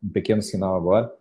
um 0.00 0.08
pequeno 0.08 0.40
sinal 0.40 0.76
agora. 0.76 1.12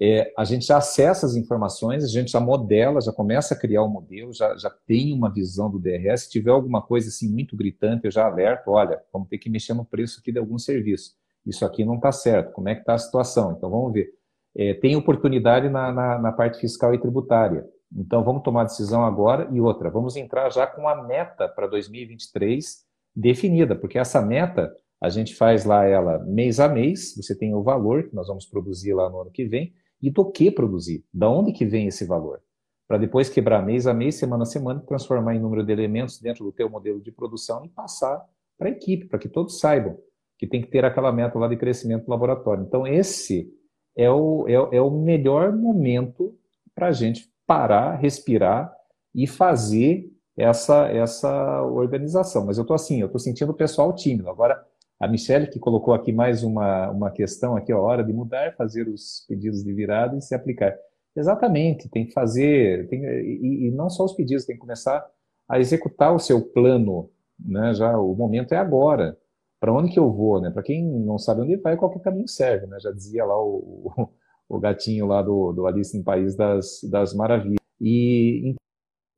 É, 0.00 0.32
a 0.36 0.44
gente 0.44 0.66
já 0.66 0.76
acessa 0.76 1.24
as 1.24 1.36
informações, 1.36 2.04
a 2.04 2.08
gente 2.08 2.30
já 2.30 2.40
modela, 2.40 3.00
já 3.00 3.12
começa 3.12 3.54
a 3.54 3.58
criar 3.58 3.82
o 3.82 3.86
um 3.86 3.90
modelo, 3.90 4.32
já, 4.32 4.54
já 4.56 4.70
tem 4.86 5.12
uma 5.12 5.32
visão 5.32 5.70
do 5.70 5.78
DRS. 5.78 6.24
Se 6.24 6.30
tiver 6.30 6.50
alguma 6.50 6.82
coisa 6.82 7.08
assim 7.08 7.32
muito 7.32 7.56
gritante, 7.56 8.04
eu 8.04 8.10
já 8.10 8.26
alerto, 8.26 8.70
olha, 8.70 9.00
vamos 9.12 9.28
ter 9.28 9.38
que 9.38 9.48
mexer 9.48 9.74
no 9.74 9.84
preço 9.84 10.20
aqui 10.20 10.30
de 10.30 10.38
algum 10.38 10.58
serviço. 10.58 11.14
Isso 11.46 11.64
aqui 11.64 11.84
não 11.84 11.94
está 11.96 12.12
certo, 12.12 12.52
como 12.52 12.68
é 12.68 12.74
que 12.74 12.80
está 12.80 12.94
a 12.94 12.98
situação? 12.98 13.52
Então 13.52 13.70
vamos 13.70 13.92
ver 13.92 14.16
é, 14.56 14.72
tem 14.72 14.96
oportunidade 14.96 15.68
na, 15.68 15.92
na, 15.92 16.18
na, 16.18 16.32
parte 16.32 16.58
fiscal 16.58 16.94
e 16.94 16.98
tributária. 16.98 17.66
Então, 17.94 18.24
vamos 18.24 18.42
tomar 18.42 18.64
decisão 18.64 19.04
agora. 19.04 19.48
E 19.52 19.60
outra, 19.60 19.90
vamos 19.90 20.16
entrar 20.16 20.50
já 20.50 20.66
com 20.66 20.88
a 20.88 21.04
meta 21.04 21.46
para 21.46 21.66
2023 21.66 22.84
definida, 23.14 23.76
porque 23.76 23.98
essa 23.98 24.20
meta 24.22 24.74
a 25.00 25.10
gente 25.10 25.34
faz 25.34 25.64
lá 25.64 25.84
ela 25.84 26.18
mês 26.20 26.58
a 26.58 26.68
mês, 26.68 27.14
você 27.14 27.36
tem 27.36 27.54
o 27.54 27.62
valor 27.62 28.04
que 28.04 28.14
nós 28.14 28.28
vamos 28.28 28.46
produzir 28.46 28.94
lá 28.94 29.10
no 29.10 29.20
ano 29.20 29.30
que 29.30 29.44
vem, 29.44 29.74
e 30.00 30.10
do 30.10 30.30
que 30.30 30.50
produzir, 30.50 31.04
da 31.12 31.28
onde 31.28 31.52
que 31.52 31.64
vem 31.64 31.86
esse 31.86 32.04
valor. 32.04 32.40
Para 32.86 32.98
depois 32.98 33.28
quebrar 33.28 33.64
mês 33.64 33.86
a 33.86 33.94
mês, 33.94 34.14
semana 34.14 34.44
a 34.44 34.46
semana, 34.46 34.80
transformar 34.80 35.34
em 35.34 35.40
número 35.40 35.64
de 35.64 35.72
elementos 35.72 36.20
dentro 36.20 36.44
do 36.44 36.52
teu 36.52 36.70
modelo 36.70 37.00
de 37.00 37.10
produção 37.10 37.64
e 37.64 37.68
passar 37.68 38.24
para 38.56 38.68
a 38.68 38.72
equipe, 38.72 39.06
para 39.06 39.18
que 39.18 39.28
todos 39.28 39.58
saibam 39.58 39.98
que 40.38 40.46
tem 40.46 40.60
que 40.60 40.68
ter 40.68 40.84
aquela 40.84 41.12
meta 41.12 41.38
lá 41.38 41.48
de 41.48 41.56
crescimento 41.56 42.04
do 42.04 42.10
laboratório. 42.10 42.64
Então, 42.64 42.86
esse 42.86 43.50
é 43.96 44.10
o, 44.10 44.46
é, 44.46 44.76
é 44.76 44.82
o 44.82 44.90
melhor 44.90 45.52
momento 45.56 46.36
para 46.74 46.88
a 46.88 46.92
gente 46.92 47.32
parar, 47.46 47.96
respirar 47.96 48.72
e 49.14 49.26
fazer 49.26 50.10
essa, 50.36 50.88
essa 50.88 51.62
organização. 51.62 52.44
Mas 52.44 52.58
eu 52.58 52.62
estou 52.62 52.74
assim, 52.74 53.00
eu 53.00 53.06
estou 53.06 53.18
sentindo 53.18 53.52
o 53.52 53.56
pessoal 53.56 53.94
tímido. 53.94 54.28
Agora, 54.28 54.62
a 54.98 55.08
Michelle, 55.08 55.48
que 55.48 55.58
colocou 55.58 55.94
aqui 55.94 56.12
mais 56.12 56.42
uma, 56.42 56.90
uma 56.90 57.10
questão 57.10 57.56
aqui, 57.56 57.70
a 57.72 57.78
hora 57.78 58.02
de 58.02 58.12
mudar, 58.12 58.54
fazer 58.56 58.88
os 58.88 59.24
pedidos 59.28 59.62
de 59.62 59.72
virada 59.72 60.16
e 60.16 60.22
se 60.22 60.34
aplicar. 60.34 60.74
Exatamente, 61.14 61.88
tem 61.88 62.06
que 62.06 62.12
fazer, 62.12 62.88
tem, 62.88 63.04
e, 63.04 63.68
e 63.68 63.70
não 63.70 63.88
só 63.88 64.04
os 64.04 64.12
pedidos, 64.12 64.44
tem 64.44 64.56
que 64.56 64.60
começar 64.60 65.06
a 65.48 65.58
executar 65.58 66.14
o 66.14 66.18
seu 66.18 66.42
plano, 66.42 67.10
né? 67.38 67.74
Já 67.74 67.98
o 67.98 68.14
momento 68.14 68.52
é 68.52 68.56
agora 68.56 69.16
para 69.58 69.72
onde 69.72 69.92
que 69.92 69.98
eu 69.98 70.12
vou, 70.12 70.40
né? 70.40 70.50
Para 70.50 70.62
quem 70.62 70.84
não 70.84 71.18
sabe 71.18 71.42
onde 71.42 71.56
vai, 71.56 71.76
qualquer 71.76 72.00
caminho 72.00 72.28
serve, 72.28 72.66
né? 72.66 72.78
Já 72.80 72.90
dizia 72.92 73.24
lá 73.24 73.38
o, 73.42 73.92
o, 73.96 74.08
o 74.56 74.60
gatinho 74.60 75.06
lá 75.06 75.22
do, 75.22 75.52
do 75.52 75.66
Alice 75.66 75.96
no 75.96 76.04
País 76.04 76.36
das, 76.36 76.80
das 76.90 77.14
Maravilhas. 77.14 77.60
E 77.80 78.54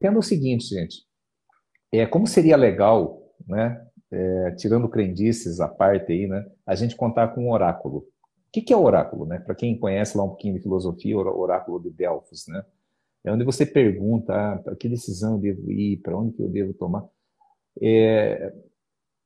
entenda 0.00 0.18
o 0.18 0.22
seguinte, 0.22 0.66
gente, 0.66 1.04
é, 1.92 2.06
como 2.06 2.26
seria 2.26 2.56
legal, 2.56 3.22
né? 3.46 3.84
É, 4.10 4.50
tirando 4.52 4.88
crendices 4.88 5.60
à 5.60 5.68
parte 5.68 6.12
aí, 6.12 6.26
né? 6.26 6.46
A 6.66 6.74
gente 6.74 6.96
contar 6.96 7.28
com 7.28 7.46
um 7.46 7.52
oráculo. 7.52 7.98
O 7.98 8.50
que, 8.50 8.62
que 8.62 8.72
é 8.72 8.76
o 8.76 8.82
oráculo, 8.82 9.26
né? 9.26 9.38
Para 9.38 9.54
quem 9.54 9.78
conhece 9.78 10.16
lá 10.16 10.24
um 10.24 10.28
pouquinho 10.28 10.54
de 10.54 10.62
filosofia, 10.62 11.16
o 11.16 11.38
oráculo 11.38 11.78
de 11.78 11.90
Delfos, 11.90 12.46
né? 12.48 12.64
É 13.24 13.32
onde 13.32 13.44
você 13.44 13.66
pergunta, 13.66 14.32
ah, 14.32 14.58
para 14.58 14.76
que 14.76 14.88
decisão 14.88 15.34
eu 15.34 15.40
devo 15.40 15.70
ir, 15.70 15.98
para 15.98 16.16
onde 16.16 16.32
que 16.32 16.42
eu 16.42 16.48
devo 16.48 16.72
tomar. 16.72 17.06
É, 17.80 18.54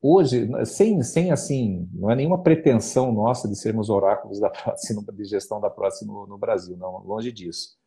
hoje, 0.01 0.49
sem, 0.65 1.01
sem 1.01 1.31
assim, 1.31 1.87
não 1.93 2.11
é 2.11 2.15
nenhuma 2.15 2.43
pretensão 2.43 3.11
nossa 3.13 3.47
de 3.47 3.55
sermos 3.55 3.89
oráculos 3.89 4.39
da 4.39 4.51
de 5.13 5.25
gestão 5.25 5.61
da 5.61 5.69
prótese 5.69 6.05
no, 6.05 6.27
no 6.27 6.37
Brasil, 6.37 6.75
não, 6.75 6.97
longe 7.05 7.31
disso. 7.31 7.77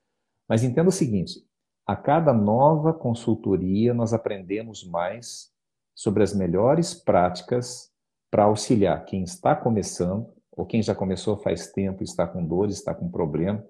Mas 0.49 0.63
entenda 0.63 0.89
o 0.89 0.93
seguinte: 0.93 1.45
a 1.87 1.95
cada 1.95 2.33
nova 2.33 2.93
consultoria 2.93 3.93
nós 3.93 4.13
aprendemos 4.13 4.85
mais 4.85 5.53
sobre 5.97 6.23
as 6.23 6.33
melhores 6.33 6.95
práticas 6.95 7.91
para 8.31 8.45
auxiliar 8.45 9.05
quem 9.05 9.25
está 9.25 9.57
começando 9.57 10.33
ou 10.53 10.65
quem 10.65 10.81
já 10.81 10.95
começou 10.95 11.37
faz 11.37 11.73
tempo, 11.73 12.05
está 12.05 12.25
com 12.25 12.47
dores, 12.47 12.77
está 12.77 12.95
com 12.95 13.11
problema, 13.11 13.65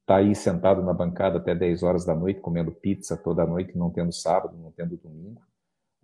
está 0.00 0.16
aí 0.16 0.34
sentado 0.34 0.82
na 0.82 0.92
bancada 0.92 1.38
até 1.38 1.54
10 1.54 1.84
horas 1.84 2.04
da 2.04 2.16
noite 2.16 2.40
comendo 2.40 2.72
pizza 2.72 3.16
toda 3.16 3.46
noite, 3.46 3.78
não 3.78 3.90
tendo 3.90 4.12
sábado, 4.12 4.56
não 4.56 4.72
tendo 4.72 4.96
domingo 4.96 5.40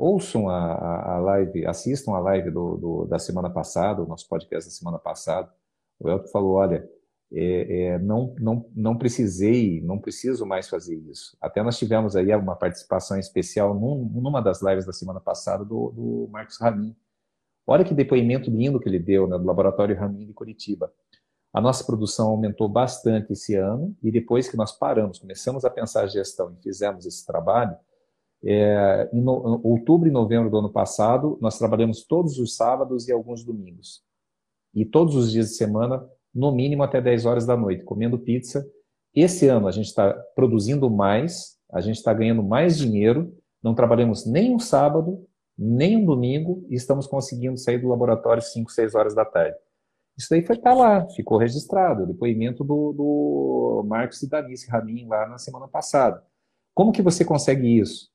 ouçam 0.03 0.49
a, 0.49 1.15
a, 1.15 1.19
live, 1.19 1.65
assistam 1.67 2.13
a 2.13 2.19
live 2.19 2.51
do, 2.51 2.77
do, 2.77 3.05
da 3.07 3.19
semana 3.19 3.49
passada, 3.49 4.03
o 4.03 4.07
nosso 4.07 4.29
podcast 4.29 4.69
da 4.69 4.75
semana 4.75 4.99
passada. 4.99 5.49
O 6.01 6.11
Elton 6.11 6.29
falou, 6.29 6.55
olha, 6.55 6.89
é, 7.35 7.85
é, 7.85 7.99
não, 7.99 8.35
não, 8.39 8.71
não 8.75 8.97
precisei, 8.97 9.81
não 9.81 9.99
preciso 9.99 10.45
mais 10.45 10.69
fazer 10.69 10.97
isso. 10.97 11.37
Até 11.41 11.63
nós 11.63 11.79
tivemos 11.79 12.15
aí 12.15 12.35
uma 12.37 12.55
participação 12.55 13.19
especial 13.19 13.75
num, 13.75 14.05
numa 14.05 14.43
das 14.43 14.61
lives 14.61 14.85
da 14.85 14.93
semana 14.93 15.21
passada 15.21 15.65
do, 15.65 15.91
do 15.91 16.29
Marcos 16.31 16.59
Ramin. 16.61 16.95
Olha 17.67 17.85
que 17.85 17.95
depoimento 17.95 18.51
lindo 18.51 18.79
que 18.79 18.89
ele 18.89 18.99
deu 18.99 19.27
né, 19.27 19.39
do 19.39 19.47
Laboratório 19.47 19.97
Ramin 19.97 20.27
de 20.27 20.35
Curitiba. 20.35 20.93
A 21.55 21.61
nossa 21.61 21.85
produção 21.85 22.29
aumentou 22.29 22.69
bastante 22.69 23.33
esse 23.33 23.55
ano 23.55 23.97
e 24.03 24.11
depois 24.11 24.49
que 24.49 24.57
nós 24.57 24.73
paramos, 24.73 25.19
começamos 25.19 25.65
a 25.65 25.71
pensar 25.71 26.03
a 26.03 26.07
gestão 26.07 26.53
e 26.53 26.63
fizemos 26.63 27.07
esse 27.07 27.25
trabalho, 27.27 27.77
é, 28.45 29.09
em 29.13 29.21
no, 29.21 29.61
outubro 29.63 30.09
e 30.09 30.13
novembro 30.13 30.51
do 30.51 30.59
ano 30.59 30.71
passado, 30.71 31.39
nós 31.41 31.59
trabalhamos 31.59 32.05
todos 32.05 32.39
os 32.39 32.57
sábados 32.57 33.07
e 33.07 33.13
alguns 33.13 33.45
domingos. 33.45 34.03
E 34.75 34.85
todos 34.85 35.15
os 35.15 35.31
dias 35.31 35.51
de 35.51 35.55
semana, 35.55 36.07
no 36.35 36.53
mínimo 36.53 36.83
até 36.83 37.01
10 37.01 37.27
horas 37.27 37.47
da 37.47 37.57
noite, 37.57 37.85
comendo 37.85 38.19
pizza. 38.19 38.67
Esse 39.15 39.49
ano 39.49 39.69
a 39.69 39.71
gente 39.71 39.87
está 39.87 40.13
produzindo 40.35 40.91
mais, 40.91 41.57
a 41.71 41.81
gente 41.81 41.97
está 41.97 42.13
ganhando 42.13 42.43
mais 42.43 42.79
dinheiro, 42.79 43.37
não 43.63 43.75
trabalhamos 43.75 44.27
nem 44.27 44.55
um 44.55 44.59
sábado, 44.59 45.27
nem 45.57 45.97
um 45.97 46.05
domingo 46.05 46.65
e 46.69 46.75
estamos 46.75 47.07
conseguindo 47.07 47.59
sair 47.59 47.79
do 47.79 47.89
laboratório 47.89 48.43
5, 48.43 48.71
6 48.71 48.95
horas 48.95 49.15
da 49.15 49.25
tarde. 49.25 49.57
Isso 50.17 50.29
daí 50.31 50.45
foi 50.45 50.59
tá 50.59 50.75
lá, 50.75 51.09
ficou 51.11 51.39
registrado, 51.39 52.03
o 52.03 52.07
depoimento 52.07 52.63
do, 52.63 52.93
do 52.93 53.85
Marcos 53.87 54.23
e 54.23 54.29
Danice 54.29 54.69
Ramin 54.71 55.07
lá 55.07 55.27
na 55.27 55.39
semana 55.39 55.69
passada. 55.69 56.23
Como 56.75 56.93
que 56.93 57.03
você 57.03 57.25
consegue 57.25 57.79
isso? 57.79 58.11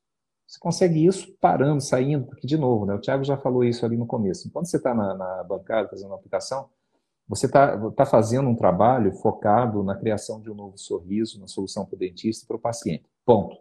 Você 0.47 0.59
consegue 0.59 1.05
isso 1.05 1.35
parando, 1.41 1.81
saindo, 1.81 2.25
porque, 2.25 2.47
de 2.47 2.55
novo, 2.55 2.85
né, 2.85 2.93
o 2.93 3.01
Thiago 3.01 3.23
já 3.23 3.35
falou 3.35 3.63
isso 3.63 3.85
ali 3.85 3.97
no 3.97 4.07
começo. 4.07 4.49
Quando 4.51 4.67
você 4.67 4.77
está 4.77 4.93
na, 4.93 5.13
na, 5.13 5.43
bancada 5.43 5.89
fazendo 5.89 6.07
uma 6.07 6.15
aplicação, 6.15 6.69
você 7.27 7.45
está 7.45 7.77
tá 7.91 8.05
fazendo 8.05 8.47
um 8.47 8.55
trabalho 8.55 9.11
focado 9.13 9.83
na 9.83 9.95
criação 9.95 10.39
de 10.41 10.49
um 10.49 10.55
novo 10.55 10.77
sorriso, 10.77 11.39
na 11.39 11.47
solução 11.47 11.85
para 11.85 11.95
o 11.95 11.99
dentista 11.99 12.45
e 12.45 12.47
para 12.47 12.55
o 12.55 12.59
paciente. 12.59 13.05
Ponto. 13.25 13.57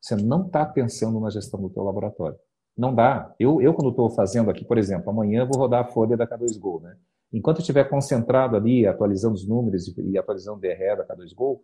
Você 0.00 0.16
não 0.16 0.46
está 0.46 0.66
pensando 0.66 1.18
na 1.20 1.30
gestão 1.30 1.60
do 1.60 1.70
teu 1.70 1.82
laboratório. 1.82 2.36
Não 2.76 2.94
dá. 2.94 3.32
Eu, 3.38 3.62
eu 3.62 3.72
quando 3.72 3.90
estou 3.90 4.10
fazendo 4.10 4.50
aqui, 4.50 4.64
por 4.64 4.76
exemplo, 4.76 5.08
amanhã 5.10 5.42
eu 5.42 5.46
vou 5.46 5.58
rodar 5.58 5.84
a 5.84 5.88
folha 5.88 6.16
da 6.16 6.26
K2Go, 6.26 6.82
né? 6.82 6.96
Enquanto 7.32 7.58
eu 7.58 7.60
estiver 7.60 7.88
concentrado 7.88 8.56
ali, 8.56 8.86
atualizando 8.86 9.34
os 9.34 9.46
números 9.46 9.92
e 9.96 10.18
atualizando 10.18 10.58
o 10.58 10.60
DRE 10.60 10.96
da 10.96 11.06
K2Go, 11.06 11.60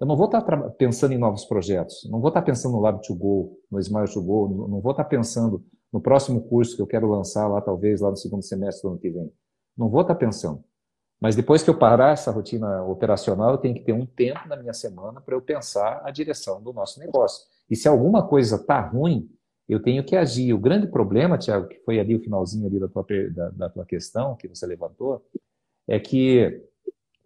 eu 0.00 0.06
não 0.06 0.16
vou 0.16 0.26
estar 0.26 0.42
pensando 0.72 1.12
em 1.12 1.18
novos 1.18 1.44
projetos, 1.44 2.08
não 2.10 2.20
vou 2.20 2.28
estar 2.28 2.42
pensando 2.42 2.72
no 2.72 2.80
Lab 2.80 3.00
to 3.06 3.14
Go, 3.14 3.56
no 3.70 3.78
Smile 3.78 4.12
to 4.12 4.22
Go, 4.22 4.66
não 4.68 4.80
vou 4.80 4.90
estar 4.90 5.04
pensando 5.04 5.64
no 5.92 6.00
próximo 6.00 6.40
curso 6.48 6.74
que 6.74 6.82
eu 6.82 6.86
quero 6.86 7.08
lançar 7.08 7.46
lá, 7.46 7.60
talvez, 7.60 8.00
lá 8.00 8.10
no 8.10 8.16
segundo 8.16 8.42
semestre 8.42 8.82
do 8.82 8.92
ano 8.92 8.98
que 8.98 9.10
vem. 9.10 9.30
Não 9.76 9.88
vou 9.88 10.00
estar 10.00 10.14
pensando. 10.14 10.64
Mas 11.22 11.36
depois 11.36 11.62
que 11.62 11.70
eu 11.70 11.78
parar 11.78 12.12
essa 12.12 12.32
rotina 12.32 12.82
operacional, 12.82 13.52
eu 13.52 13.58
tenho 13.58 13.74
que 13.74 13.84
ter 13.84 13.92
um 13.92 14.04
tempo 14.04 14.48
na 14.48 14.56
minha 14.56 14.72
semana 14.72 15.20
para 15.20 15.34
eu 15.34 15.40
pensar 15.40 16.02
a 16.04 16.10
direção 16.10 16.60
do 16.60 16.72
nosso 16.72 16.98
negócio. 16.98 17.46
E 17.70 17.76
se 17.76 17.86
alguma 17.86 18.26
coisa 18.26 18.56
está 18.56 18.80
ruim, 18.80 19.30
eu 19.68 19.80
tenho 19.80 20.04
que 20.04 20.16
agir. 20.16 20.52
O 20.52 20.58
grande 20.58 20.88
problema, 20.88 21.38
Tiago, 21.38 21.68
que 21.68 21.78
foi 21.84 22.00
ali 22.00 22.16
o 22.16 22.20
finalzinho 22.20 22.66
ali 22.66 22.80
da 22.80 22.88
tua, 22.88 23.06
da, 23.30 23.50
da 23.50 23.70
tua 23.70 23.86
questão 23.86 24.34
que 24.34 24.48
você 24.48 24.66
levantou, 24.66 25.24
é 25.86 26.00
que 26.00 26.60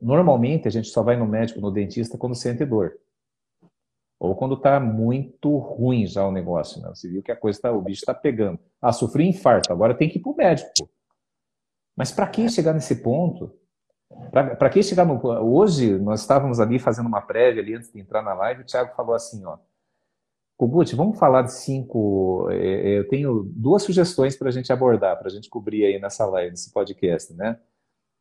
Normalmente 0.00 0.68
a 0.68 0.70
gente 0.70 0.88
só 0.88 1.02
vai 1.02 1.16
no 1.16 1.26
médico, 1.26 1.60
no 1.60 1.70
dentista, 1.70 2.18
quando 2.18 2.34
sente 2.34 2.64
dor. 2.64 2.98
Ou 4.18 4.34
quando 4.34 4.54
está 4.54 4.78
muito 4.80 5.56
ruim 5.56 6.06
já 6.06 6.26
o 6.26 6.32
negócio, 6.32 6.80
né? 6.80 6.88
Você 6.88 7.08
viu 7.08 7.22
que 7.22 7.32
a 7.32 7.36
coisa 7.36 7.60
tá, 7.60 7.72
o 7.72 7.82
bicho 7.82 8.00
está 8.00 8.14
pegando. 8.14 8.58
Ah, 8.80 8.92
sofri 8.92 9.26
infarto, 9.26 9.72
agora 9.72 9.96
tem 9.96 10.08
que 10.08 10.18
ir 10.18 10.22
para 10.22 10.32
o 10.32 10.36
médico. 10.36 10.90
Mas 11.94 12.12
para 12.12 12.26
que 12.28 12.48
chegar 12.48 12.72
nesse 12.72 13.02
ponto? 13.02 13.52
Para 14.30 14.70
que 14.70 14.82
chegar 14.82 15.04
no. 15.04 15.20
Hoje, 15.42 15.98
nós 15.98 16.20
estávamos 16.20 16.60
ali 16.60 16.78
fazendo 16.78 17.06
uma 17.06 17.20
prévia 17.20 17.62
ali 17.62 17.74
antes 17.74 17.92
de 17.92 18.00
entrar 18.00 18.22
na 18.22 18.34
live, 18.34 18.62
o 18.62 18.66
Thiago 18.66 18.94
falou 18.94 19.14
assim: 19.14 19.44
ó. 19.44 19.58
Kogut, 20.56 20.94
vamos 20.96 21.18
falar 21.18 21.42
de 21.42 21.52
cinco. 21.52 22.48
É, 22.50 22.56
é, 22.56 22.98
eu 22.98 23.08
tenho 23.08 23.42
duas 23.54 23.82
sugestões 23.82 24.36
para 24.36 24.48
a 24.48 24.52
gente 24.52 24.72
abordar, 24.72 25.18
para 25.18 25.28
a 25.28 25.30
gente 25.30 25.50
cobrir 25.50 25.84
aí 25.84 26.00
nessa 26.00 26.24
live, 26.26 26.50
nesse 26.50 26.72
podcast, 26.72 27.34
né? 27.34 27.58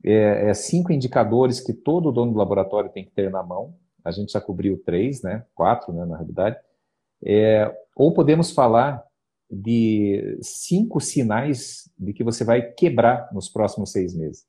é, 0.06 0.50
é, 0.50 0.54
cinco 0.54 0.94
indicadores 0.94 1.60
que 1.60 1.74
todo 1.74 2.12
dono 2.12 2.32
do 2.32 2.38
laboratório 2.38 2.92
tem 2.92 3.04
que 3.04 3.12
ter 3.12 3.32
na 3.32 3.42
mão. 3.42 3.76
A 4.04 4.12
gente 4.12 4.34
já 4.34 4.40
cobriu 4.40 4.78
três, 4.86 5.24
né? 5.24 5.44
Quatro, 5.56 5.92
né, 5.92 6.06
na 6.06 6.18
realidade. 6.18 6.58
É, 7.26 7.76
ou 7.96 8.14
podemos 8.14 8.52
falar 8.52 9.04
de 9.50 10.38
cinco 10.42 11.00
sinais 11.00 11.90
de 11.98 12.14
que 12.14 12.24
você 12.24 12.44
vai 12.44 12.62
quebrar 12.62 13.30
nos 13.34 13.50
próximos 13.50 13.92
seis 13.92 14.16
meses. 14.16 14.46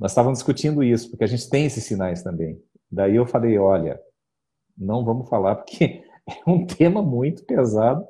Nós 0.00 0.12
estávamos 0.12 0.38
discutindo 0.38 0.82
isso, 0.82 1.10
porque 1.10 1.24
a 1.24 1.26
gente 1.26 1.50
tem 1.50 1.66
esses 1.66 1.84
sinais 1.84 2.22
também. 2.22 2.58
Daí 2.90 3.16
eu 3.16 3.26
falei, 3.26 3.58
olha, 3.58 4.00
não 4.76 5.04
vamos 5.04 5.28
falar, 5.28 5.56
porque 5.56 6.02
é 6.26 6.50
um 6.50 6.66
tema 6.66 7.02
muito 7.02 7.44
pesado 7.44 8.04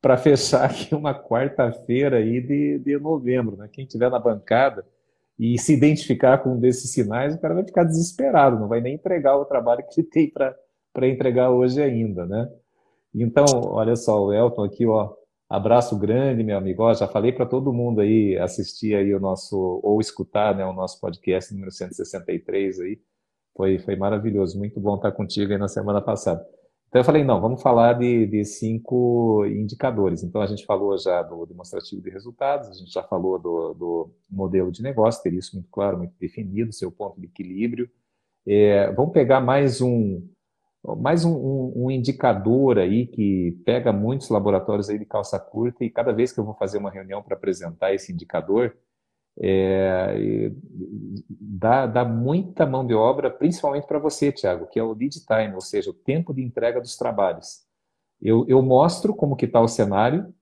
para 0.00 0.16
fechar 0.16 0.64
aqui 0.64 0.94
uma 0.94 1.14
quarta-feira 1.14 2.16
aí 2.16 2.40
de, 2.40 2.78
de 2.78 2.98
novembro. 2.98 3.56
Né? 3.56 3.68
Quem 3.70 3.84
estiver 3.84 4.10
na 4.10 4.18
bancada, 4.18 4.84
e 5.38 5.58
se 5.58 5.74
identificar 5.74 6.38
com 6.38 6.54
um 6.54 6.58
desses 6.58 6.90
sinais, 6.90 7.34
o 7.34 7.40
cara 7.40 7.54
vai 7.54 7.64
ficar 7.64 7.84
desesperado, 7.84 8.58
não 8.58 8.68
vai 8.68 8.80
nem 8.80 8.94
entregar 8.94 9.36
o 9.36 9.44
trabalho 9.44 9.84
que 9.86 10.00
ele 10.00 10.08
tem 10.08 10.32
para 10.32 11.08
entregar 11.08 11.50
hoje 11.50 11.82
ainda, 11.82 12.24
né? 12.24 12.50
Então, 13.14 13.44
olha 13.66 13.94
só, 13.96 14.24
o 14.24 14.32
Elton 14.32 14.64
aqui, 14.64 14.86
ó, 14.86 15.14
abraço 15.48 15.98
grande, 15.98 16.42
meu 16.42 16.58
amigo, 16.58 16.82
ó, 16.82 16.94
já 16.94 17.06
falei 17.06 17.32
para 17.32 17.46
todo 17.46 17.72
mundo 17.72 18.00
aí 18.00 18.36
assistir 18.38 18.94
aí 18.94 19.14
o 19.14 19.20
nosso, 19.20 19.80
ou 19.82 20.00
escutar, 20.00 20.54
né, 20.56 20.64
o 20.64 20.72
nosso 20.72 21.00
podcast 21.00 21.52
número 21.52 21.70
163 21.70 22.80
aí, 22.80 23.00
foi, 23.56 23.78
foi 23.78 23.96
maravilhoso, 23.96 24.58
muito 24.58 24.78
bom 24.80 24.96
estar 24.96 25.12
contigo 25.12 25.52
aí 25.52 25.58
na 25.58 25.68
semana 25.68 26.00
passada. 26.02 26.46
Então 26.88 27.00
eu 27.00 27.04
falei, 27.04 27.24
não, 27.24 27.40
vamos 27.40 27.60
falar 27.62 27.94
de, 27.94 28.26
de, 28.26 28.44
cinco 28.44 29.44
indicadores. 29.46 30.22
Então 30.22 30.40
a 30.40 30.46
gente 30.46 30.64
falou 30.64 30.96
já 30.96 31.22
do 31.22 31.44
demonstrativo 31.44 32.00
de 32.00 32.10
resultados, 32.10 32.68
a 32.68 32.72
gente 32.74 32.92
já 32.92 33.02
falou 33.02 33.38
do, 33.38 33.74
do 33.74 34.10
modelo 34.30 34.70
de 34.70 34.82
negócio, 34.82 35.22
ter 35.22 35.34
isso 35.34 35.56
muito 35.56 35.68
claro, 35.70 35.98
muito 35.98 36.14
definido, 36.18 36.72
seu 36.72 36.90
ponto 36.90 37.20
de 37.20 37.26
equilíbrio. 37.26 37.90
É, 38.46 38.92
vamos 38.92 39.12
pegar 39.12 39.40
mais 39.40 39.80
um 39.80 40.26
mais 40.94 41.24
um, 41.24 41.34
um, 41.34 41.72
um, 41.84 41.90
indicador 41.90 42.78
aí 42.78 43.06
que 43.06 43.58
pega 43.64 43.92
muitos 43.92 44.28
laboratórios 44.28 44.88
aí 44.88 44.98
de 44.98 45.04
calça 45.04 45.38
curta 45.38 45.84
e 45.84 45.90
cada 45.90 46.12
vez 46.12 46.32
que 46.32 46.38
eu 46.38 46.44
vou 46.44 46.54
fazer 46.54 46.78
uma 46.78 46.90
reunião 46.90 47.22
para 47.22 47.34
apresentar 47.34 47.92
esse 47.92 48.12
indicador, 48.12 48.76
é, 49.38 50.50
dá, 51.28 51.86
dá 51.86 52.04
muita 52.04 52.64
mão 52.64 52.86
de 52.86 52.94
obra, 52.94 53.30
principalmente 53.30 53.86
para 53.86 53.98
você, 53.98 54.30
Tiago, 54.30 54.66
que 54.66 54.78
é 54.78 54.82
o 54.82 54.92
lead 54.92 55.24
time, 55.26 55.54
ou 55.54 55.60
seja, 55.60 55.90
o 55.90 55.94
tempo 55.94 56.32
de 56.32 56.42
entrega 56.42 56.80
dos 56.80 56.96
trabalhos. 56.96 57.64
Eu, 58.20 58.46
eu 58.48 58.62
mostro 58.62 59.14
como 59.14 59.36
que 59.36 59.44
está 59.46 59.60
o 59.60 59.68
cenário, 59.68 60.32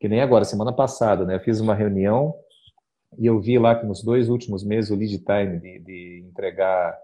que 0.00 0.08
nem 0.08 0.20
agora, 0.20 0.44
semana 0.44 0.72
passada, 0.72 1.24
né? 1.24 1.36
Eu 1.36 1.40
fiz 1.40 1.60
uma 1.60 1.74
reunião 1.74 2.34
e 3.18 3.26
eu 3.26 3.40
vi 3.40 3.58
lá 3.58 3.74
que 3.74 3.86
nos 3.86 4.02
dois 4.02 4.28
últimos 4.28 4.64
meses 4.64 4.90
o 4.90 4.96
lead 4.96 5.18
time 5.18 5.60
de, 5.60 5.78
de 5.78 6.26
entregar 6.28 6.98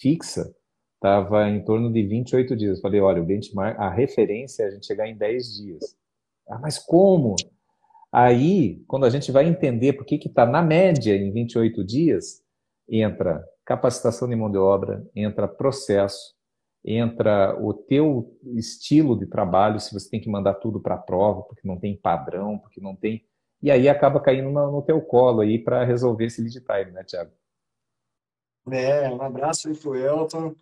fixa 0.00 0.54
estava 0.96 1.48
em 1.48 1.64
torno 1.64 1.92
de 1.92 2.02
28 2.02 2.56
dias. 2.56 2.80
Falei, 2.80 3.00
olha, 3.00 3.22
o 3.22 3.24
benchmark, 3.24 3.78
a 3.78 3.88
referência 3.88 4.64
é 4.64 4.66
a 4.66 4.70
gente 4.70 4.86
chegar 4.86 5.06
em 5.08 5.16
10 5.16 5.56
dias. 5.56 5.96
Ah, 6.48 6.58
mas 6.58 6.78
como? 6.78 7.36
Aí, 8.10 8.82
quando 8.86 9.04
a 9.04 9.10
gente 9.10 9.30
vai 9.30 9.46
entender 9.46 9.92
por 9.92 10.04
que 10.04 10.16
está 10.16 10.46
na 10.46 10.62
média 10.62 11.14
em 11.14 11.30
28 11.32 11.84
dias, 11.84 12.42
entra 12.88 13.44
capacitação 13.64 14.28
de 14.28 14.36
mão 14.36 14.50
de 14.50 14.58
obra, 14.58 15.04
entra 15.14 15.48
processo, 15.48 16.34
entra 16.84 17.60
o 17.60 17.74
teu 17.74 18.38
estilo 18.54 19.18
de 19.18 19.26
trabalho, 19.26 19.80
se 19.80 19.92
você 19.92 20.08
tem 20.08 20.20
que 20.20 20.30
mandar 20.30 20.54
tudo 20.54 20.80
para 20.80 20.94
a 20.94 20.98
prova, 20.98 21.42
porque 21.42 21.66
não 21.66 21.78
tem 21.78 21.96
padrão, 21.96 22.58
porque 22.58 22.80
não 22.80 22.94
tem... 22.94 23.26
E 23.60 23.70
aí 23.70 23.88
acaba 23.88 24.20
caindo 24.20 24.50
no, 24.50 24.70
no 24.70 24.82
teu 24.82 25.00
colo 25.02 25.40
aí 25.40 25.58
para 25.58 25.84
resolver 25.84 26.26
esse 26.26 26.40
lead 26.40 26.60
time, 26.60 26.92
né, 26.92 27.02
Tiago? 27.02 27.32
É, 28.70 29.10
um 29.10 29.20
abraço 29.20 29.68
aí 29.68 29.76
pro 29.76 29.96
Elton, 29.96 30.54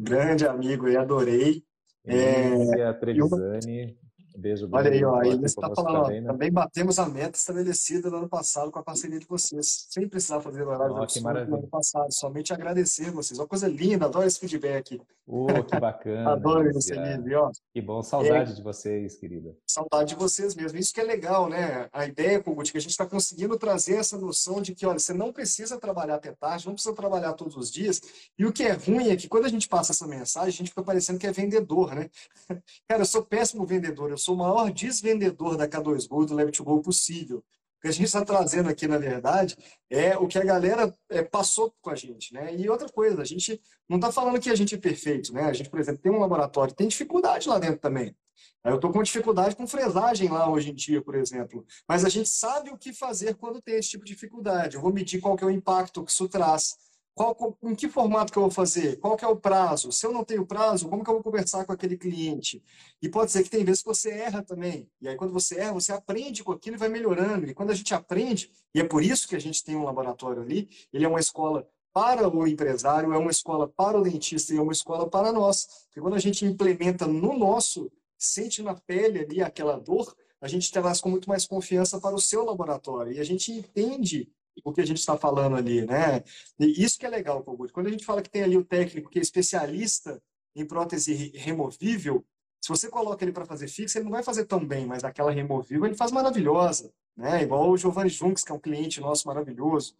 grande 0.00 0.46
amigo 0.46 0.86
aí, 0.86 0.96
adorei. 0.96 1.62
É, 2.04 2.82
a 2.84 2.94
Trevisani, 2.94 3.98
Beijo, 4.40 4.68
Olha 4.72 4.90
aí, 4.90 5.04
ó, 5.04 5.20
aí 5.20 5.36
você 5.36 5.44
está 5.44 5.70
falando, 5.74 6.04
também, 6.04 6.20
né? 6.22 6.30
também 6.30 6.50
batemos 6.50 6.98
a 6.98 7.06
meta 7.06 7.36
estabelecida 7.36 8.08
no 8.08 8.16
ano 8.16 8.28
passado 8.28 8.70
com 8.70 8.78
a 8.78 8.82
parceria 8.82 9.18
de 9.18 9.26
vocês, 9.26 9.86
sem 9.90 10.08
precisar 10.08 10.40
fazer 10.40 10.62
horário 10.62 10.94
oh, 10.94 11.20
no 11.46 11.56
ano 11.56 11.68
passado, 11.68 12.10
somente 12.10 12.52
agradecer 12.52 13.10
vocês. 13.10 13.38
Uma 13.38 13.46
coisa 13.46 13.68
linda, 13.68 14.06
adoro 14.06 14.26
esse 14.26 14.40
feedback. 14.40 14.98
Oh, 15.26 15.46
que 15.62 15.78
bacana. 15.78 16.32
adoro 16.32 16.72
você, 16.72 16.94
Lívia, 16.94 17.42
ó. 17.42 17.50
Que 17.72 17.80
bom, 17.80 18.02
saudade 18.02 18.52
é, 18.52 18.54
de 18.54 18.62
vocês, 18.62 19.16
querida. 19.16 19.54
Saudade 19.68 20.10
de 20.10 20.16
vocês 20.16 20.56
mesmo. 20.56 20.78
Isso 20.78 20.92
que 20.92 21.00
é 21.00 21.04
legal, 21.04 21.48
né? 21.48 21.88
A 21.92 22.06
ideia, 22.06 22.42
Kogut, 22.42 22.72
que 22.72 22.78
a 22.78 22.80
gente 22.80 22.90
está 22.90 23.06
conseguindo 23.06 23.56
trazer 23.58 23.96
essa 23.96 24.18
noção 24.18 24.60
de 24.60 24.74
que, 24.74 24.86
olha, 24.86 24.98
você 24.98 25.12
não 25.12 25.32
precisa 25.32 25.78
trabalhar 25.78 26.16
até 26.16 26.32
tarde, 26.32 26.66
não 26.66 26.74
precisa 26.74 26.94
trabalhar 26.94 27.34
todos 27.34 27.56
os 27.56 27.70
dias. 27.70 28.00
E 28.38 28.44
o 28.44 28.52
que 28.52 28.64
é 28.64 28.72
ruim 28.72 29.10
é 29.10 29.16
que 29.16 29.28
quando 29.28 29.44
a 29.44 29.48
gente 29.48 29.68
passa 29.68 29.92
essa 29.92 30.06
mensagem, 30.06 30.48
a 30.48 30.52
gente 30.52 30.70
fica 30.70 30.82
parecendo 30.82 31.18
que 31.18 31.26
é 31.26 31.32
vendedor, 31.32 31.94
né? 31.94 32.10
Cara, 32.88 33.02
eu 33.02 33.06
sou 33.06 33.24
péssimo 33.24 33.64
vendedor, 33.64 34.10
eu 34.10 34.18
sou 34.18 34.29
o 34.32 34.36
maior 34.36 34.70
desvendedor 34.72 35.56
da 35.56 35.68
K2Go 35.68 36.26
do 36.26 36.34
Leve 36.34 36.52
to 36.52 36.64
Go 36.64 36.80
possível. 36.80 37.38
O 37.38 37.80
que 37.80 37.88
a 37.88 37.92
gente 37.92 38.06
está 38.06 38.22
trazendo 38.24 38.68
aqui, 38.68 38.86
na 38.86 38.98
verdade, 38.98 39.56
é 39.88 40.16
o 40.16 40.26
que 40.26 40.38
a 40.38 40.44
galera 40.44 40.94
é, 41.08 41.22
passou 41.22 41.74
com 41.80 41.88
a 41.88 41.94
gente, 41.94 42.34
né? 42.34 42.54
E 42.54 42.68
outra 42.68 42.88
coisa, 42.90 43.22
a 43.22 43.24
gente 43.24 43.58
não 43.88 43.96
está 43.96 44.12
falando 44.12 44.38
que 44.38 44.50
a 44.50 44.54
gente 44.54 44.74
é 44.74 44.78
perfeito, 44.78 45.32
né? 45.32 45.44
A 45.44 45.52
gente, 45.52 45.70
por 45.70 45.80
exemplo, 45.80 46.02
tem 46.02 46.12
um 46.12 46.20
laboratório, 46.20 46.74
tem 46.74 46.88
dificuldade 46.88 47.48
lá 47.48 47.58
dentro 47.58 47.78
também. 47.78 48.14
Eu 48.62 48.74
estou 48.74 48.92
com 48.92 49.02
dificuldade 49.02 49.56
com 49.56 49.66
fresagem 49.66 50.28
lá 50.28 50.50
hoje 50.50 50.70
em 50.70 50.74
dia, 50.74 51.00
por 51.00 51.14
exemplo. 51.14 51.64
Mas 51.88 52.04
a 52.04 52.10
gente 52.10 52.28
sabe 52.28 52.68
o 52.70 52.76
que 52.76 52.92
fazer 52.92 53.34
quando 53.34 53.62
tem 53.62 53.76
esse 53.76 53.90
tipo 53.90 54.04
de 54.04 54.12
dificuldade. 54.12 54.76
Eu 54.76 54.82
vou 54.82 54.92
medir 54.92 55.18
qual 55.18 55.34
que 55.34 55.42
é 55.42 55.46
o 55.46 55.50
impacto 55.50 56.04
que 56.04 56.10
isso 56.10 56.28
traz. 56.28 56.76
Qual, 57.14 57.58
em 57.62 57.74
que 57.74 57.88
formato 57.88 58.32
que 58.32 58.38
eu 58.38 58.42
vou 58.42 58.50
fazer? 58.50 58.98
Qual 58.98 59.16
que 59.16 59.24
é 59.24 59.28
o 59.28 59.36
prazo? 59.36 59.92
Se 59.92 60.06
eu 60.06 60.12
não 60.12 60.24
tenho 60.24 60.46
prazo, 60.46 60.88
como 60.88 61.04
que 61.04 61.10
eu 61.10 61.14
vou 61.14 61.22
conversar 61.22 61.64
com 61.64 61.72
aquele 61.72 61.96
cliente? 61.96 62.62
E 63.02 63.08
pode 63.08 63.30
ser 63.30 63.42
que 63.42 63.50
tem 63.50 63.64
vezes 63.64 63.82
que 63.82 63.88
você 63.88 64.10
erra 64.10 64.42
também. 64.42 64.88
E 65.00 65.08
aí, 65.08 65.16
quando 65.16 65.32
você 65.32 65.58
erra, 65.58 65.72
você 65.72 65.92
aprende 65.92 66.42
com 66.42 66.52
aquilo 66.52 66.76
e 66.76 66.78
vai 66.78 66.88
melhorando. 66.88 67.46
E 67.46 67.54
quando 67.54 67.70
a 67.70 67.74
gente 67.74 67.92
aprende, 67.92 68.50
e 68.74 68.80
é 68.80 68.84
por 68.84 69.02
isso 69.02 69.28
que 69.28 69.36
a 69.36 69.40
gente 69.40 69.62
tem 69.62 69.76
um 69.76 69.84
laboratório 69.84 70.42
ali, 70.42 70.68
ele 70.92 71.04
é 71.04 71.08
uma 71.08 71.20
escola 71.20 71.68
para 71.92 72.28
o 72.28 72.46
empresário, 72.46 73.12
é 73.12 73.18
uma 73.18 73.30
escola 73.30 73.68
para 73.68 73.98
o 73.98 74.02
dentista 74.02 74.54
e 74.54 74.56
é 74.56 74.62
uma 74.62 74.72
escola 74.72 75.08
para 75.08 75.32
nós. 75.32 75.66
Porque 75.86 76.00
quando 76.00 76.14
a 76.14 76.20
gente 76.20 76.44
implementa 76.44 77.06
no 77.06 77.36
nosso, 77.36 77.90
sente 78.16 78.62
na 78.62 78.74
pele 78.74 79.20
ali 79.20 79.42
aquela 79.42 79.78
dor, 79.78 80.14
a 80.40 80.48
gente 80.48 80.70
traz 80.70 81.00
com 81.00 81.10
muito 81.10 81.28
mais 81.28 81.46
confiança 81.46 82.00
para 82.00 82.14
o 82.14 82.20
seu 82.20 82.44
laboratório. 82.44 83.12
E 83.12 83.20
a 83.20 83.24
gente 83.24 83.52
entende 83.52 84.30
o 84.64 84.72
que 84.72 84.80
a 84.80 84.86
gente 84.86 84.98
está 84.98 85.16
falando 85.16 85.56
ali, 85.56 85.84
né? 85.84 86.22
E 86.58 86.82
isso 86.82 86.98
que 86.98 87.06
é 87.06 87.08
legal, 87.08 87.42
Kogut. 87.42 87.72
Quando 87.72 87.86
a 87.86 87.90
gente 87.90 88.04
fala 88.04 88.22
que 88.22 88.30
tem 88.30 88.42
ali 88.42 88.56
o 88.56 88.64
técnico 88.64 89.10
que 89.10 89.18
é 89.18 89.22
especialista 89.22 90.20
em 90.54 90.66
prótese 90.66 91.32
removível, 91.34 92.24
se 92.60 92.68
você 92.68 92.88
coloca 92.88 93.24
ele 93.24 93.32
para 93.32 93.46
fazer 93.46 93.68
fixa, 93.68 93.98
ele 93.98 94.04
não 94.04 94.12
vai 94.12 94.22
fazer 94.22 94.44
tão 94.44 94.64
bem, 94.64 94.86
mas 94.86 95.02
aquela 95.02 95.30
removível 95.30 95.86
ele 95.86 95.96
faz 95.96 96.12
maravilhosa, 96.12 96.92
né? 97.16 97.42
Igual 97.42 97.70
o 97.70 97.76
Giovanni 97.76 98.10
Junks, 98.10 98.44
que 98.44 98.52
é 98.52 98.54
um 98.54 98.60
cliente 98.60 99.00
nosso 99.00 99.26
maravilhoso. 99.26 99.96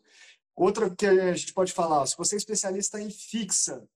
Outra 0.55 0.91
que 0.91 1.07
a 1.07 1.35
gente 1.35 1.55
pode 1.55 1.73
falar, 1.73 2.05
se 2.07 2.17
você 2.19 2.35
é 2.35 2.39
especialista 2.39 3.01
em 3.01 3.11
fixa, 3.11 3.89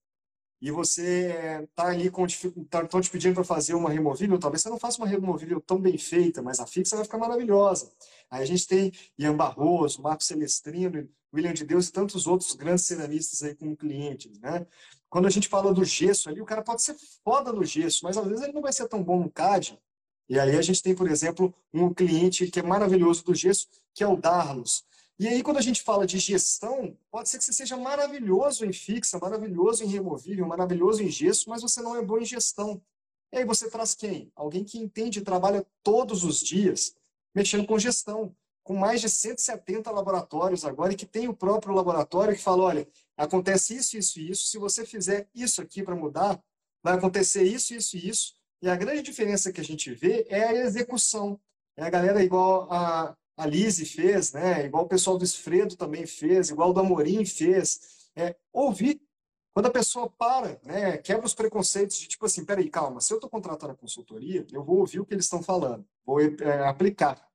e 0.61 0.71
você 0.71 1.61
está 1.69 1.87
ali 1.87 2.09
com 2.09 2.25
estão 2.25 2.63
tá, 2.65 3.01
te 3.01 3.09
pedindo 3.09 3.35
para 3.35 3.43
fazer 3.43 3.73
uma 3.73 3.89
removível, 3.89 4.39
talvez 4.39 4.61
você 4.61 4.69
não 4.69 4.79
faça 4.79 4.97
uma 4.97 5.07
removível 5.07 5.61
tão 5.61 5.79
bem 5.79 5.97
feita, 5.97 6.41
mas 6.41 6.59
a 6.59 6.65
fixa 6.65 6.95
vai 6.95 7.05
ficar 7.05 7.17
maravilhosa. 7.17 7.91
Aí 8.29 8.41
a 8.41 8.45
gente 8.45 8.67
tem 8.67 8.91
Ian 9.17 9.35
Barroso, 9.35 10.01
Marcos 10.01 10.27
Celestrino, 10.27 11.07
William 11.33 11.53
de 11.53 11.65
Deus 11.65 11.87
e 11.87 11.91
tantos 11.91 12.25
outros 12.27 12.53
grandes 12.55 12.85
ceramistas 12.85 13.43
aí 13.43 13.53
como 13.53 13.75
clientes, 13.75 14.39
né? 14.39 14.65
Quando 15.09 15.27
a 15.27 15.29
gente 15.29 15.47
fala 15.47 15.73
do 15.73 15.83
gesso 15.83 16.29
ali, 16.29 16.41
o 16.41 16.45
cara 16.45 16.61
pode 16.61 16.81
ser 16.81 16.95
foda 17.23 17.51
no 17.51 17.63
gesso, 17.63 18.01
mas 18.03 18.17
às 18.17 18.25
vezes 18.25 18.43
ele 18.43 18.53
não 18.53 18.61
vai 18.61 18.73
ser 18.73 18.87
tão 18.87 19.03
bom 19.03 19.19
no 19.19 19.29
CAD. 19.29 19.79
E 20.27 20.39
aí 20.39 20.57
a 20.57 20.61
gente 20.61 20.81
tem, 20.81 20.95
por 20.95 21.09
exemplo, 21.09 21.53
um 21.73 21.93
cliente 21.93 22.47
que 22.47 22.59
é 22.59 22.63
maravilhoso 22.63 23.23
do 23.23 23.35
gesso, 23.35 23.67
que 23.93 24.03
é 24.03 24.07
o 24.07 24.17
Darlos. 24.17 24.83
E 25.17 25.27
aí, 25.27 25.41
quando 25.41 25.57
a 25.57 25.61
gente 25.61 25.81
fala 25.81 26.05
de 26.05 26.19
gestão, 26.19 26.97
pode 27.09 27.29
ser 27.29 27.37
que 27.37 27.45
você 27.45 27.53
seja 27.53 27.77
maravilhoso 27.77 28.65
em 28.65 28.73
fixa, 28.73 29.17
maravilhoso 29.17 29.83
em 29.83 29.87
removível, 29.87 30.45
maravilhoso 30.45 31.01
em 31.01 31.09
gesso, 31.09 31.49
mas 31.49 31.61
você 31.61 31.81
não 31.81 31.95
é 31.95 32.01
bom 32.01 32.17
em 32.17 32.25
gestão. 32.25 32.81
E 33.31 33.37
aí 33.37 33.45
você 33.45 33.69
traz 33.69 33.95
quem? 33.95 34.31
Alguém 34.35 34.65
que 34.65 34.77
entende 34.77 35.19
e 35.19 35.23
trabalha 35.23 35.65
todos 35.81 36.23
os 36.23 36.39
dias 36.41 36.95
mexendo 37.33 37.65
com 37.65 37.77
gestão, 37.77 38.35
com 38.63 38.75
mais 38.75 39.01
de 39.01 39.09
170 39.09 39.91
laboratórios 39.91 40.65
agora, 40.65 40.93
e 40.93 40.95
que 40.95 41.05
tem 41.05 41.27
o 41.27 41.35
próprio 41.35 41.75
laboratório 41.75 42.35
que 42.35 42.41
fala, 42.41 42.63
olha, 42.63 42.87
acontece 43.15 43.75
isso, 43.75 43.97
isso 43.97 44.19
e 44.19 44.31
isso, 44.31 44.47
se 44.47 44.57
você 44.57 44.85
fizer 44.85 45.29
isso 45.35 45.61
aqui 45.61 45.83
para 45.83 45.95
mudar, 45.95 46.41
vai 46.81 46.95
acontecer 46.95 47.43
isso, 47.43 47.73
isso 47.73 47.97
e 47.97 48.09
isso. 48.09 48.33
E 48.61 48.69
a 48.69 48.75
grande 48.75 49.01
diferença 49.01 49.51
que 49.51 49.61
a 49.61 49.63
gente 49.63 49.93
vê 49.93 50.25
é 50.29 50.43
a 50.43 50.53
execução. 50.53 51.39
É 51.77 51.83
a 51.83 51.89
galera 51.89 52.23
igual 52.23 52.71
a, 52.71 53.15
a 53.37 53.45
Lise 53.45 53.85
fez, 53.85 54.31
né? 54.31 54.65
igual 54.65 54.85
o 54.85 54.87
pessoal 54.87 55.17
do 55.17 55.23
Esfredo 55.23 55.75
também 55.75 56.05
fez, 56.05 56.49
igual 56.49 56.69
o 56.69 56.73
do 56.73 56.79
Amorim 56.79 57.25
fez, 57.25 58.09
é, 58.15 58.35
ouvir. 58.53 59.01
Quando 59.53 59.67
a 59.67 59.71
pessoa 59.71 60.09
para, 60.09 60.59
né, 60.63 60.97
quebra 60.97 61.25
os 61.25 61.33
preconceitos 61.33 61.97
de 61.97 62.07
tipo 62.07 62.25
assim, 62.25 62.43
peraí, 62.43 62.69
calma, 62.69 62.99
se 62.99 63.13
eu 63.13 63.17
estou 63.17 63.29
contratando 63.29 63.71
a 63.71 63.75
consultoria, 63.75 64.45
eu 64.51 64.63
vou 64.63 64.79
ouvir 64.79 64.99
o 64.99 65.05
que 65.05 65.13
eles 65.13 65.25
estão 65.25 65.41
falando, 65.41 65.85
vou 66.05 66.19
é, 66.19 66.67
aplicar. 66.67 67.25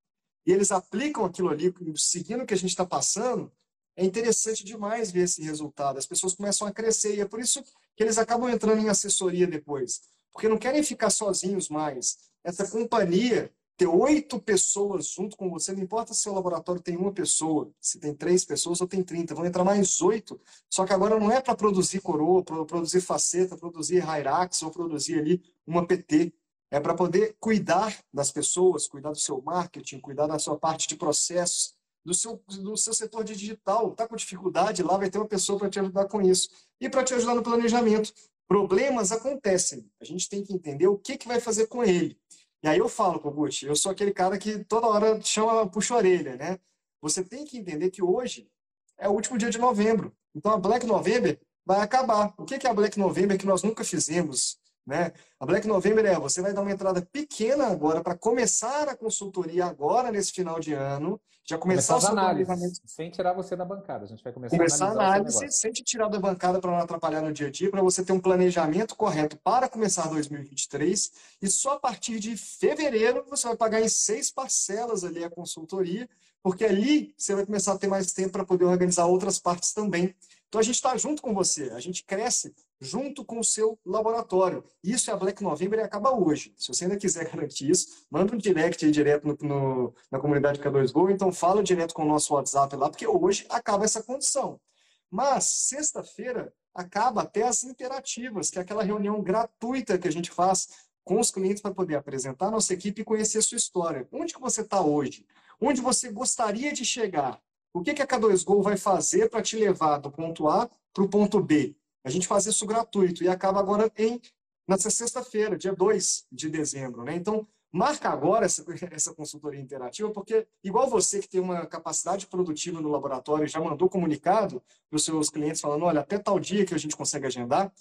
E 0.46 0.53
eles 0.53 0.70
aplicam 0.70 1.24
aquilo 1.24 1.48
ali, 1.48 1.72
seguindo 1.96 2.42
o 2.42 2.46
que 2.46 2.53
a 2.53 2.57
gente 2.59 2.70
está 2.70 2.84
passando, 2.84 3.51
é 3.96 4.05
interessante 4.05 4.64
demais 4.64 5.11
ver 5.11 5.20
esse 5.22 5.42
resultado. 5.42 5.98
As 5.98 6.07
pessoas 6.07 6.34
começam 6.34 6.66
a 6.66 6.72
crescer 6.72 7.16
e 7.16 7.20
é 7.20 7.26
por 7.26 7.40
isso 7.40 7.62
que 7.96 8.03
eles 8.03 8.18
acabam 8.18 8.51
entrando 8.51 8.80
em 8.80 8.88
assessoria 8.88 9.46
depois, 9.46 10.01
porque 10.32 10.48
não 10.48 10.59
querem 10.59 10.82
ficar 10.82 11.11
sozinhos 11.11 11.68
mais. 11.68 12.18
Essa 12.44 12.68
companhia 12.68 13.53
ter 13.81 13.87
oito 13.87 14.39
pessoas 14.39 15.07
junto 15.07 15.39
com 15.39 15.49
você, 15.49 15.72
não 15.72 15.83
importa 15.83 16.12
se 16.12 16.28
o 16.28 16.35
laboratório 16.35 16.83
tem 16.83 16.99
uma 16.99 17.11
pessoa, 17.11 17.72
se 17.81 17.99
tem 17.99 18.14
três 18.14 18.45
pessoas 18.45 18.78
ou 18.83 18.87
tem 18.87 19.03
trinta, 19.03 19.35
vão 19.35 19.47
entrar 19.47 19.64
mais 19.64 20.03
oito, 20.03 20.39
só 20.68 20.85
que 20.85 20.93
agora 20.93 21.18
não 21.18 21.33
é 21.33 21.41
para 21.41 21.55
produzir 21.55 22.03
coroa, 22.03 22.45
para 22.45 22.62
produzir 22.66 23.01
faceta, 23.01 23.57
produzir 23.57 24.01
Hyrax 24.01 24.62
ou 24.62 24.70
produzir 24.70 25.18
ali 25.18 25.43
uma 25.66 25.87
PT, 25.87 26.31
é 26.70 26.78
para 26.78 26.93
poder 26.93 27.35
cuidar 27.41 27.99
das 28.12 28.31
pessoas, 28.31 28.87
cuidar 28.87 29.12
do 29.12 29.18
seu 29.18 29.41
marketing, 29.41 29.99
cuidar 29.99 30.26
da 30.26 30.39
sua 30.39 30.59
parte 30.59 30.87
de 30.87 30.95
processos, 30.95 31.74
do 32.05 32.12
seu, 32.12 32.43
do 32.47 32.76
seu 32.76 32.93
setor 32.93 33.24
de 33.24 33.35
digital, 33.35 33.93
está 33.93 34.07
com 34.07 34.14
dificuldade, 34.14 34.83
lá 34.83 34.99
vai 34.99 35.09
ter 35.09 35.16
uma 35.16 35.26
pessoa 35.26 35.59
para 35.59 35.70
te 35.70 35.81
ajudar 35.81 36.05
com 36.05 36.20
isso. 36.20 36.51
E 36.78 36.87
para 36.91 37.03
te 37.03 37.14
ajudar 37.14 37.35
no 37.35 37.43
planejamento. 37.43 38.12
Problemas 38.47 39.11
acontecem, 39.11 39.89
a 40.01 40.05
gente 40.05 40.28
tem 40.28 40.43
que 40.43 40.53
entender 40.53 40.87
o 40.87 40.99
que, 40.99 41.16
que 41.16 41.28
vai 41.28 41.41
fazer 41.41 41.66
com 41.66 41.83
ele. 41.83 42.18
E 42.62 42.68
aí 42.68 42.78
eu 42.78 42.88
falo, 42.88 43.18
Kogut, 43.18 43.64
eu 43.64 43.74
sou 43.74 43.90
aquele 43.90 44.12
cara 44.12 44.36
que 44.38 44.62
toda 44.64 44.86
hora 44.86 45.20
chama, 45.22 45.66
puxa 45.68 45.94
a 45.94 45.96
orelha, 45.96 46.36
né? 46.36 46.58
Você 47.00 47.24
tem 47.24 47.44
que 47.44 47.56
entender 47.56 47.90
que 47.90 48.02
hoje 48.02 48.50
é 48.98 49.08
o 49.08 49.12
último 49.12 49.38
dia 49.38 49.48
de 49.48 49.58
novembro. 49.58 50.14
Então 50.34 50.52
a 50.52 50.58
Black 50.58 50.86
November 50.86 51.40
vai 51.64 51.80
acabar. 51.80 52.34
O 52.36 52.44
que 52.44 52.66
é 52.66 52.70
a 52.70 52.74
Black 52.74 52.98
November 52.98 53.38
que 53.38 53.46
nós 53.46 53.62
nunca 53.62 53.82
fizemos? 53.82 54.59
Né? 54.87 55.12
A 55.39 55.47
Black 55.47 55.66
November 55.66 56.05
é, 56.05 56.18
você 56.18 56.41
vai 56.41 56.53
dar 56.53 56.62
uma 56.62 56.72
entrada 56.72 57.03
pequena 57.12 57.66
agora 57.66 58.03
para 58.03 58.16
começar 58.16 58.89
a 58.89 58.97
consultoria 58.97 59.66
agora 59.66 60.11
nesse 60.11 60.33
final 60.33 60.59
de 60.59 60.72
ano, 60.72 61.20
já 61.45 61.59
começar, 61.59 61.95
começar 61.95 61.97
o 61.97 62.01
seu 62.01 62.24
planejamento. 62.24 62.81
Sem 62.87 63.11
tirar 63.11 63.33
você 63.33 63.57
da 63.57 63.64
bancada, 63.64 64.05
a 64.05 64.07
gente 64.07 64.22
vai 64.22 64.33
começar, 64.33 64.57
começar 64.57 64.87
a 64.87 64.91
análise 64.91 65.51
sem 65.51 65.72
te 65.72 65.83
tirar 65.83 66.09
da 66.09 66.18
bancada 66.18 66.61
para 66.61 66.70
não 66.70 66.78
atrapalhar 66.78 67.22
no 67.22 67.33
dia 67.33 67.49
a 67.49 67.51
dia, 67.51 67.70
para 67.70 67.83
você 67.83 68.05
ter 68.05 68.12
um 68.12 68.20
planejamento 68.20 68.97
correto 68.97 69.37
para 69.43 69.68
começar 69.68 70.09
2023 70.09 71.11
e 71.43 71.49
só 71.49 71.74
a 71.74 71.81
partir 71.81 72.18
de 72.18 72.37
fevereiro 72.37 73.24
você 73.28 73.49
vai 73.49 73.57
pagar 73.57 73.81
em 73.81 73.89
seis 73.89 74.31
parcelas 74.31 75.05
ali 75.05 75.24
a 75.24 75.31
consultoria, 75.31 76.09
porque 76.43 76.64
ali 76.64 77.14
você 77.16 77.35
vai 77.35 77.45
começar 77.45 77.72
a 77.72 77.78
ter 77.78 77.89
mais 77.89 78.12
tempo 78.12 78.33
para 78.33 78.45
poder 78.45 78.64
organizar 78.64 79.07
outras 79.07 79.39
partes 79.39 79.72
também. 79.72 80.14
Então 80.51 80.61
a 80.61 80.64
gente 80.64 80.74
está 80.74 80.96
junto 80.96 81.22
com 81.22 81.32
você, 81.32 81.70
a 81.70 81.78
gente 81.78 82.03
cresce 82.05 82.53
junto 82.80 83.24
com 83.24 83.38
o 83.38 83.44
seu 83.44 83.78
laboratório. 83.86 84.64
Isso 84.82 85.09
é 85.09 85.14
a 85.14 85.16
Black 85.16 85.40
November 85.44 85.78
e 85.78 85.82
acaba 85.82 86.11
hoje. 86.11 86.53
Se 86.57 86.66
você 86.66 86.84
ainda 86.84 86.96
quiser 86.96 87.22
garantir 87.30 87.70
isso, 87.70 88.05
manda 88.11 88.34
um 88.34 88.36
direct 88.36 88.84
aí 88.84 88.90
direto 88.90 89.28
no, 89.28 89.38
no, 89.40 89.94
na 90.11 90.18
comunidade 90.18 90.59
K2Go, 90.59 91.12
então 91.12 91.30
fala 91.30 91.62
direto 91.62 91.94
com 91.94 92.03
o 92.03 92.09
nosso 92.09 92.34
WhatsApp 92.34 92.74
lá, 92.74 92.90
porque 92.90 93.07
hoje 93.07 93.46
acaba 93.48 93.84
essa 93.84 94.03
condição. 94.03 94.61
Mas 95.09 95.44
sexta-feira 95.44 96.53
acaba 96.74 97.22
até 97.22 97.44
as 97.44 97.62
interativas, 97.62 98.51
que 98.51 98.59
é 98.59 98.62
aquela 98.62 98.82
reunião 98.82 99.22
gratuita 99.22 99.98
que 99.98 100.09
a 100.09 100.12
gente 100.12 100.32
faz 100.32 100.68
com 101.05 101.20
os 101.20 101.30
clientes 101.30 101.62
para 101.62 101.72
poder 101.72 101.94
apresentar 101.94 102.48
a 102.48 102.51
nossa 102.51 102.74
equipe 102.74 103.03
e 103.03 103.05
conhecer 103.05 103.38
a 103.38 103.42
sua 103.42 103.57
história. 103.57 104.09
Onde 104.11 104.34
que 104.34 104.40
você 104.40 104.62
está 104.62 104.80
hoje? 104.80 105.24
Onde 105.61 105.80
você 105.80 106.11
gostaria 106.11 106.72
de 106.72 106.84
chegar? 106.84 107.40
O 107.73 107.83
que, 107.83 107.95
que 107.95 108.03
a 108.03 108.07
K2Go 108.07 108.62
vai 108.62 108.77
fazer 108.77 109.29
para 109.31 109.43
te 109.43 109.57
levar 109.57 109.99
do 109.99 110.11
ponto 110.11 110.49
A 110.49 110.68
para 110.93 111.05
o 111.05 111.09
ponto 111.09 111.41
B? 111.41 111.77
A 112.03 112.11
gente 112.11 112.27
faz 112.27 112.47
isso 112.47 112.66
gratuito 112.66 113.23
e 113.23 113.29
acaba 113.29 113.61
agora 113.61 113.91
em 113.97 114.21
nessa 114.66 114.91
sexta-feira, 114.91 115.57
dia 115.57 115.73
2 115.73 116.27
de 116.31 116.49
dezembro. 116.49 117.05
Né? 117.05 117.16
Então, 117.16 117.47
marca 117.73 118.09
agora 118.09 118.47
essa, 118.47 118.64
essa 118.91 119.14
consultoria 119.14 119.61
interativa, 119.61 120.11
porque, 120.11 120.47
igual 120.62 120.89
você 120.89 121.21
que 121.21 121.29
tem 121.29 121.41
uma 121.41 121.66
capacidade 121.66 122.27
produtiva 122.27 122.81
no 122.81 122.89
laboratório 122.89 123.47
já 123.47 123.61
mandou 123.61 123.89
comunicado 123.89 124.62
para 124.89 124.97
os 124.97 125.05
seus 125.05 125.31
clientes 125.31 125.61
falando: 125.61 125.85
olha, 125.85 126.01
até 126.01 126.18
tal 126.18 126.39
dia 126.41 126.64
que 126.64 126.75
a 126.75 126.79
gente 126.79 126.97
consegue 126.97 127.27
agendar, 127.27 127.73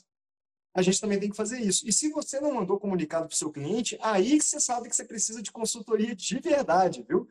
a 0.74 0.82
gente 0.82 1.02
também 1.02 1.20
tem 1.20 1.30
que 1.30 1.38
fazer 1.38 1.60
isso. 1.60 1.88
E 1.88 1.92
se 1.92 2.10
você 2.10 2.40
não 2.40 2.54
mandou 2.54 2.80
comunicado 2.80 3.28
para 3.28 3.34
o 3.34 3.38
seu 3.38 3.52
cliente, 3.52 3.98
aí 4.02 4.38
que 4.38 4.46
você 4.46 4.60
sabe 4.60 4.90
que 4.90 4.96
você 4.96 5.04
precisa 5.04 5.42
de 5.42 5.52
consultoria 5.52 6.16
de 6.16 6.40
verdade, 6.40 7.04
viu? 7.08 7.28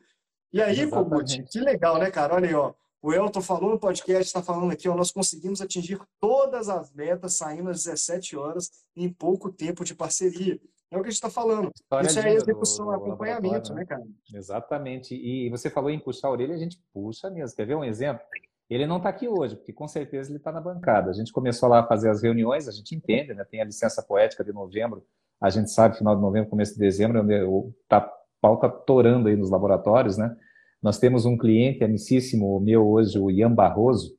E 0.52 0.62
aí, 0.62 0.88
Kogut, 0.88 1.42
que 1.50 1.60
legal, 1.60 1.98
né, 1.98 2.10
cara? 2.10 2.34
Olha 2.34 2.48
aí, 2.48 2.54
ó. 2.54 2.72
O 3.00 3.12
Elton 3.12 3.40
falou 3.40 3.70
no 3.70 3.78
podcast, 3.78 4.24
está 4.24 4.42
falando 4.42 4.72
aqui, 4.72 4.88
ó, 4.88 4.96
nós 4.96 5.12
conseguimos 5.12 5.60
atingir 5.60 6.00
todas 6.20 6.68
as 6.68 6.92
metas 6.92 7.36
saindo 7.36 7.70
às 7.70 7.84
17 7.84 8.36
horas 8.36 8.70
em 8.96 9.08
pouco 9.08 9.52
tempo 9.52 9.84
de 9.84 9.94
parceria. 9.94 10.58
É 10.90 10.96
o 10.96 11.02
que 11.02 11.08
a 11.08 11.10
gente 11.10 11.16
está 11.16 11.30
falando. 11.30 11.70
História 11.74 12.06
Isso 12.06 12.18
é 12.18 12.32
execução, 12.32 12.86
do, 12.86 12.92
do 12.92 12.96
acompanhamento, 12.96 13.72
né? 13.72 13.80
né, 13.80 13.86
cara? 13.86 14.02
Exatamente. 14.34 15.14
E 15.14 15.48
você 15.50 15.68
falou 15.70 15.90
em 15.90 15.98
puxar 16.00 16.28
a 16.28 16.30
orelha, 16.32 16.54
a 16.54 16.58
gente 16.58 16.82
puxa 16.92 17.30
mesmo. 17.30 17.54
Quer 17.54 17.66
ver 17.66 17.76
um 17.76 17.84
exemplo? 17.84 18.22
Ele 18.70 18.86
não 18.86 18.96
está 18.96 19.10
aqui 19.10 19.28
hoje, 19.28 19.56
porque 19.56 19.72
com 19.72 19.86
certeza 19.86 20.30
ele 20.30 20.38
está 20.38 20.50
na 20.50 20.60
bancada. 20.60 21.10
A 21.10 21.14
gente 21.14 21.32
começou 21.32 21.68
lá 21.68 21.80
a 21.80 21.86
fazer 21.86 22.10
as 22.10 22.22
reuniões, 22.22 22.68
a 22.68 22.72
gente 22.72 22.94
entende, 22.94 23.32
né? 23.32 23.44
Tem 23.44 23.60
a 23.60 23.64
licença 23.64 24.02
poética 24.02 24.42
de 24.42 24.52
novembro, 24.52 25.04
a 25.40 25.50
gente 25.50 25.70
sabe, 25.70 25.96
final 25.96 26.16
de 26.16 26.20
novembro, 26.20 26.50
começo 26.50 26.74
de 26.74 26.80
dezembro, 26.80 27.22
onde 27.22 27.42
o 27.44 27.72
tá, 27.88 28.00
pau 28.40 28.54
está 28.54 28.68
torando 28.68 29.28
aí 29.28 29.36
nos 29.36 29.50
laboratórios, 29.50 30.16
né? 30.16 30.34
Nós 30.82 30.98
temos 30.98 31.24
um 31.24 31.36
cliente 31.36 31.82
amicíssimo 31.82 32.60
meu 32.60 32.88
hoje, 32.88 33.18
o 33.18 33.30
Ian 33.30 33.52
Barroso, 33.52 34.16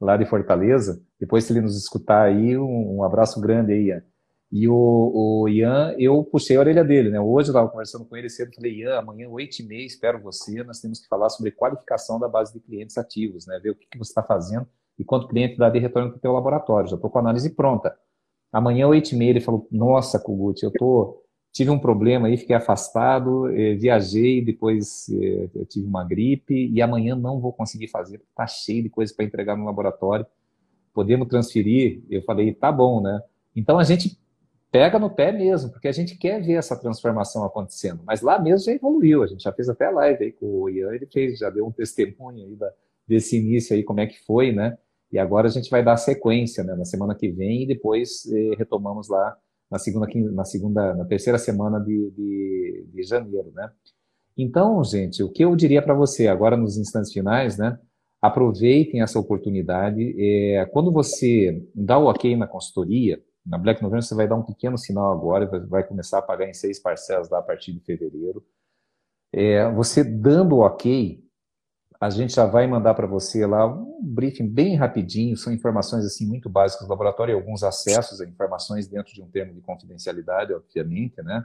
lá 0.00 0.16
de 0.16 0.24
Fortaleza. 0.24 1.02
Depois, 1.18 1.44
se 1.44 1.52
ele 1.52 1.62
nos 1.62 1.76
escutar 1.76 2.22
aí, 2.22 2.56
um, 2.56 2.98
um 2.98 3.02
abraço 3.02 3.40
grande 3.40 3.72
aí, 3.72 3.86
Ian. 3.86 4.02
E 4.52 4.68
o, 4.68 5.42
o, 5.42 5.48
Ian, 5.48 5.94
eu 5.98 6.22
puxei 6.22 6.56
a 6.56 6.60
orelha 6.60 6.84
dele, 6.84 7.10
né? 7.10 7.20
Hoje 7.20 7.48
eu 7.48 7.52
estava 7.52 7.68
conversando 7.68 8.04
com 8.04 8.16
ele 8.16 8.28
cedo, 8.28 8.54
falei, 8.54 8.80
Ian, 8.80 8.98
amanhã, 8.98 9.28
oito 9.28 9.60
e 9.60 9.66
meia, 9.66 9.84
espero 9.84 10.22
você, 10.22 10.62
nós 10.62 10.80
temos 10.80 11.00
que 11.00 11.08
falar 11.08 11.28
sobre 11.30 11.50
qualificação 11.50 12.20
da 12.20 12.28
base 12.28 12.52
de 12.52 12.60
clientes 12.60 12.96
ativos, 12.96 13.46
né? 13.46 13.58
Ver 13.60 13.70
o 13.70 13.74
que, 13.74 13.86
que 13.90 13.98
você 13.98 14.10
está 14.10 14.22
fazendo 14.22 14.66
e 14.98 15.04
quanto 15.04 15.28
cliente 15.28 15.58
dá 15.58 15.68
de 15.68 15.78
retorno 15.78 16.10
para 16.10 16.18
o 16.18 16.20
teu 16.20 16.32
laboratório. 16.32 16.88
Já 16.88 16.96
estou 16.96 17.10
com 17.10 17.18
a 17.18 17.20
análise 17.20 17.50
pronta. 17.54 17.94
Amanhã, 18.52 18.86
oito 18.86 19.12
e 19.12 19.18
meia, 19.18 19.30
ele 19.30 19.40
falou, 19.40 19.66
nossa, 19.70 20.18
Kugut, 20.18 20.62
eu 20.62 20.70
tô, 20.70 21.22
tive 21.56 21.70
um 21.70 21.78
problema 21.78 22.26
aí, 22.28 22.36
fiquei 22.36 22.54
afastado, 22.54 23.48
eh, 23.48 23.74
viajei, 23.76 24.44
depois 24.44 25.08
eh, 25.08 25.64
tive 25.64 25.86
uma 25.86 26.04
gripe 26.04 26.68
e 26.70 26.82
amanhã 26.82 27.16
não 27.16 27.40
vou 27.40 27.50
conseguir 27.50 27.88
fazer, 27.88 28.20
está 28.28 28.46
cheio 28.46 28.82
de 28.82 28.90
coisas 28.90 29.16
para 29.16 29.24
entregar 29.24 29.56
no 29.56 29.64
laboratório. 29.64 30.26
Podemos 30.92 31.26
transferir? 31.28 32.02
Eu 32.10 32.22
falei, 32.24 32.52
tá 32.52 32.70
bom, 32.70 33.00
né? 33.00 33.22
Então 33.54 33.78
a 33.78 33.84
gente 33.84 34.18
pega 34.70 34.98
no 34.98 35.08
pé 35.08 35.32
mesmo, 35.32 35.70
porque 35.70 35.88
a 35.88 35.92
gente 35.92 36.18
quer 36.18 36.42
ver 36.42 36.58
essa 36.58 36.78
transformação 36.78 37.42
acontecendo. 37.42 38.02
Mas 38.04 38.20
lá 38.20 38.38
mesmo 38.38 38.66
já 38.66 38.72
evoluiu, 38.72 39.22
a 39.22 39.26
gente 39.26 39.42
já 39.42 39.50
fez 39.50 39.70
até 39.70 39.88
live 39.88 40.24
aí 40.24 40.32
com 40.32 40.44
o 40.44 40.68
Ian, 40.68 40.94
ele 40.94 41.06
fez, 41.06 41.38
já 41.38 41.48
deu 41.48 41.66
um 41.66 41.72
testemunho 41.72 42.44
aí 42.44 42.54
da, 42.54 42.70
desse 43.08 43.38
início 43.38 43.74
aí, 43.74 43.82
como 43.82 44.00
é 44.00 44.06
que 44.06 44.22
foi, 44.26 44.52
né? 44.52 44.76
E 45.10 45.18
agora 45.18 45.46
a 45.48 45.50
gente 45.50 45.70
vai 45.70 45.82
dar 45.82 45.96
sequência, 45.96 46.62
né, 46.62 46.74
na 46.74 46.84
semana 46.84 47.14
que 47.14 47.30
vem 47.30 47.62
e 47.62 47.66
depois 47.66 48.30
eh, 48.30 48.56
retomamos 48.58 49.08
lá 49.08 49.34
na 49.70 49.78
segunda, 49.78 50.06
na 50.32 50.44
segunda, 50.44 50.94
na 50.94 51.04
terceira 51.04 51.38
semana 51.38 51.78
de, 51.80 52.10
de, 52.10 52.86
de 52.92 53.02
janeiro, 53.02 53.50
né? 53.52 53.70
Então, 54.36 54.82
gente, 54.84 55.22
o 55.22 55.30
que 55.30 55.44
eu 55.44 55.56
diria 55.56 55.82
para 55.82 55.94
você 55.94 56.28
agora 56.28 56.56
nos 56.56 56.76
instantes 56.76 57.12
finais, 57.12 57.56
né? 57.56 57.78
Aproveitem 58.20 59.02
essa 59.02 59.18
oportunidade. 59.18 60.14
É, 60.18 60.66
quando 60.66 60.92
você 60.92 61.66
dá 61.74 61.98
o 61.98 62.06
ok 62.06 62.36
na 62.36 62.46
consultoria, 62.46 63.22
na 63.44 63.56
Black 63.56 63.82
November 63.82 64.02
você 64.02 64.14
vai 64.14 64.28
dar 64.28 64.36
um 64.36 64.42
pequeno 64.42 64.76
sinal 64.76 65.12
agora, 65.12 65.46
vai 65.66 65.84
começar 65.86 66.18
a 66.18 66.22
pagar 66.22 66.48
em 66.48 66.54
seis 66.54 66.78
parcelas 66.78 67.30
lá 67.30 67.38
a 67.38 67.42
partir 67.42 67.72
de 67.72 67.80
fevereiro. 67.80 68.44
É, 69.32 69.70
você 69.72 70.02
dando 70.02 70.56
o 70.56 70.60
ok, 70.60 71.24
a 72.00 72.10
gente 72.10 72.34
já 72.34 72.44
vai 72.44 72.66
mandar 72.66 72.94
para 72.94 73.06
você 73.06 73.46
lá 73.46 73.66
um 73.66 74.00
briefing 74.02 74.48
bem 74.48 74.76
rapidinho, 74.76 75.36
são 75.36 75.52
informações 75.52 76.04
assim 76.04 76.26
muito 76.26 76.48
básicas 76.48 76.86
do 76.86 76.90
laboratório 76.90 77.32
e 77.32 77.34
alguns 77.34 77.62
acessos 77.62 78.20
a 78.20 78.26
informações 78.26 78.86
dentro 78.86 79.12
de 79.12 79.22
um 79.22 79.30
termo 79.30 79.54
de 79.54 79.60
confidencialidade, 79.60 80.52
obviamente, 80.52 81.22
né? 81.22 81.44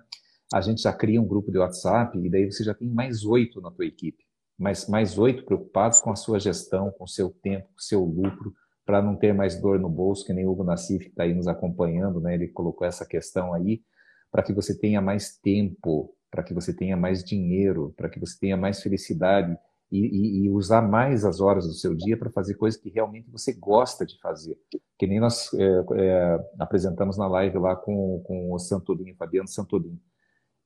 A 0.54 0.60
gente 0.60 0.82
já 0.82 0.92
cria 0.92 1.22
um 1.22 1.28
grupo 1.28 1.52
de 1.52 1.58
WhatsApp 1.58 2.18
e 2.20 2.30
daí 2.30 2.52
você 2.52 2.64
já 2.64 2.74
tem 2.74 2.90
mais 2.90 3.24
oito 3.24 3.62
na 3.62 3.72
tua 3.72 3.86
equipe, 3.86 4.26
mais 4.60 4.88
mais 4.88 5.18
oito 5.18 5.46
preocupados 5.46 6.02
com 6.02 6.12
a 6.12 6.16
sua 6.16 6.40
gestão, 6.40 6.92
com 6.92 7.06
o 7.06 7.08
seu 7.08 7.30
tempo, 7.30 7.68
com 7.68 7.80
o 7.80 7.82
seu 7.82 8.04
lucro, 8.04 8.54
para 8.86 9.02
não 9.02 9.16
ter 9.16 9.34
mais 9.34 9.60
dor 9.62 9.80
no 9.80 9.90
bolso, 9.90 10.26
que 10.26 10.34
nem 10.34 10.46
o 10.46 10.52
Hugo 10.52 10.66
Nassif 10.66 11.08
está 11.08 11.24
aí 11.24 11.34
nos 11.34 11.48
acompanhando, 11.48 12.20
né? 12.20 12.34
Ele 12.34 12.50
colocou 12.50 12.86
essa 12.86 13.06
questão 13.06 13.54
aí, 13.54 13.82
para 14.30 14.44
que 14.44 14.52
você 14.52 14.78
tenha 14.78 15.00
mais 15.02 15.38
tempo, 15.38 16.14
para 16.30 16.44
que 16.44 16.54
você 16.54 16.74
tenha 16.74 16.98
mais 16.98 17.24
dinheiro, 17.24 17.94
para 17.96 18.10
que 18.10 18.20
você 18.20 18.38
tenha 18.38 18.58
mais 18.58 18.82
felicidade 18.82 19.58
e, 19.92 20.46
e, 20.46 20.50
usar 20.50 20.82
mais 20.82 21.26
as 21.26 21.42
horas 21.42 21.68
do 21.68 21.74
seu 21.74 21.94
dia 21.94 22.18
para 22.18 22.30
fazer 22.30 22.56
coisas 22.56 22.80
que 22.80 22.90
realmente 22.90 23.30
você 23.30 23.52
gosta 23.52 24.06
de 24.06 24.18
fazer. 24.20 24.58
Que 24.98 25.06
nem 25.06 25.20
nós 25.20 25.54
é, 25.54 25.84
é, 25.96 26.40
apresentamos 26.60 27.18
na 27.18 27.28
live 27.28 27.58
lá 27.58 27.76
com, 27.76 28.24
com 28.26 28.54
o 28.54 28.58
Santolin, 28.58 29.14
Fabiano 29.16 29.50
Santolin. 29.50 30.00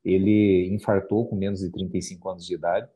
Ele 0.03 0.69
infartou 0.71 1.27
com 1.27 1.35
menos 1.35 1.61
de 1.61 1.71
35 1.71 2.29
anos 2.29 2.45
de 2.45 2.53
idade, 2.53 2.87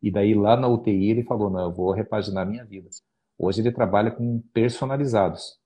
e 0.00 0.10
daí 0.10 0.34
lá 0.34 0.56
na 0.56 0.68
UTI 0.68 1.10
ele 1.10 1.24
falou, 1.24 1.50
não, 1.50 1.64
eu 1.64 1.72
vou 1.72 1.90
repaginar 1.90 2.46
minha 2.46 2.64
vida. 2.64 2.88
Hoje 3.36 3.60
ele 3.60 3.72
trabalha 3.72 4.12
com 4.12 4.40
personalizados. 4.54 5.58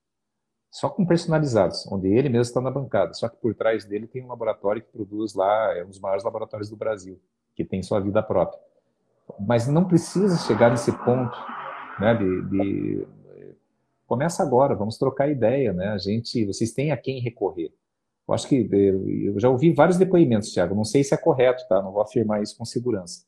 Só 0.71 0.89
com 0.89 1.05
personalizados, 1.05 1.87
onde 1.93 2.09
ele 2.09 2.29
mesmo 2.29 2.43
está 2.43 2.61
na 2.61 2.71
bancada. 2.71 3.13
Só 3.13 3.29
que 3.29 3.37
por 3.37 3.55
trás 3.55 3.85
dele 3.85 4.07
tem 4.07 4.25
um 4.25 4.29
laboratório 4.29 4.81
que 4.81 4.91
produz 4.91 5.35
lá, 5.35 5.77
é 5.77 5.85
um 5.85 5.89
dos 5.89 6.01
maiores 6.01 6.25
laboratórios 6.25 6.71
do 6.71 6.77
Brasil, 6.77 7.21
que 7.55 7.65
tem 7.65 7.83
sua 7.83 8.01
vida 8.01 8.23
própria. 8.23 8.59
Mas 9.39 9.66
não 9.66 9.85
precisa 9.85 10.37
chegar 10.39 10.70
nesse 10.70 10.93
ponto, 10.93 11.37
né, 12.01 12.14
de, 12.14 12.43
de 12.49 13.09
começa 14.07 14.43
agora, 14.43 14.74
vamos 14.74 14.99
trocar 14.99 15.31
ideia, 15.31 15.72
né? 15.72 15.89
A 15.89 15.99
gente, 15.99 16.45
vocês 16.45 16.72
têm 16.72 16.91
a 16.91 16.97
quem 16.97 17.20
recorrer. 17.20 17.72
Eu 18.26 18.35
acho 18.35 18.49
que 18.49 18.68
eu 18.72 19.39
já 19.39 19.49
ouvi 19.49 19.72
vários 19.72 19.97
depoimentos, 19.99 20.53
Thiago. 20.53 20.74
Não 20.74 20.85
sei 20.85 21.03
se 21.03 21.14
é 21.14 21.16
correto, 21.16 21.66
tá? 21.68 21.83
Não 21.83 21.93
vou 21.93 22.03
afirmar 22.03 22.43
isso 22.43 22.57
com 22.57 22.64
segurança 22.64 23.22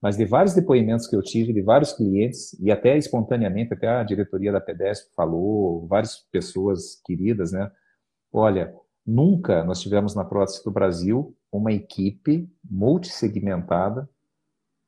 mas 0.00 0.16
de 0.16 0.24
vários 0.24 0.54
depoimentos 0.54 1.06
que 1.06 1.16
eu 1.16 1.22
tive, 1.22 1.52
de 1.52 1.60
vários 1.60 1.92
clientes, 1.92 2.58
e 2.60 2.70
até 2.70 2.96
espontaneamente, 2.96 3.74
até 3.74 3.88
a 3.88 4.04
diretoria 4.04 4.52
da 4.52 4.60
PEDESP 4.60 5.12
falou, 5.14 5.86
várias 5.86 6.18
pessoas 6.30 7.00
queridas, 7.04 7.52
né? 7.52 7.70
Olha, 8.32 8.72
nunca 9.04 9.64
nós 9.64 9.80
tivemos 9.80 10.14
na 10.14 10.24
prótese 10.24 10.62
do 10.64 10.70
Brasil 10.70 11.36
uma 11.50 11.72
equipe 11.72 12.48
multissegmentada 12.64 14.08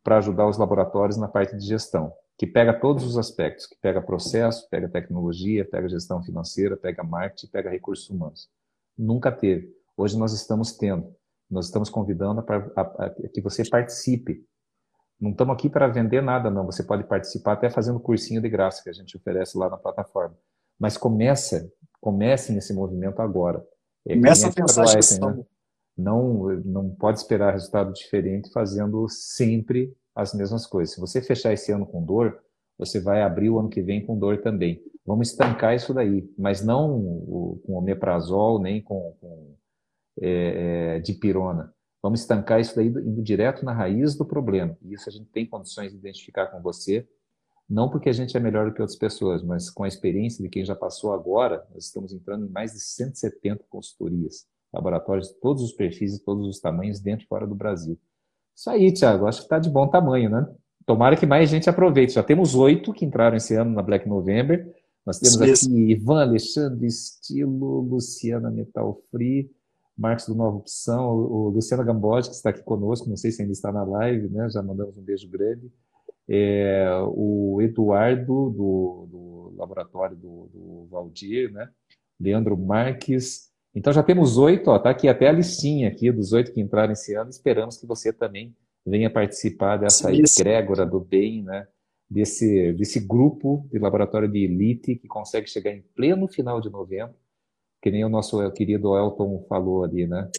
para 0.03 0.19
ajudar 0.19 0.49
os 0.49 0.59
laboratórios 0.59 1.17
na 1.17 1.29
parte 1.29 1.57
de 1.57 1.65
gestão, 1.65 2.13
que 2.39 2.47
pega 2.47 2.73
todos 2.73 3.05
os 3.05 3.19
aspectos, 3.19 3.67
que 3.67 3.77
pega 3.81 4.01
processo, 4.01 4.69
pega 4.71 4.89
tecnologia, 4.89 5.65
pega 5.65 5.89
gestão 5.89 6.23
financeira, 6.23 6.77
pega 6.77 7.03
marketing, 7.03 7.49
pega 7.49 7.71
recursos 7.71 8.09
humanos. 8.09 8.49
Nunca 8.97 9.31
teve. 9.31 9.75
Hoje 9.97 10.19
nós 10.19 10.33
estamos 10.33 10.73
tendo. 10.73 11.15
Nós 11.51 11.67
estamos 11.67 11.91
convidando 11.91 12.43
para 12.43 12.61
que 13.33 13.41
você 13.41 13.69
participe 13.69 14.47
não 15.21 15.33
estamos 15.33 15.53
aqui 15.53 15.69
para 15.69 15.87
vender 15.87 16.23
nada, 16.23 16.51
não. 16.51 16.65
Você 16.65 16.83
pode 16.83 17.05
participar 17.05 17.53
até 17.53 17.69
fazendo 17.69 18.01
cursinho 18.01 18.41
de 18.41 18.49
graça 18.49 18.83
que 18.83 18.89
a 18.89 18.93
gente 18.93 19.15
oferece 19.17 19.57
lá 19.59 19.69
na 19.69 19.77
plataforma. 19.77 20.35
Mas 20.79 20.97
começa, 20.97 21.71
comece 22.01 22.53
nesse 22.53 22.73
movimento 22.73 23.21
agora. 23.21 23.63
É, 24.09 24.15
começa 24.15 24.49
a 24.49 24.53
pensar 24.53 24.85
a 24.85 24.87
gestão. 24.87 25.37
Né? 25.37 25.45
Não, 26.01 26.49
não 26.65 26.91
pode 26.91 27.19
esperar 27.19 27.53
resultado 27.53 27.93
diferente 27.93 28.51
fazendo 28.53 29.09
sempre 29.09 29.95
as 30.15 30.35
mesmas 30.35 30.67
coisas. 30.67 30.95
Se 30.95 31.01
você 31.01 31.21
fechar 31.23 31.53
esse 31.53 31.73
ano 31.73 31.87
com 31.87 32.05
dor, 32.05 32.41
você 32.79 33.01
vai 33.01 33.23
abrir 33.23 33.51
o 33.51 33.59
ano 33.59 33.69
que 33.69 33.83
vem 33.83 34.05
com 34.05 34.19
dor 34.19 34.41
também. 34.41 34.83
Vamos 35.05 35.31
estancar 35.31 35.75
isso 35.75 35.93
daí, 35.93 36.29
mas 36.39 36.65
não 36.65 37.59
com 37.65 37.75
omeprazol, 37.75 38.61
nem 38.61 38.83
com, 38.83 39.17
com 39.21 39.55
é, 40.21 40.97
é, 40.97 41.01
dipirona. 41.01 41.75
Vamos 42.03 42.21
estancar 42.21 42.61
isso 42.61 42.75
daí 42.75 42.89
indo 42.89 43.23
direto 43.23 43.65
na 43.65 43.73
raiz 43.73 44.17
do 44.17 44.25
problema. 44.25 44.77
E 44.83 44.95
isso 44.95 45.09
a 45.09 45.13
gente 45.13 45.31
tem 45.31 45.47
condições 45.47 45.93
de 45.93 45.99
identificar 45.99 46.47
com 46.47 46.63
você, 46.63 47.07
não 47.69 47.89
porque 47.89 48.09
a 48.09 48.13
gente 48.13 48.37
é 48.37 48.41
melhor 48.41 48.69
do 48.69 48.75
que 48.75 48.81
outras 48.81 48.99
pessoas, 48.99 49.43
mas 49.43 49.71
com 49.71 49.85
a 49.85 49.89
experiência 49.89 50.43
de 50.43 50.49
quem 50.49 50.65
já 50.65 50.75
passou 50.75 51.13
agora, 51.13 51.65
nós 51.73 51.85
estamos 51.85 52.13
entrando 52.13 52.47
em 52.47 52.51
mais 52.51 52.73
de 52.73 52.81
170 52.81 53.65
consultorias, 53.69 54.47
laboratórios 54.73 55.29
de 55.29 55.35
todos 55.35 55.63
os 55.63 55.73
perfis 55.73 56.17
e 56.17 56.25
todos 56.25 56.47
os 56.47 56.61
tamanhos, 56.61 57.01
dentro 57.01 57.25
e 57.25 57.29
fora 57.29 57.47
do 57.47 57.55
Brasil. 57.55 57.99
Isso 58.55 58.71
aí, 58.71 58.93
Thiago, 58.93 59.27
acho 59.27 59.39
que 59.39 59.45
está 59.45 59.59
de 59.59 59.71
bom 59.71 59.89
tamanho, 59.89 60.31
né? 60.31 60.47
Tomara 60.87 61.17
que 61.17 61.27
mais 61.27 61.49
gente 61.49 61.69
aproveite. 61.71 62.15
Já 62.15 62.23
temos 62.23 62.55
oito 62.55 62.93
que 62.93 63.05
entraram 63.05 63.37
esse 63.37 63.55
ano 63.55 63.73
na 63.73 63.83
Black 63.83 64.09
November. 64.09 64.71
Nós 65.05 65.19
temos 65.19 65.41
aqui 65.41 65.93
Ivan 65.93 66.21
Alexandre 66.21 66.87
Estilo, 66.87 67.81
Luciana 67.81 68.51
Metal 68.51 69.01
Free, 69.11 69.51
Marcos 69.97 70.27
do 70.27 70.35
Nova 70.35 70.57
Opção, 70.57 71.15
o 71.15 71.49
Luciano 71.49 71.85
Gambotti, 71.85 72.31
que 72.31 72.35
está 72.35 72.51
aqui 72.51 72.63
conosco, 72.63 73.09
não 73.09 73.17
sei 73.17 73.31
se 73.31 73.43
ainda 73.43 73.53
está 73.53 73.71
na 73.71 73.83
live, 73.83 74.29
né? 74.29 74.49
já 74.51 74.63
mandamos 74.63 74.97
um 74.97 75.03
beijo 75.03 75.29
grande. 75.29 75.71
É, 76.29 76.89
o 77.07 77.61
Eduardo, 77.61 78.51
do, 78.51 79.09
do 79.11 79.55
laboratório 79.57 80.17
do, 80.17 80.49
do, 80.53 80.87
Valdir, 80.91 81.53
né? 81.53 81.69
Leandro 82.19 82.57
Marques. 82.57 83.50
Então 83.75 83.93
já 83.93 84.03
temos 84.03 84.37
oito, 84.37 84.75
está 84.75 84.91
aqui 84.91 85.09
até 85.09 85.29
a 85.29 85.33
listinha 85.33 85.89
aqui 85.89 86.11
dos 86.11 86.33
oito 86.33 86.53
que 86.53 86.61
entraram 86.61 86.93
esse 86.93 87.15
ano. 87.15 87.31
Esperamos 87.31 87.77
que 87.77 87.87
você 87.87 88.13
também 88.13 88.55
venha 88.85 89.11
participar 89.11 89.77
dessa 89.77 90.11
egrégora 90.13 90.85
do 90.85 91.01
bem, 91.01 91.43
né? 91.43 91.67
Desse, 92.09 92.73
desse 92.73 92.99
grupo 92.99 93.69
de 93.71 93.79
laboratório 93.79 94.29
de 94.29 94.45
elite 94.45 94.97
que 94.97 95.07
consegue 95.07 95.49
chegar 95.49 95.71
em 95.71 95.83
pleno 95.95 96.27
final 96.27 96.61
de 96.61 96.69
novembro 96.69 97.15
que 97.83 97.91
nem 97.91 98.05
o 98.05 98.09
nosso 98.09 98.51
querido 98.53 98.97
Elton 98.97 99.45
falou 99.49 99.85
ali, 99.85 100.07
né? 100.07 100.31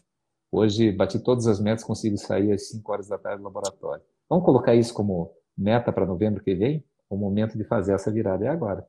Hoje 0.51 0.91
bati 0.91 1.19
todas 1.19 1.47
as 1.47 1.59
metas, 1.59 1.83
consigo 1.83 2.17
sair 2.17 2.51
às 2.51 2.69
5 2.69 2.91
horas 2.91 3.07
da 3.07 3.17
tarde 3.17 3.39
do 3.39 3.45
laboratório. 3.45 4.03
Vamos 4.29 4.45
colocar 4.45 4.75
isso 4.75 4.93
como 4.93 5.33
meta 5.57 5.91
para 5.91 6.05
novembro 6.05 6.43
que 6.43 6.53
vem? 6.53 6.83
O 7.09 7.17
momento 7.17 7.57
de 7.57 7.63
fazer 7.63 7.93
essa 7.93 8.11
virada 8.11 8.45
é 8.45 8.49
agora. 8.49 8.85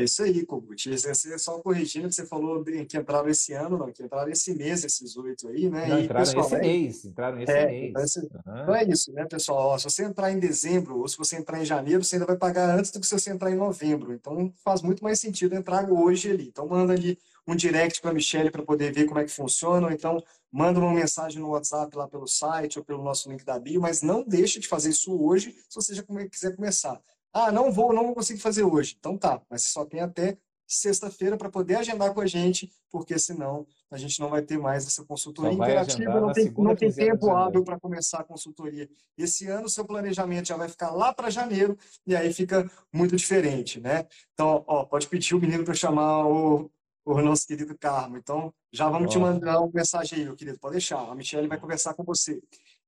É 0.00 0.04
isso 0.04 0.22
aí, 0.22 0.44
Kogut. 0.46 0.90
Você 0.90 1.38
só 1.38 1.58
corrigindo 1.60 2.08
que 2.08 2.14
você 2.14 2.26
falou 2.26 2.64
que 2.64 2.96
entraram 2.96 3.28
esse 3.28 3.52
ano, 3.52 3.78
não, 3.78 3.92
que 3.92 4.02
entraram 4.02 4.30
esse 4.30 4.54
mês, 4.54 4.84
esses 4.84 5.16
oito 5.16 5.48
aí, 5.48 5.68
né? 5.68 5.86
Não, 5.86 5.98
e, 5.98 6.04
entraram 6.04 6.24
pessoal, 6.24 6.44
esse 6.46 6.54
é, 6.54 6.60
mês, 6.60 7.04
entraram 7.04 7.40
esse 7.40 7.52
é, 7.52 7.66
mês. 7.66 7.94
Esse, 7.96 8.20
uhum. 8.20 8.62
Então 8.62 8.74
é 8.74 8.84
isso, 8.84 9.12
né, 9.12 9.26
pessoal? 9.26 9.68
Ó, 9.68 9.78
se 9.78 9.84
você 9.84 10.04
entrar 10.04 10.32
em 10.32 10.38
dezembro 10.38 10.98
ou 10.98 11.08
se 11.08 11.18
você 11.18 11.36
entrar 11.36 11.60
em 11.60 11.64
janeiro, 11.64 12.02
você 12.02 12.16
ainda 12.16 12.26
vai 12.26 12.36
pagar 12.36 12.78
antes 12.78 12.90
do 12.90 13.00
que 13.00 13.06
se 13.06 13.18
você 13.18 13.30
entrar 13.30 13.50
em 13.50 13.56
novembro. 13.56 14.12
Então 14.12 14.52
faz 14.64 14.82
muito 14.82 15.04
mais 15.04 15.20
sentido 15.20 15.54
entrar 15.54 15.90
hoje 15.90 16.30
ali. 16.30 16.48
Então 16.48 16.66
manda 16.66 16.92
ali 16.92 17.18
um 17.46 17.56
direct 17.56 18.00
para 18.00 18.10
a 18.10 18.14
Michelle 18.14 18.50
para 18.50 18.62
poder 18.62 18.92
ver 18.92 19.06
como 19.06 19.18
é 19.18 19.24
que 19.24 19.30
funciona, 19.30 19.86
ou 19.86 19.92
então 19.92 20.22
manda 20.52 20.78
uma 20.78 20.92
mensagem 20.92 21.40
no 21.40 21.50
WhatsApp 21.50 21.96
lá 21.96 22.08
pelo 22.08 22.26
site 22.26 22.78
ou 22.78 22.84
pelo 22.84 23.02
nosso 23.02 23.30
link 23.30 23.44
da 23.44 23.58
bio, 23.58 23.80
mas 23.80 24.02
não 24.02 24.22
deixe 24.22 24.58
de 24.60 24.68
fazer 24.68 24.90
isso 24.90 25.20
hoje 25.20 25.54
se 25.68 25.74
você 25.74 25.94
já 25.94 26.02
quiser 26.30 26.54
começar. 26.54 27.00
Ah, 27.32 27.52
não 27.52 27.70
vou, 27.70 27.92
não 27.92 28.06
vou 28.06 28.14
conseguir 28.14 28.40
fazer 28.40 28.64
hoje. 28.64 28.96
Então 28.98 29.16
tá, 29.16 29.40
mas 29.48 29.64
só 29.64 29.84
tem 29.84 30.00
até 30.00 30.38
sexta-feira 30.70 31.36
para 31.36 31.50
poder 31.50 31.74
agendar 31.76 32.14
com 32.14 32.20
a 32.20 32.26
gente, 32.26 32.72
porque 32.92 33.18
senão 33.18 33.66
a 33.90 33.98
gente 33.98 34.20
não 34.20 34.30
vai 34.30 34.40
ter 34.40 34.56
mais 34.56 34.86
essa 34.86 35.04
consultoria 35.04 35.52
interativa, 35.52 36.20
não 36.20 36.32
tem, 36.32 36.52
não 36.56 36.76
tem 36.76 36.92
tempo 36.92 37.32
hábil 37.32 37.64
para 37.64 37.78
começar 37.78 38.20
a 38.20 38.24
consultoria. 38.24 38.88
Esse 39.18 39.48
ano 39.48 39.68
seu 39.68 39.84
planejamento 39.84 40.46
já 40.46 40.56
vai 40.56 40.68
ficar 40.68 40.92
lá 40.92 41.12
para 41.12 41.28
janeiro 41.28 41.76
e 42.06 42.14
aí 42.14 42.32
fica 42.32 42.70
muito 42.92 43.16
diferente, 43.16 43.80
né? 43.80 44.06
Então, 44.32 44.64
ó, 44.66 44.84
pode 44.84 45.08
pedir 45.08 45.34
o 45.34 45.40
menino 45.40 45.64
para 45.64 45.74
chamar 45.74 46.26
o, 46.26 46.70
o 47.04 47.20
nosso 47.20 47.48
querido 47.48 47.76
Carmo. 47.76 48.16
Então, 48.16 48.54
já 48.72 48.88
vamos 48.88 49.10
te 49.10 49.18
mandar 49.18 49.58
uma 49.60 49.70
mensagem 49.74 50.20
aí, 50.20 50.24
meu 50.24 50.36
querido, 50.36 50.58
pode 50.60 50.74
deixar. 50.74 51.00
A 51.00 51.14
Michelle 51.16 51.48
vai 51.48 51.58
conversar 51.58 51.94
com 51.94 52.04
você. 52.04 52.40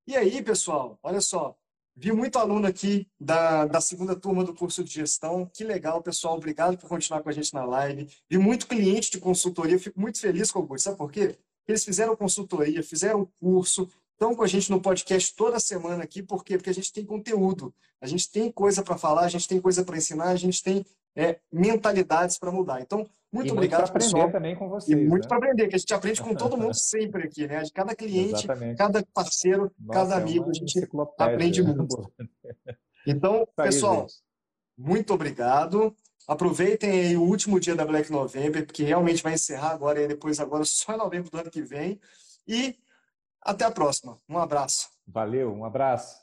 E 0.07 0.15
aí, 0.15 0.41
pessoal, 0.41 0.97
olha 1.03 1.19
só, 1.19 1.53
Vi 1.95 2.11
muito 2.11 2.39
aluno 2.39 2.65
aqui 2.65 3.07
da, 3.19 3.65
da 3.65 3.79
segunda 3.79 4.15
turma 4.15 4.43
do 4.43 4.53
curso 4.53 4.83
de 4.83 4.91
gestão. 4.91 5.49
Que 5.53 5.63
legal, 5.63 6.01
pessoal. 6.01 6.35
Obrigado 6.35 6.77
por 6.77 6.89
continuar 6.89 7.21
com 7.21 7.29
a 7.29 7.33
gente 7.33 7.53
na 7.53 7.63
live. 7.63 8.09
Vi 8.27 8.37
muito 8.37 8.67
cliente 8.67 9.11
de 9.11 9.19
consultoria. 9.19 9.77
Fico 9.77 9.99
muito 9.99 10.19
feliz 10.19 10.51
com 10.51 10.59
o 10.67 10.79
Sabe 10.79 10.97
por 10.97 11.11
quê? 11.11 11.37
Eles 11.67 11.85
fizeram 11.85 12.15
consultoria, 12.15 12.83
fizeram 12.83 13.29
curso, 13.39 13.87
estão 14.11 14.35
com 14.35 14.43
a 14.43 14.47
gente 14.47 14.69
no 14.69 14.81
podcast 14.81 15.35
toda 15.35 15.59
semana 15.59 16.03
aqui. 16.03 16.23
Por 16.23 16.43
quê? 16.43 16.57
Porque 16.57 16.69
a 16.69 16.73
gente 16.73 16.91
tem 16.91 17.05
conteúdo, 17.05 17.73
a 18.01 18.07
gente 18.07 18.29
tem 18.29 18.51
coisa 18.51 18.83
para 18.83 18.97
falar, 18.97 19.25
a 19.25 19.29
gente 19.29 19.47
tem 19.47 19.61
coisa 19.61 19.83
para 19.83 19.97
ensinar, 19.97 20.29
a 20.29 20.35
gente 20.35 20.61
tem 20.61 20.85
é, 21.15 21.39
mentalidades 21.51 22.37
para 22.37 22.51
mudar. 22.51 22.81
Então, 22.81 23.07
muito 23.31 23.47
e 23.47 23.51
obrigado, 23.51 23.81
muito 23.81 23.93
pessoal. 23.93 24.23
aprender 24.23 24.37
também 24.37 24.55
com 24.55 24.69
vocês. 24.69 24.97
E 24.97 25.05
muito 25.05 25.23
né? 25.23 25.27
para 25.27 25.37
aprender, 25.37 25.67
que 25.67 25.75
a 25.75 25.79
gente 25.79 25.93
aprende 25.93 26.21
com 26.21 26.35
todo 26.35 26.57
mundo 26.57 26.73
sempre 26.77 27.23
aqui, 27.23 27.47
né? 27.47 27.63
Cada 27.73 27.95
cliente, 27.95 28.45
Exatamente. 28.45 28.77
cada 28.77 29.03
parceiro, 29.13 29.71
Nossa, 29.79 29.99
cada 29.99 30.15
é 30.15 30.17
amigo, 30.21 30.45
uma 30.45 30.51
a 30.51 30.53
gente 30.53 30.89
aprende 31.17 31.63
né? 31.63 31.73
muito. 31.73 32.11
Então, 33.05 33.45
aí, 33.57 33.65
pessoal, 33.65 34.03
gente. 34.03 34.13
muito 34.77 35.13
obrigado. 35.13 35.93
Aproveitem 36.25 36.89
aí 36.89 37.17
o 37.17 37.23
último 37.23 37.59
dia 37.59 37.75
da 37.75 37.85
Black 37.85 38.09
November, 38.09 38.65
porque 38.65 38.81
realmente 38.81 39.21
vai 39.21 39.33
encerrar 39.33 39.71
agora 39.71 40.01
e 40.01 40.07
depois 40.07 40.39
agora 40.39 40.63
só 40.63 40.93
em 40.93 40.97
novembro 40.97 41.29
do 41.29 41.37
ano 41.37 41.51
que 41.51 41.61
vem. 41.61 41.99
E 42.47 42.77
até 43.41 43.65
a 43.65 43.71
próxima. 43.71 44.17
Um 44.29 44.37
abraço. 44.37 44.87
Valeu, 45.05 45.53
um 45.53 45.65
abraço. 45.65 46.22